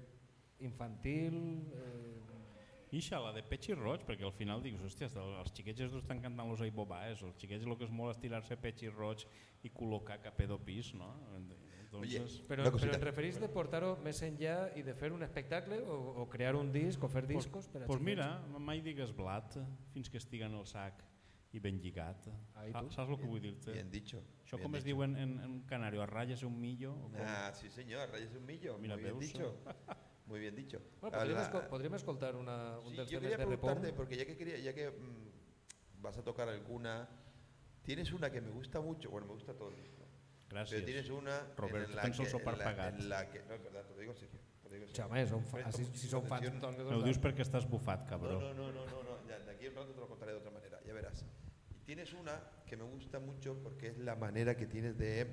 [0.61, 1.35] infantil?
[1.75, 2.19] Eh,
[2.93, 6.51] Ixa, la de Petxi Roig, perquè al final dius, hòstia, els xiquets els estan cantant
[6.51, 9.25] los aibobaes, els xiquets el que es molt és tirar-se Petxi Roig
[9.65, 11.09] i col·locar capedo pis, no?
[11.81, 15.97] Entonces, però, però et referís de portar-ho més enllà i de fer un espectacle o,
[16.21, 18.05] o crear un disc o fer discos a pues xiquets?
[18.05, 18.29] mira,
[18.61, 19.57] mai digues blat
[19.95, 21.01] fins que estiga en el sac
[21.53, 22.29] i ben lligat.
[22.29, 22.91] Sa- tu.
[22.93, 23.73] Saps el que vull dir-te?
[23.73, 24.97] Bien dicho, Això bien com es dicho.
[24.97, 26.93] diu en, en, en canario, arrayas un millo?
[26.93, 27.21] O com?
[27.25, 28.77] Ah, sí señor, rayes un millo.
[28.79, 29.33] Mira, Muy bien veus?
[29.33, 29.55] dicho.
[30.27, 30.81] Muy bien dicho.
[31.01, 31.19] Bueno,
[31.69, 33.69] podríem, escoltar una, un Sí, dels yo temes quería de Repom?
[33.71, 37.09] preguntarte, porque ya que, quería, ya que mm, vas a tocar alguna,
[37.83, 40.03] tienes una que me gusta mucho, bueno, me gusta todo el disco.
[40.49, 40.71] Gràcies.
[40.71, 42.09] Pero tienes una Roberto, en la, que,
[42.39, 42.65] en, la,
[43.03, 43.39] en la que...
[43.49, 44.39] No, es verdad, te lo digo en serio.
[45.43, 48.39] fa- si- si som fans, doncs, Me ho dius perquè estàs bufat, cabró.
[48.41, 50.39] No, no, no, no, no, ya, de aquí a un rato te lo contaré de
[50.39, 51.25] otra manera, ya verás.
[51.75, 55.27] Y tienes una que me gusta mucho porque es la manera que tienes de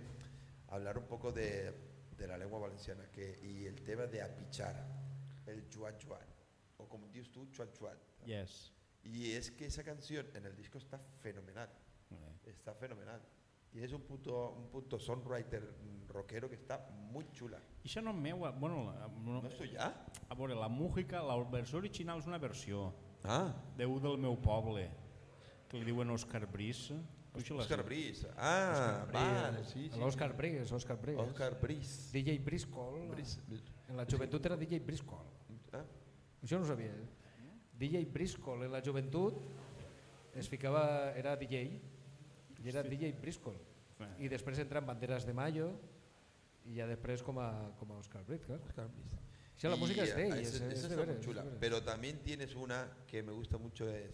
[0.68, 1.74] hablar un poco de,
[2.20, 4.76] de la lengua valenciana que, y el tema de apichar,
[5.48, 6.28] el chuan chuan,
[6.78, 7.98] o como dices tú, chuan chuan.
[8.26, 8.72] Yes.
[9.04, 11.70] Y es que esa canción en el disco está fenomenal,
[12.12, 12.50] Eh.
[12.50, 13.22] está fenomenal.
[13.72, 17.60] Tienes un punto, un punto songwriter mm, rockero que está muy chula.
[17.84, 18.92] I això no és meua, bueno,
[19.24, 19.94] no, ¿No es tuya?
[20.28, 22.94] a veure, la música, la versió original és una versió
[23.24, 23.54] Ah.
[23.78, 24.90] Déu del meu poble,
[25.70, 26.96] que li diuen Òscar Brice.
[27.34, 27.86] Oscar dit?
[27.86, 28.28] Brice.
[28.38, 30.00] Ah, vale, sí, sí.
[30.00, 30.74] L'Òscar sí.
[30.74, 31.22] Òscar Brigues.
[31.28, 32.12] Oscar Brice.
[32.12, 33.08] DJ Briscoe.
[33.12, 33.40] Brice.
[33.88, 35.22] En la joventut era DJ Briscoe.
[35.74, 35.84] Ah.
[36.42, 36.90] Això no ho sabia.
[36.92, 37.08] eh?
[37.80, 39.38] DJ Briscoe en la joventut
[40.36, 41.62] es ficava, era DJ
[42.60, 43.56] i era DJ Briscoe.
[44.20, 45.74] I després entra en Banderas de Mayo
[46.66, 47.50] i ja després com a,
[47.80, 48.60] com a Oscar Brice, clar.
[48.66, 49.18] Oscar Brice.
[49.60, 51.42] Sí, la música es de ah, ell, esa- es, es de está muy veres, chula.
[51.42, 51.60] es de veres.
[51.60, 54.10] Pero también tienes una que me gusta mucho, es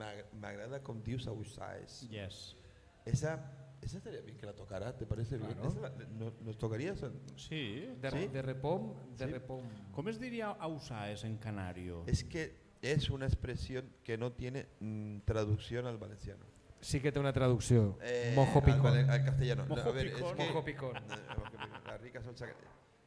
[0.00, 2.08] Me, ag- me agrada con Dios Ausáez.
[2.08, 2.56] Yes.
[3.04, 3.38] Esa,
[3.82, 5.52] esa estaría bien que la tocara, ¿te parece bien?
[5.52, 5.74] Claro.
[5.82, 7.04] La- ¿no- ¿Nos tocarías?
[7.36, 7.86] Sí.
[8.00, 8.26] De, ¿Sí?
[8.28, 9.30] de repom, de Sí.
[9.30, 9.62] repom.
[9.92, 12.02] Com es diria ausaes en canario?
[12.06, 16.46] Es que es una expresión que no tiene mm, traducción al valenciano.
[16.80, 17.98] Sí que té una traducció.
[18.00, 18.82] Eh, Mojo al picón.
[18.82, 19.66] vale- Al, castellano.
[19.66, 20.34] No, Mojo a ver, es picón.
[20.38, 20.94] que- Mojo picón.
[20.94, 21.80] No.
[21.86, 22.46] La rica salsa.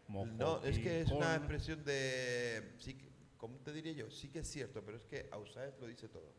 [0.10, 2.76] Mojo no, es que es una expresión de.
[2.78, 2.96] Sí,
[3.38, 4.10] ¿Cómo te diría yo?
[4.12, 6.32] Sí que es cierto, pero es que Ausáez lo dice todo.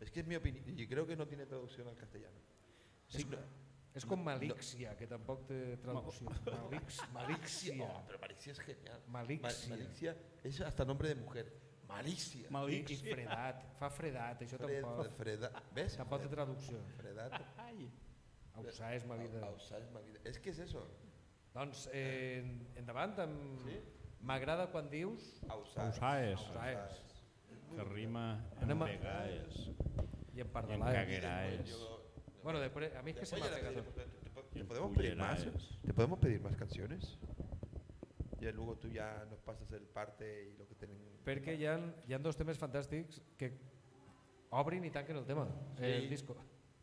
[0.00, 0.64] Es que es mi opinión.
[0.78, 2.38] Y creo que no tiene traducción al castellano.
[3.06, 3.38] Sí, És, no-
[3.94, 6.28] és com Malíxia, que tampoc té traducció.
[6.50, 7.76] Malix, Malíxia.
[7.84, 9.02] Oh, pero Malixia es genial.
[9.08, 9.68] Malixia.
[9.68, 11.52] Ma- Malixia es hasta nombre de mujer.
[11.86, 12.42] Malicia.
[12.42, 13.14] I, I Malícia.
[13.14, 15.96] fredat, fa fredat, això Fred- tampoc, Freda- ¿Ves?
[16.00, 16.80] tampoc té traducció.
[16.98, 17.38] Fredat.
[17.62, 17.86] Ai.
[18.58, 19.40] Ausà és ma vida.
[19.46, 20.18] Ausá es ma vida.
[20.24, 20.82] Es que es eso.
[21.54, 22.42] Doncs eh,
[22.80, 23.60] endavant amb...
[23.68, 23.78] Sí?
[24.24, 25.36] M'agrada quan dius...
[25.52, 25.98] Ausaes.
[26.00, 26.40] Ausaes.
[26.40, 27.00] Ausaes.
[27.76, 29.56] Que rima en Anem a- pegaes.
[29.66, 30.94] I en I en pardalaes.
[30.94, 31.78] cagueraes.
[32.42, 33.82] Bueno, després, a mi és que se m'ha Oye, pegado.
[33.82, 34.10] ¿te- en
[34.52, 35.38] ¿te podemos pedir más?
[35.44, 35.78] pulleraes.
[35.86, 37.18] ¿Te podemos pedir más canciones?
[38.40, 40.98] Y luego tú ya nos pasas el parte y lo que tienen.
[41.24, 43.52] Perquè hi ha, hi ha dos temes fantàstics que
[44.50, 45.48] obrin i tanquen el tema,
[45.78, 45.84] Sí.
[45.84, 46.36] el disco.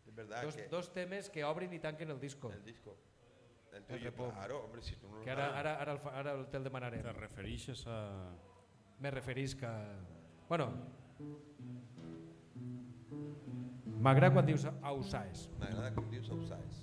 [0.07, 2.51] Es verdad Dos, que dos temes que obrin i tanquen el disco.
[2.51, 2.97] el disco.
[3.71, 4.31] El El tuyo, repom.
[4.31, 7.01] claro, hombre, si tú no lo Que ara, ara, ara, el, ara el te'l demanarem.
[7.03, 8.33] Te referixes a...
[8.99, 9.95] Me referisc a...
[10.51, 10.65] Bueno,
[14.03, 15.45] m'agrada quan dius ausaes.
[15.61, 16.81] M'agrada com dius Ausaes.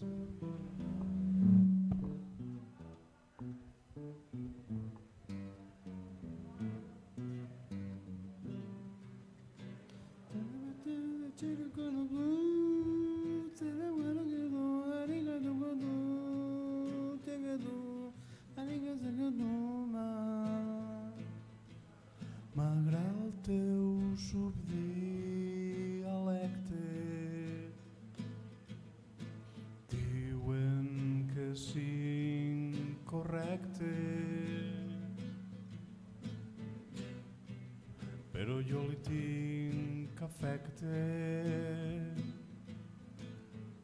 [40.79, 42.15] Afecte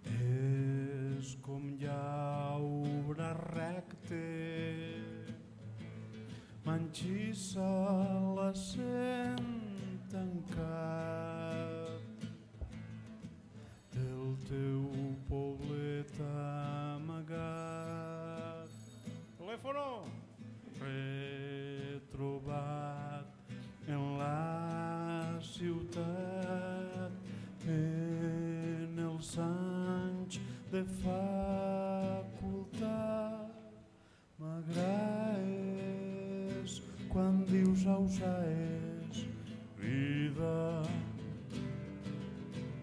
[0.06, 4.20] és com llaure recte
[6.64, 7.70] m'enxissa
[8.36, 9.50] l'accent
[10.10, 10.68] tancat
[13.92, 14.82] del teu
[15.28, 16.20] poblet
[17.00, 17.50] amagat.
[19.38, 19.88] Telèfono!
[20.84, 22.08] Retrobat
[23.86, 26.23] en la ciutat
[30.74, 32.34] de facultat.
[34.40, 35.52] M'agrades
[37.12, 39.16] quan dius ausaes
[39.78, 40.82] vida.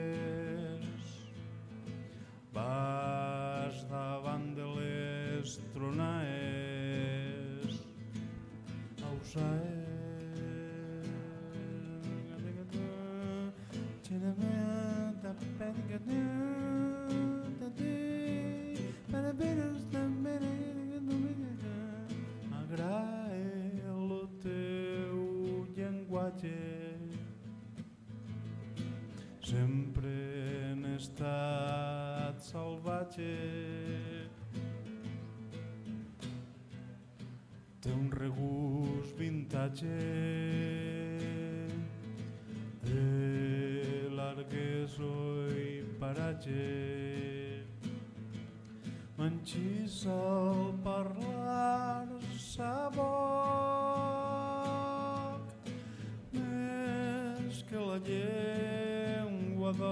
[58.07, 59.85] llengua d'or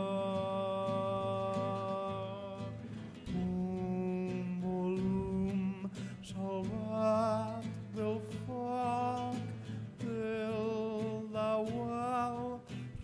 [3.35, 5.61] un volum
[6.31, 7.65] salvat
[7.97, 9.37] del foc
[10.05, 10.63] del
[11.37, 12.39] daual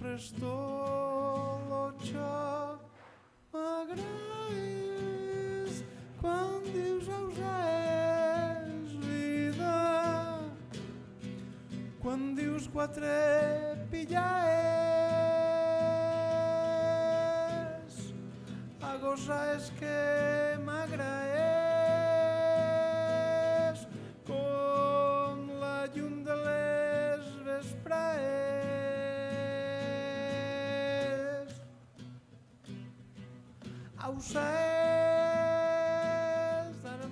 [0.05, 2.79] restolotxat
[3.53, 4.95] m'agrades
[6.21, 9.79] quan dius ausaes vida
[12.03, 13.17] quan dius quatre
[13.91, 14.68] pillaes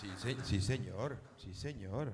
[0.00, 1.16] Sí, sí, señor.
[1.36, 2.12] Sí, señor.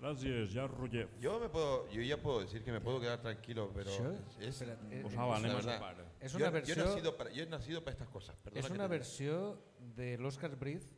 [0.00, 1.08] Gràcies, ja Roger.
[1.20, 4.14] Yo me puedo, yo ya puedo decir que me puedo quedar tranquilo, pero Això?
[4.38, 5.74] es, eh, Pues eh, es la a verdad.
[5.74, 5.96] sopar.
[6.20, 8.36] És Yo- una yo, he nacido para, yo he nacido para estas cosas.
[8.36, 8.98] perdona que una te diga.
[8.98, 9.60] versió
[9.96, 10.94] de l'Oscar Briz,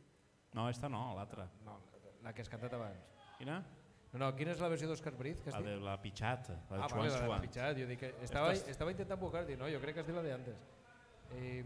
[0.53, 1.47] No, esta no, l'altra.
[1.65, 1.77] no,
[2.23, 2.97] la que has cantat abans.
[3.37, 3.61] Quina?
[4.11, 6.83] No, no, quina és la versió d'Oscar Briz que La de la pitxata, la de
[6.83, 9.45] Ah, Joan vale, la de pitjat, jo dic que estava, Esta és- estava intentant buscar,
[9.47, 10.57] dic, no, jo crec que has dit la de antes.
[11.31, 11.63] Eh,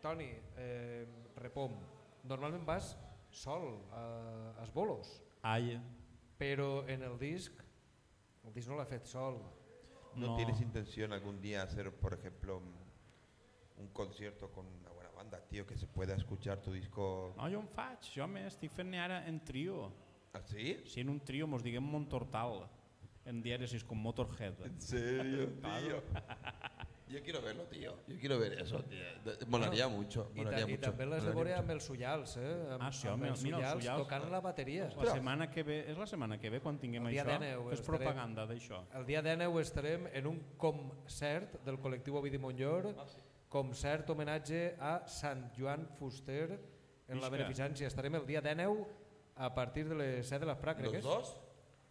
[0.00, 1.06] Toni, eh,
[1.36, 1.74] repom,
[2.24, 2.96] normalment vas
[3.30, 5.78] sol a, als bolos, Ai,
[6.38, 7.52] però en el disc,
[8.44, 9.42] el disc no l'ha fet sol.
[10.16, 10.36] ¿No, No.
[10.36, 14.66] tienes intención algún día hacer, por ejemplo, un, concierto con
[15.20, 17.34] banda, tío, que se pueda escuchar tu disco?
[17.36, 19.90] No, jo en faig, jo me estic fent ara en trio.
[20.32, 20.78] ¿Ah, sí?
[20.86, 22.62] Sí, en un trio, mos diguem Montortal,
[23.26, 24.54] en diàresis com Motorhead.
[24.64, 26.02] ¿En serio, Claro.
[27.10, 27.96] Yo quiero verlo, tío.
[28.06, 29.02] Yo quiero ver eso, tío.
[29.24, 30.90] De- Molaría mucho, I, molaría ta, I mucho.
[30.92, 31.60] també les de molaria veure mucho.
[31.64, 32.52] amb els Ullals, eh?
[32.76, 34.84] Amb, Ah, sí, amb home, els mira, els Ullals Ullals, tocant la bateria.
[34.96, 37.24] La setmana que ve, és la setmana que ve quan tinguem això?
[37.26, 38.84] 19 Fes estarem- propaganda d'això.
[38.94, 43.08] El dia 19 estarem en un concert del col·lectiu Ovidi Montllor, Ah,
[43.50, 46.54] concert homenatge a Sant Joan Fuster
[47.10, 47.88] en la beneficència.
[47.90, 48.86] Estarem el dia 19
[49.36, 51.04] a partir de les 7 de ¿Los que és.
[51.04, 51.36] dos?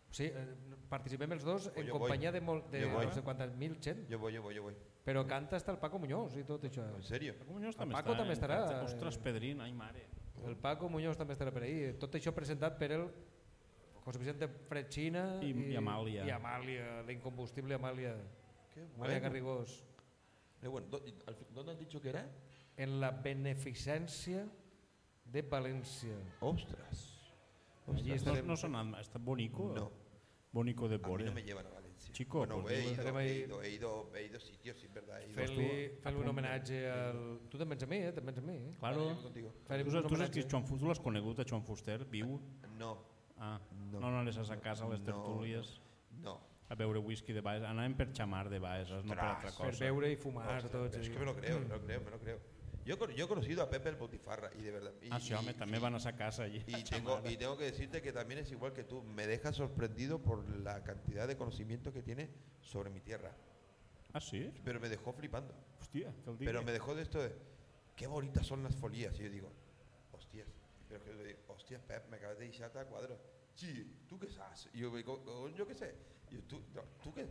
[0.09, 0.55] Sí, eh,
[0.89, 2.39] participem els dos en companyia voy.
[2.39, 4.75] de, mol, de quantes mil gent, Yo voy, yo voy, yo voy.
[5.05, 6.83] però canta hasta el Paco Muñoz i tot això.
[6.95, 7.35] ¿En serio?
[7.37, 8.37] Paco Muñoz El també Paco també eh?
[8.37, 8.83] estarà.
[8.83, 10.07] Ostres, Pedrín, ai mare.
[10.47, 11.93] El Paco Muñoz també estarà per ahí.
[11.99, 13.07] Tot això presentat per el
[14.05, 16.25] José Vicente Frechina I- i Amàlia.
[16.25, 18.15] I Amàlia, la incombustible Amàlia.
[18.73, 19.21] Qué Amàlia bueno.
[19.21, 19.83] Garrigós.
[20.61, 22.29] Eh, bueno, ¿dó- y al fin- ¿Dónde has dicho que era?
[22.77, 24.45] En la beneficència
[25.25, 26.15] de València.
[26.41, 27.15] Ostras.
[27.87, 28.37] Allí Ostras.
[28.43, 29.73] No, no s'ha anat, està bonico.
[29.75, 29.91] No.
[30.51, 31.25] Bonico de A mí Bore.
[31.25, 32.11] no me llevan a Valencia.
[32.13, 35.21] Chico, bueno, pues he, ido, he, ido, he, ido, he ido a sitios, sí, verdad.
[35.21, 37.19] He ido Fent-li a fent un homenatge al...
[37.49, 38.11] Tu també ets a mi, eh?
[38.13, 38.55] També ets a mi.
[38.57, 38.71] Eh?
[38.79, 39.05] Claro.
[39.67, 40.79] Vale, Tu, tu saps és Joan Fuster?
[40.79, 42.03] Tu l'has conegut, a Joan Fuster?
[42.05, 42.39] Viu?
[42.77, 42.97] No,
[43.37, 43.59] Ah,
[43.91, 43.99] No.
[43.99, 45.79] no, no anaves a casa a les No, tertúlies
[46.23, 46.39] no.
[46.69, 47.63] A beure whisky de baix.
[47.65, 49.83] Anàvem per xamar de baix, no per altra Per cosa.
[49.85, 50.97] beure i fumar Ostras, tots.
[50.97, 52.39] es i- que me lo creo, me lo creo, me lo creo.
[52.85, 54.93] Yo, yo he conocido a Pepe el Botifarra y de verdad.
[55.01, 56.63] Y, Ah, sí, també y- van a sa casa allí.
[56.65, 59.03] Y tengo, y tengo que decirte que también es igual que tú.
[59.03, 62.29] Me deja sorprendido por la cantidad de conocimiento que tiene
[62.61, 63.35] sobre mi tierra.
[64.13, 64.51] Ah, sí?
[64.63, 65.53] Pero me dejó flipando.
[65.91, 66.05] Digui.
[66.45, 67.35] Pero me dejó de esto de
[67.95, 69.19] qué bonitas son las folías.
[69.19, 69.51] Y yo digo,
[70.13, 70.47] hostias.
[70.87, 73.19] Pero que yo digo, hostias, Pep, me acabas de deixar a cuadro.
[73.53, 74.69] Sí, ¿tú qué sabes?
[74.73, 75.93] Y yo digo, "Oh, yo qué sé.
[76.29, 77.27] Yo, ¿tú, no, ¿tú qué?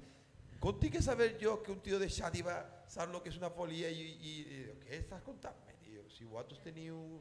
[0.59, 3.89] Contigo que saber yo que un tío de Xàtiva sabe lo que es una folía
[3.91, 5.61] y, y, y ¿qué estás contando?
[5.85, 6.03] Tío?
[6.11, 7.21] Si vosotros teniu,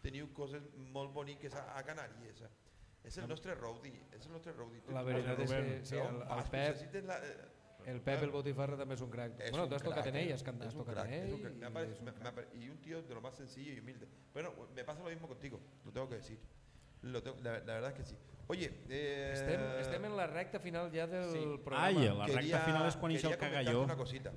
[0.00, 0.62] teniu coses
[0.94, 2.44] molt boniques a, a Canàries.
[3.04, 4.80] És el nostre roadie, és el nostre roadie.
[4.94, 8.94] La veritat és que sí, el, el Pep, la, eh, el Pep el Botifarra també
[8.98, 9.40] és un crack.
[9.40, 11.88] es bueno, tu has tocat en ell, has cantat, Es has tocat en un crack.
[11.88, 12.54] És un crack.
[12.54, 14.08] y un tío de lo más sencillo y humilde.
[14.32, 16.38] Bueno, me pasa lo mismo contigo, lo tengo que decir.
[17.02, 18.16] Lo tengo- la, la verdad es que sí.
[18.50, 21.38] Oye, eh, Estem, estem en la recta final ja del sí.
[21.62, 21.84] programa.
[21.84, 23.82] Ai, la recta quería- final és quan ix el cagalló.
[23.84, 24.32] una cosita.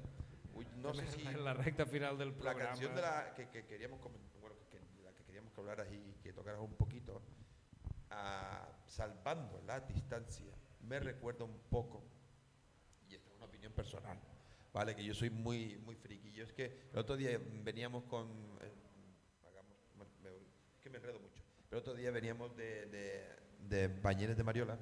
[0.54, 2.60] Uy, no sé si en la recta final del la programa.
[2.60, 6.34] canción de la que, que queríamos bueno, que, la que queríamos que hablaras y que
[6.34, 7.22] tocaras un poquito,
[8.10, 12.04] a salvando la distancia, me recuerda un poco,
[13.08, 14.20] y esta es una opinión personal,
[14.74, 16.34] vale, que yo soy muy muy friki.
[16.34, 18.28] Yo es que el otro día veníamos con,
[18.62, 18.74] eh,
[19.48, 20.30] hagamos- bueno, me-
[20.76, 21.42] es que me enredo mucho.
[21.70, 23.36] Pero el otro día veníamos de, de,
[23.68, 24.78] de Bañeres de Mariola,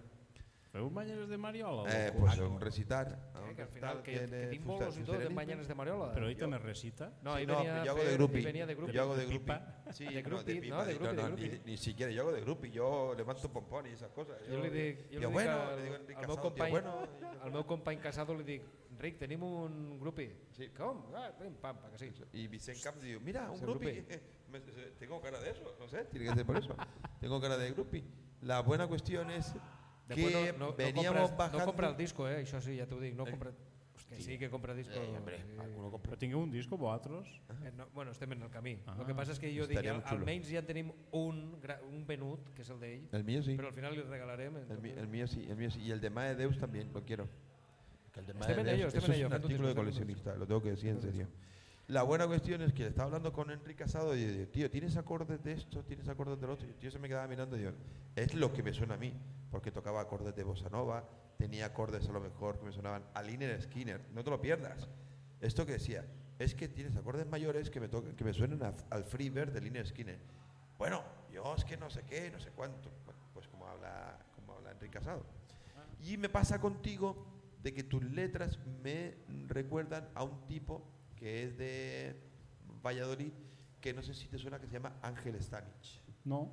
[0.72, 1.90] Feu banyeres de Mariola?
[1.90, 3.32] eh, pues a un recitar.
[3.34, 5.34] Eh, un que al final, que, de que fusta- bolos i en fusterisme.
[5.36, 6.14] Mañanes de Mariola.
[6.14, 7.08] Però ell també recita?
[7.24, 8.38] No, Sí, no, venia, yo hago de grupi.
[8.38, 8.94] ell venia de grupi.
[8.94, 9.54] Yo hago de ¿De grupi.
[9.94, 10.76] Sí, De no, de grupi, pipa.
[10.78, 11.50] no, de no, grupi, de no, grupi.
[11.66, 12.70] Ni, ni siquiera yo hago de grupi.
[12.70, 14.38] Yo levanto pompón y esas cosas.
[14.48, 17.08] Jo li dic, jo dic bueno, al, le digo a Enrique al Casado, company, bueno.
[17.42, 18.62] al meu company Casado li dic,
[18.92, 20.30] Enric, tenim un grupi.
[20.52, 20.70] Sí.
[20.70, 21.02] Com?
[21.16, 22.12] Ah, pim, pam, pa, que sí.
[22.34, 23.90] Y Vicente Camp digo, mira, un grupi.
[24.06, 24.16] grupi.
[24.54, 24.60] Me-
[25.00, 26.76] tengo cara de eso, no sé, tiene que ser por eso.
[27.20, 28.04] tengo cara de grupi.
[28.41, 29.53] La buena cuestión es
[30.07, 31.60] Después que no, no, veníamos no compres, bajando.
[31.60, 32.41] no compra el disco, eh?
[32.44, 33.14] això sí, ja t'ho dic.
[33.16, 33.52] No Eh, compra,
[34.10, 34.94] que sí que compra disco.
[34.95, 35.60] Eh, hombre, sí.
[35.60, 36.10] alguno compra.
[36.10, 37.28] Però tingueu un disco, vosaltres?
[37.64, 38.80] Eh, no, bueno, estem en el camí.
[38.88, 38.95] Ah.
[38.99, 42.49] el que passa és que jo dic, al, almenys ja tenim un, gra- un venut,
[42.56, 43.56] que és el d'ell, El mío sí.
[43.56, 44.57] però al final li regalarem.
[44.70, 45.82] El, mi- el mío sí, el mío sí.
[45.84, 47.28] Y el de Mae Deus también lo quiero.
[48.11, 50.34] Que el de Mae ello, Deus, estem eso es ello, un un artículo de coleccionista,
[50.36, 51.28] lo tengo que decir en serio.
[51.90, 54.95] La buena cuestión es que estaba hablando con Enrique Casado y yo digo, tío, ¿tienes
[54.95, 55.84] acordes de esto?
[55.84, 56.68] ¿Tienes acordes del otro?
[56.68, 57.72] Y el tío se me quedaba mirando y digo,
[58.16, 59.11] es lo que me suena a mí,
[59.49, 61.03] porque tocaba acordes de bossa nova,
[61.38, 64.88] tenía acordes a lo mejor que me sonaban a Liner Skinner, no te lo pierdas.
[65.41, 66.06] Esto que decía,
[66.38, 69.61] es que tienes acordes mayores que me, tocan- que me suenan a- al Freebird de
[69.61, 70.20] Liner Skinner.
[70.78, 71.02] Bueno,
[71.34, 72.91] yo es que no sé qué, no sé cuánto.
[73.06, 75.26] Bueno, pues como habla, como habla Enrique Casado.
[76.03, 77.26] Y me pasa contigo
[77.64, 79.16] de que tus letras me
[79.48, 80.84] recuerdan a un tipo
[81.20, 82.16] que es de
[82.82, 83.34] Valladolid,
[83.82, 86.02] que no sé si te suena, que se llama Ángel Stanich.
[86.24, 86.52] No.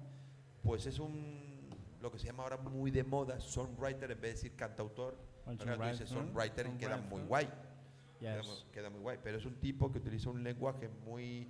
[0.63, 1.71] Pues es un,
[2.01, 5.17] lo que se llama ahora muy de moda, songwriter, en vez de decir cantautor.
[5.47, 7.49] Ahora tú dices songwriter, y queda muy guay.
[8.19, 9.19] Queda, queda muy guay.
[9.23, 11.49] Pero es un tipo que utiliza un lenguaje muy,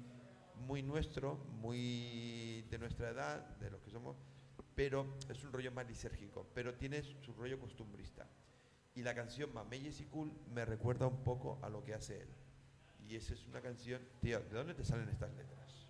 [0.67, 4.17] muy nuestro, muy de nuestra edad, de los que somos,
[4.75, 8.29] pero es un rollo más lisérgico, pero tiene su rollo costumbrista.
[8.95, 12.29] Y la canción Mameyes y Cool me recuerda un poco a lo que hace él.
[13.09, 15.87] Y esa es una canción, tío, ¿de dónde te salen estas letras?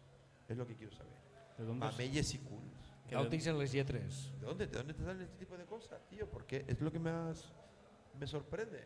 [0.48, 1.14] Es lo que quiero saber.
[1.56, 1.92] ¿De dónde es?
[1.92, 2.62] Mameyes y Cool.
[3.10, 4.32] Ja ho tinc en les lletres.
[4.40, 6.28] ¿De dónde, ¿De dónde te salen este tipo de cosas, tío?
[6.28, 7.44] Porque es lo que más
[8.18, 8.84] me sorprende.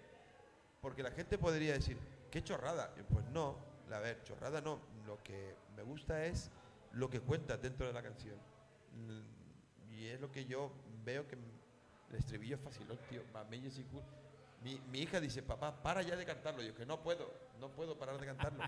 [0.81, 1.97] Porque la gente podría decir,
[2.31, 2.95] qué chorrada.
[2.99, 3.57] Y Pues no,
[3.91, 4.79] a ver, chorrada no.
[5.07, 6.51] Lo que me gusta es
[6.93, 8.37] lo que cuenta dentro de la canción.
[8.95, 10.71] Mm, Y es lo que yo
[11.05, 13.23] veo que el estribillo es facilón, tío.
[13.33, 14.03] Mameyes y cool.
[14.63, 16.63] Mi, mi hija dice, papá, para ya de cantarlo.
[16.63, 18.63] Yo que no puedo, no puedo parar de cantarlo.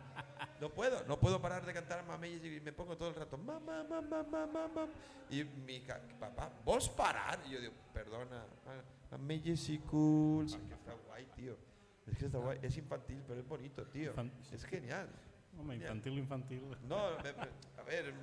[0.61, 3.83] No puedo, no puedo parar de cantar Mameyes y me pongo todo el rato, mamá,
[3.85, 4.87] mamá, mamá, mamá.
[5.29, 7.41] Y mi hija, papá, ¿vos parar?
[7.47, 10.47] Y yo digo, perdona, ma- Mameyes y cool.
[10.47, 11.57] Es que está guay, tío.
[12.07, 12.59] Es que está guay.
[12.63, 14.15] Es infantil, pero es bonito, tío.
[14.51, 15.09] Es genial.
[15.59, 16.63] Home, infantil, infantil.
[16.89, 17.49] No, me- me-
[17.79, 18.15] a ver,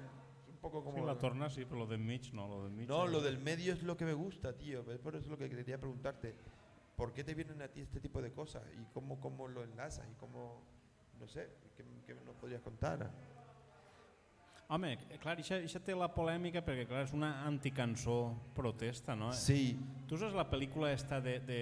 [0.48, 0.98] un poco como...
[0.98, 2.88] Sí, la torna sí, pero lo de Mitch no, lo de Mitch.
[2.90, 4.90] No, lo del medio es lo que me gusta, tío.
[4.92, 6.34] Es por eso lo que quería preguntarte.
[7.00, 8.62] ¿Por qué te vienen a ti este tipo de cosas?
[8.78, 10.06] ¿Y cómo, cómo lo enlazas?
[10.12, 10.62] ¿Y cómo,
[11.18, 11.48] no sé,
[11.78, 13.10] qué, qué nos podrías contar?
[14.68, 18.18] Home, clar, això, això té la polèmica perquè, clar, és una anticançó
[18.54, 19.32] protesta, no?
[19.32, 19.80] Sí.
[20.12, 21.62] Tu saps la pel·lícula esta de, de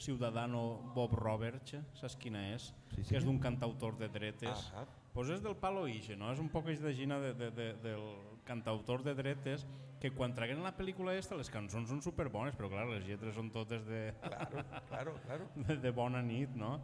[0.00, 0.62] Ciudadano
[0.96, 2.70] Bob Roberts, saps quina és?
[2.94, 3.10] Sí, sí.
[3.10, 4.70] Que és d'un cantautor de dretes.
[4.72, 4.86] Ahà.
[5.12, 6.32] Pues és del palo ixe, no?
[6.32, 8.08] És un poc de gina de, de, de, del
[8.48, 9.68] cantautor de dretes
[10.00, 13.50] que quan traguen la pel·lícula esta les cançons són superbones, però clar, les lletres són
[13.50, 14.12] totes de...
[14.22, 15.48] Claro, claro, claro.
[15.66, 16.76] de, de bona nit, no?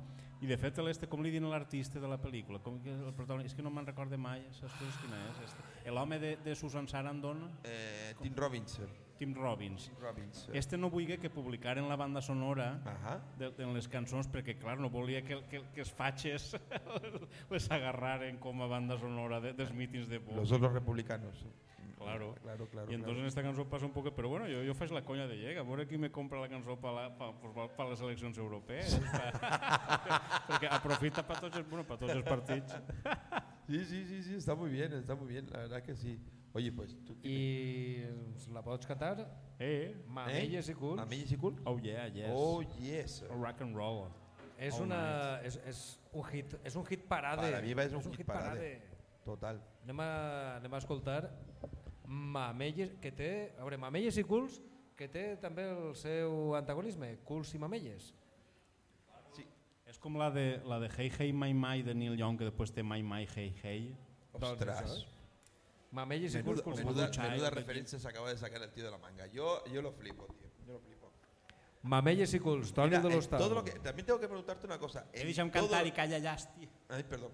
[0.43, 2.59] I de fet, l'este, com li diuen l'artista de la pel·lícula?
[2.61, 5.39] Com que el protagonista, és que no me'n recorde mai, saps tu quina és?
[5.47, 5.93] Este?
[5.95, 8.91] L'home de, de Susan Sarandon, Eh, Tim Robinson.
[9.17, 9.85] Tim Robbins.
[9.87, 10.41] Tim Robbins.
[10.53, 13.13] Este no volia que publicaren la banda sonora Ahà.
[13.39, 16.57] de, de les cançons perquè, clar, no volia que, que, que els fatxes
[17.55, 20.37] les agarraren com a banda sonora de, dels mítings de Vox.
[20.37, 21.45] Los otros republicanos.
[22.05, 22.35] Claro.
[22.43, 22.91] Claro, claro.
[22.91, 25.27] Y entonces en esta canción pasa un poco, pero bueno, yo, yo faig la coña
[25.27, 28.01] de llega, a veure qui me compra la cançó per la, pa, pa, pa les
[28.01, 28.95] eleccions europees.
[30.49, 32.75] perquè aprofita per tots, els, bueno, pa tots els partits.
[33.67, 36.21] Sí, sí, sí, sí, está muy bien, está muy bien, la verdad que sí.
[36.53, 37.17] Oye, pues tú...
[37.23, 38.05] I
[38.53, 39.25] la pots cantar?
[39.59, 40.97] Eh, Mamelles i culs.
[41.01, 41.57] Mamelles y cool?
[41.65, 42.29] Oh yeah, yes.
[42.31, 43.25] Oh, yes.
[43.31, 44.11] Rock and roll.
[44.59, 45.81] És, All una, és, és,
[46.13, 47.49] un hit, és un hit parade.
[47.49, 48.83] Para mí va- és un hit parade.
[49.25, 49.59] Total.
[49.83, 50.11] Anem a,
[50.59, 51.31] anem a escoltar
[52.07, 54.61] Mamelles, que té, a veure, Mamelles i Culs,
[54.97, 58.13] que té també el seu antagonisme, Culs i Mamelles.
[59.87, 62.73] És com la de, la de Hey Hey My My de Neil Young, que després
[62.73, 63.83] té My My Hey Hey.
[64.33, 64.81] Ostras.
[64.89, 65.11] Doncs
[65.95, 68.85] Mamelles i Menuda, Culs, Culs i menuda, menuda referencia se acaba de sacar el tío
[68.85, 69.27] de la manga.
[69.29, 70.49] Yo, yo lo flipo, tío.
[70.67, 71.13] Yo lo flipo.
[71.83, 73.39] Mamelles i Culs, Toni Mira, de en l'Hostal.
[73.39, 75.05] todo lo que, también tengo que preguntarte una cosa.
[75.13, 76.69] Que en deixa'm todo- cantar i calla llàstia.
[76.89, 77.31] Ay, perdón.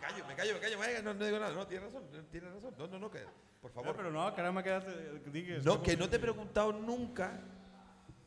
[0.00, 0.78] Me callo, me callo, me callo.
[0.78, 1.52] Venga, no, no digo nada.
[1.52, 2.74] No, tienes razón, tienes razón.
[2.78, 3.20] No, no, no, que,
[3.60, 3.90] por favor.
[3.90, 4.34] No, però no,
[5.24, 5.64] Que digues.
[5.64, 7.40] No, que no te he preguntado nunca,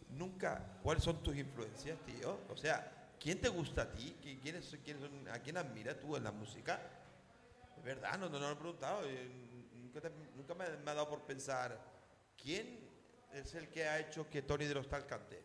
[0.10, 2.39] nunca, cuáles son tus influencias, tío.
[2.49, 4.15] O sea, ¿quién te gusta a ti?
[4.22, 6.80] ¿Qui- ¿Quiénes, quiénes son- ¿A quién admiras tú en la música?
[7.77, 9.02] Es verdad, no, no, no lo he preguntado.
[9.06, 9.48] eh,
[9.81, 11.77] Nunca, te- nunca me, me ha dado por pensar,
[12.41, 12.80] ¿quién
[13.34, 15.41] es el que ha hecho que Tony de los Tal cante?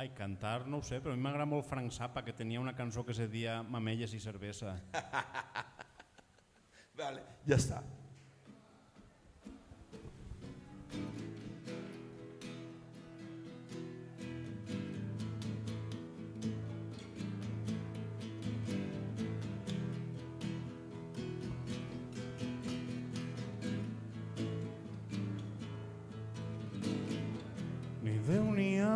[0.00, 2.72] Ai, cantar no ho sé, però a mi m'agrada molt Frank Zappa, que tenia una
[2.72, 4.78] cançó que se dia Mamelles i cervesa.
[7.00, 7.82] Vale, ya está.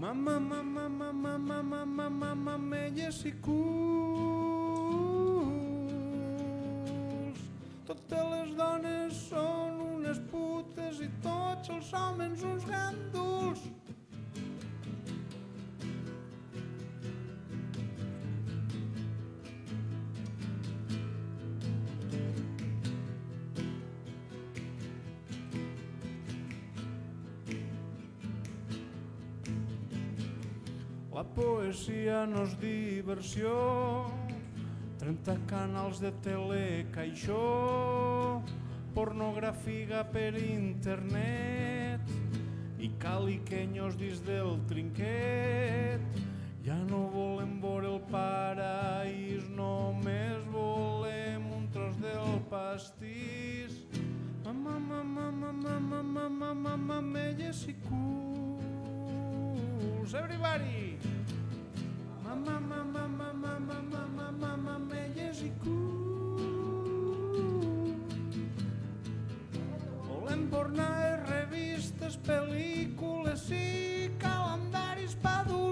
[0.00, 2.78] Mama, mama, mama, mama, mama, mama, mamma,
[7.84, 13.66] totes les dones són unes putes i tots els homes uns ganduls.
[31.20, 33.50] La poesia no és diversió,
[35.02, 37.40] 30 canals de telecaixó,
[38.96, 42.08] pornografia per internet
[42.80, 46.22] i caliquenyos dins del trinquet.
[46.64, 53.76] Ja no volem veure el paraís, només volem un tros del pastís.
[54.48, 58.59] Mamà, mamà, mamà, mamà, mamà, mamelles i culs.
[60.10, 60.98] Beatles, everybody!
[62.24, 66.40] Mama, mama, mama, mama, mama, mama, melles i cul.
[70.08, 75.69] Volem pornar revistes, pel·lícules i calendaris pa dur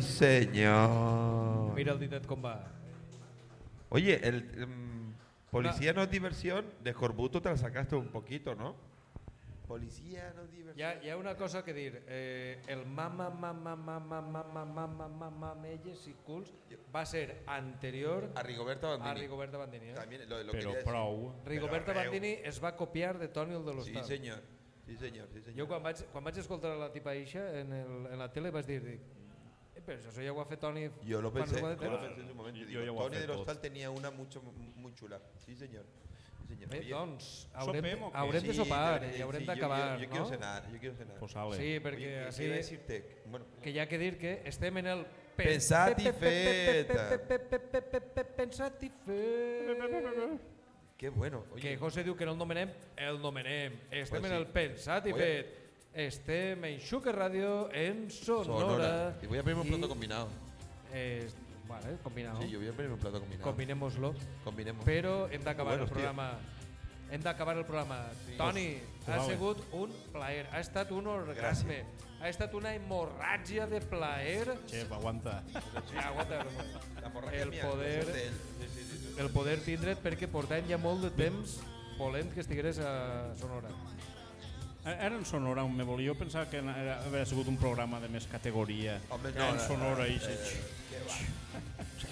[0.00, 1.74] Sí, señor.
[1.74, 2.54] Mira el ditet com va.
[3.90, 5.14] Oye, el mm,
[5.50, 8.76] policía no es diversión, de Corbuto te la sacaste un poquito, ¿no?
[9.66, 10.88] Policía no es diversión.
[11.02, 12.02] Hi ha una cosa que dir.
[12.08, 16.50] Eh, el mama, mama, mama, mama, mama, mama, melles i culs
[16.94, 19.10] va ser anterior A Rigoberta Bandini.
[19.10, 19.86] a Rigoberta Bandini.
[19.90, 19.94] Eh?
[19.94, 20.84] También lo, lo Però decir.
[20.84, 21.32] prou.
[21.46, 24.04] Rigoberta Però Bandini es va copiar de Toni el de Sí, l'Hostal.
[24.04, 24.42] señor.
[24.86, 25.28] Sí, señor.
[25.32, 25.58] Sí, señor.
[25.60, 28.66] Jo quan vaig, quan vaig escoltar la tipa eixa en, el, en la tele vaig
[28.66, 29.00] dir, dic,
[29.90, 32.00] eh, però això ja ho ha fet Toni Yo lo pensé, de yo lo temps".
[32.06, 32.60] pensé en su momento.
[32.60, 33.40] Yo Digo, ya Tony todo.
[33.40, 34.42] Hostal tenía una mucho,
[34.76, 35.20] muy chula.
[35.44, 35.84] Sí, señor.
[36.48, 36.70] Sí, señor.
[36.70, 38.16] Bé, Oye, doncs, haurem, Sopem o què?
[38.16, 40.30] haurem de sí, sopar te- i haurem sí, d'acabar, yo, yo quiero no?
[40.30, 41.16] cenar, yo quiero cenar.
[41.20, 41.56] Pues sale.
[41.56, 43.22] Sí, Oye, perquè ¿qué així iba a decirte?
[43.26, 45.06] Bueno, que hi ha que dir que estem en el...
[45.36, 46.90] Pensat i fet.
[48.36, 50.40] Pensat i fet.
[50.98, 51.44] qué bueno.
[51.44, 53.72] Que Oye, José diu que no el nomenem, el nomenem.
[53.90, 54.42] Estem Pues en sí.
[54.42, 55.69] el pensat i Voy a- fet.
[55.94, 58.60] Estem en Xuque Ràdio, en Sonora.
[58.60, 59.18] Sonora.
[59.22, 60.28] Y voy a pedirme un plato combinado.
[60.92, 61.28] Eh,
[61.68, 62.40] vale, combinado.
[62.42, 63.44] Sí, yo voy a pedirme un plato combinado.
[63.50, 64.14] Combinémoslo.
[64.44, 64.84] Combinemos.
[64.86, 65.94] Però hem d'acabar Bueno, el hòstia.
[65.94, 66.38] programa.
[67.10, 68.06] Hem d'acabar el programa.
[68.38, 69.32] Toni, ha vale.
[69.34, 70.46] sigut un plaer.
[70.52, 71.82] Ha estat un orgasme.
[72.20, 74.46] Ha estat una hemorràgia de plaer.
[74.68, 75.42] Xef, aguanta.
[75.92, 76.44] Ja, aguanta,
[77.02, 78.34] La el mía, poder- no es de él.
[78.60, 79.14] Sí, sí, sí, sí.
[79.18, 81.58] el poder tindre't perquè portem ja molt de temps
[81.98, 83.68] volent que estigueres a Sonora.
[84.84, 86.08] Era en Sonora on me volia.
[86.12, 88.96] Jo pensava que era, havia sigut un programa de més categoria.
[88.96, 90.16] Era no, en no, Sonora no, i...
[90.16, 91.18] eh, va.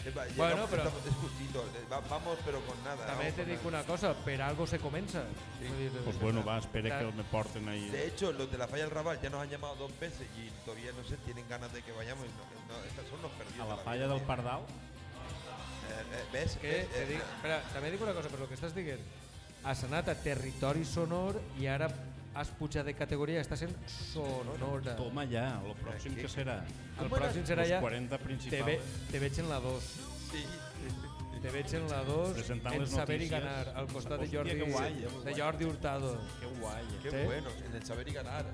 [0.05, 1.63] Qué va, Bueno, estamos- Es justito.
[1.65, 3.07] eh, va- Vamos, pero con nada.
[3.07, 5.25] També te dic una cosa, per algo se comença.
[5.61, 7.89] Dir, Pues bueno, va, espere que me porten ahí.
[7.89, 10.51] De hecho, los de la falla del Raval ya nos han llamado dos veces y
[10.65, 12.25] todavía no sé, tienen ganas de que vayamos.
[12.27, 13.67] No, no, estas son los perdidos.
[13.67, 14.21] A la falla del.
[14.23, 14.61] Pardal.
[14.61, 16.57] Eh, eh, ¿Ves?
[16.61, 19.01] que te Eh, dic, espera, també dic una cosa, per lo que estàs dient.
[19.65, 21.89] Has anat a territori sonor i ara
[22.39, 24.95] has pujat de categoria i estàs en Sonora.
[24.99, 26.23] Toma ja, el pròxim Aquí.
[26.23, 26.61] que serà?
[27.03, 27.81] El pròxim serà ja...
[27.83, 28.67] 40 Te, principals.
[28.67, 28.81] ve,
[29.13, 29.93] te veig en la 2.
[30.33, 30.45] Sí.
[31.39, 34.41] Te veig en la 2 Presentant en les saber i ganar al costat de Hòstia,
[34.41, 36.13] Jordi, que guai, eh, de Jordi Hurtado.
[36.41, 36.83] Que guai.
[36.83, 36.99] eh.
[37.03, 37.25] Qué Sí.
[37.27, 38.45] bueno, en el saber y ganar.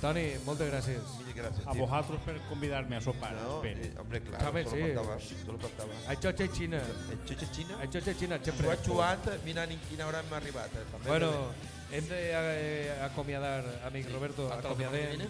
[0.00, 1.02] Toni, moltes gràcies.
[1.26, 1.66] Mil gracias.
[1.66, 3.34] A vosotros per convidar-me a sopar.
[3.34, 4.82] No, eh, hombre, claro, Sabe, solo sí.
[4.94, 5.20] faltaba.
[5.20, 5.92] Solo faltaba.
[6.08, 6.80] A Xocha i Xina.
[7.12, 7.76] El chuche chino.
[7.78, 8.76] A Xocha i Xina, sempre.
[8.82, 10.74] chuant, mira en quina hora m'ha arribat.
[10.74, 15.28] eh, també Bueno, de- hem d'acomiadar, amic Roberto, semana que acomiadem.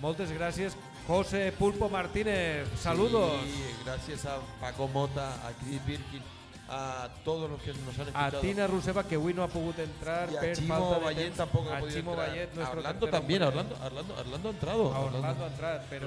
[0.00, 0.76] Moltes gràcies.
[1.06, 3.40] José Pulpo Martínez, saludos.
[3.44, 6.22] Sí, gracias a Paco Mota, a Chris Birkin,
[6.68, 8.40] a todos los que nos han A escuchado.
[8.40, 11.24] Tina Ruseva, que avui no ha pogut entrar y a per Chimo falta de Vallet
[11.24, 11.36] temps.
[11.36, 12.28] tampoco ha a podido Chimo entrar.
[12.28, 13.60] Vallet, A nuestro Orlando también, hombre.
[13.60, 14.94] Orlando, Orlando, Orlando ha entrado.
[14.94, 15.48] A Orlando ha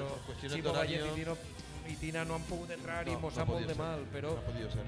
[0.04, 1.36] Por cuestiones Chimo Vallet Tino,
[1.88, 4.38] i Tina no han pogut entrar No, mos no ha podido de mal, però No
[4.38, 4.84] ha podido ser.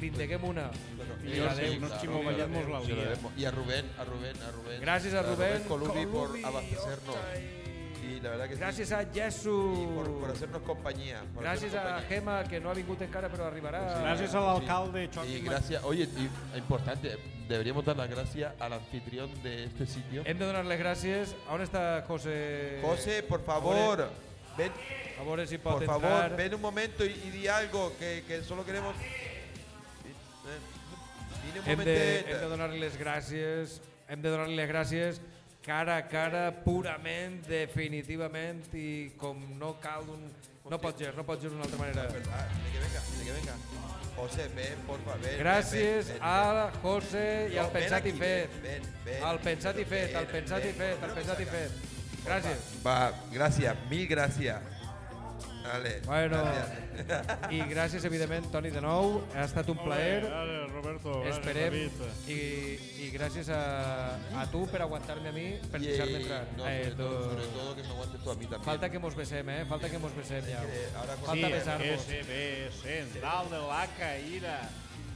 [0.00, 0.70] Li endeguem una.
[1.24, 1.78] I la la Sí.
[3.36, 4.80] Y a Rubén, a Rubén, a Rubén.
[4.82, 7.16] Gràcies a Rubén Colubi por Colubi, abastecernos.
[7.16, 7.62] hostia,
[8.00, 8.60] Sí, la verdad que sí.
[8.60, 9.78] Gràcies a Y Jesús.
[9.94, 11.22] por, por hacernos compañía.
[11.34, 12.08] por Gràcies hacernos a compañía.
[12.08, 14.02] Gema, que no ha vingut encara, però arribarà.
[14.02, 17.16] Gràcies a l'alcalde Y gracias, oye, y, importante,
[17.48, 20.22] deberíamos dar las gracias al anfitrión de este sitio.
[20.26, 21.34] Hem de donar les gràcies.
[21.48, 22.80] On està José?
[22.82, 24.10] José, por favor,
[24.58, 24.70] ven,
[25.16, 26.00] A si por entrar.
[26.00, 28.94] favor, ven un momento y, y di algo que, que solo queremos.
[31.64, 31.96] Hem de,
[32.26, 35.22] hem de donar-li les gràcies, hem de donar-li les gràcies
[35.64, 40.26] cara a cara, purament, definitivament, i com no cal un...
[40.68, 42.04] No pot ser, no pot ser d'una altra manera.
[42.32, 43.56] Ah, que venga, que venga.
[44.16, 45.40] José, ven, por favor, ven.
[45.40, 46.68] Gràcies ven, ven, ven.
[46.68, 48.54] a José i al Pensat i Fet.
[48.60, 49.26] ven, ven, ven.
[49.30, 51.48] Al Pensat i Fet, al Pensat i Fet, al Pensat i.
[51.56, 51.82] Fet.
[52.24, 52.70] Gràcies.
[52.84, 52.98] Va,
[53.32, 54.73] gracias, mil gracias.
[55.64, 56.00] Vale.
[56.04, 57.52] Bueno, gracias.
[57.56, 59.22] i gràcies, evidentment, Toni, de nou.
[59.34, 60.26] Ha estat un plaer.
[60.28, 61.72] Vale, Roberto, Esperem.
[61.72, 62.02] David.
[62.28, 62.36] I,
[63.06, 63.60] I gràcies a,
[64.42, 66.42] a tu per aguantar-me a mi, per deixar-me entrar.
[66.58, 68.62] no, Eh, sobre, todo, tu- sobre todo que me aguantes tú a mí también.
[68.64, 69.64] Falta que mos besem, eh?
[69.64, 70.60] Falta que mos besem ja.
[70.68, 72.06] que ahora Falta Sí, besar-nos.
[72.08, 74.58] besen dalt de la caïra.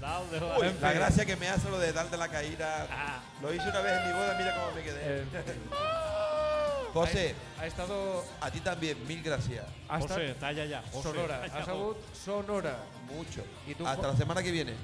[0.01, 0.89] Dalt de Uy, la...
[0.89, 2.87] la gracia que me hace lo de darte la caída.
[2.91, 3.21] Ah.
[3.43, 5.01] Lo hice una vez en mi boda, mira cómo me quedé.
[5.03, 5.25] Eh,
[6.93, 9.65] José, ha, ha estado a ti también, mil gracias.
[9.89, 10.83] hasta José, talla ya.
[10.93, 11.41] José, Sonora.
[11.41, 11.55] talla.
[11.59, 12.79] Ha sabut Sonora.
[13.15, 13.43] Mucho.
[13.67, 14.75] ¿Y tú, Hasta la semana que viene.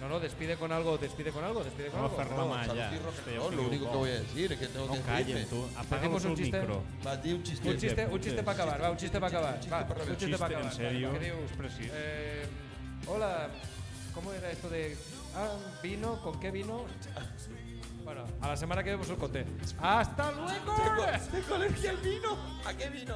[0.00, 2.16] No, no, despide con algo, despide con algo, despide con a algo.
[2.16, 2.90] fer la No, mà salud ja.
[2.92, 4.92] y rock and Hòstia, roll, lo único que voy a decir es que tengo No
[4.94, 5.46] que callen,
[5.76, 6.58] Apagamos un chiste.
[6.60, 6.82] micro.
[7.06, 7.68] Va a dir un chiste.
[7.70, 9.60] Un chiste, un chiste para acabar, va, un chiste para acabar.
[9.72, 10.72] Va, un chiste para acabar.
[10.72, 11.10] en serio.
[11.92, 12.46] Eh,
[13.06, 13.48] hola,
[14.12, 14.96] ¿cómo era esto de
[15.36, 16.20] ah, vino?
[16.22, 16.84] ¿Con qué vino?
[18.04, 19.46] Bueno, a la semana que vemos os conté.
[19.80, 20.74] ¡Hasta luego!
[21.32, 22.36] Tengo alergia al vino.
[22.66, 23.14] ¿A qué vino?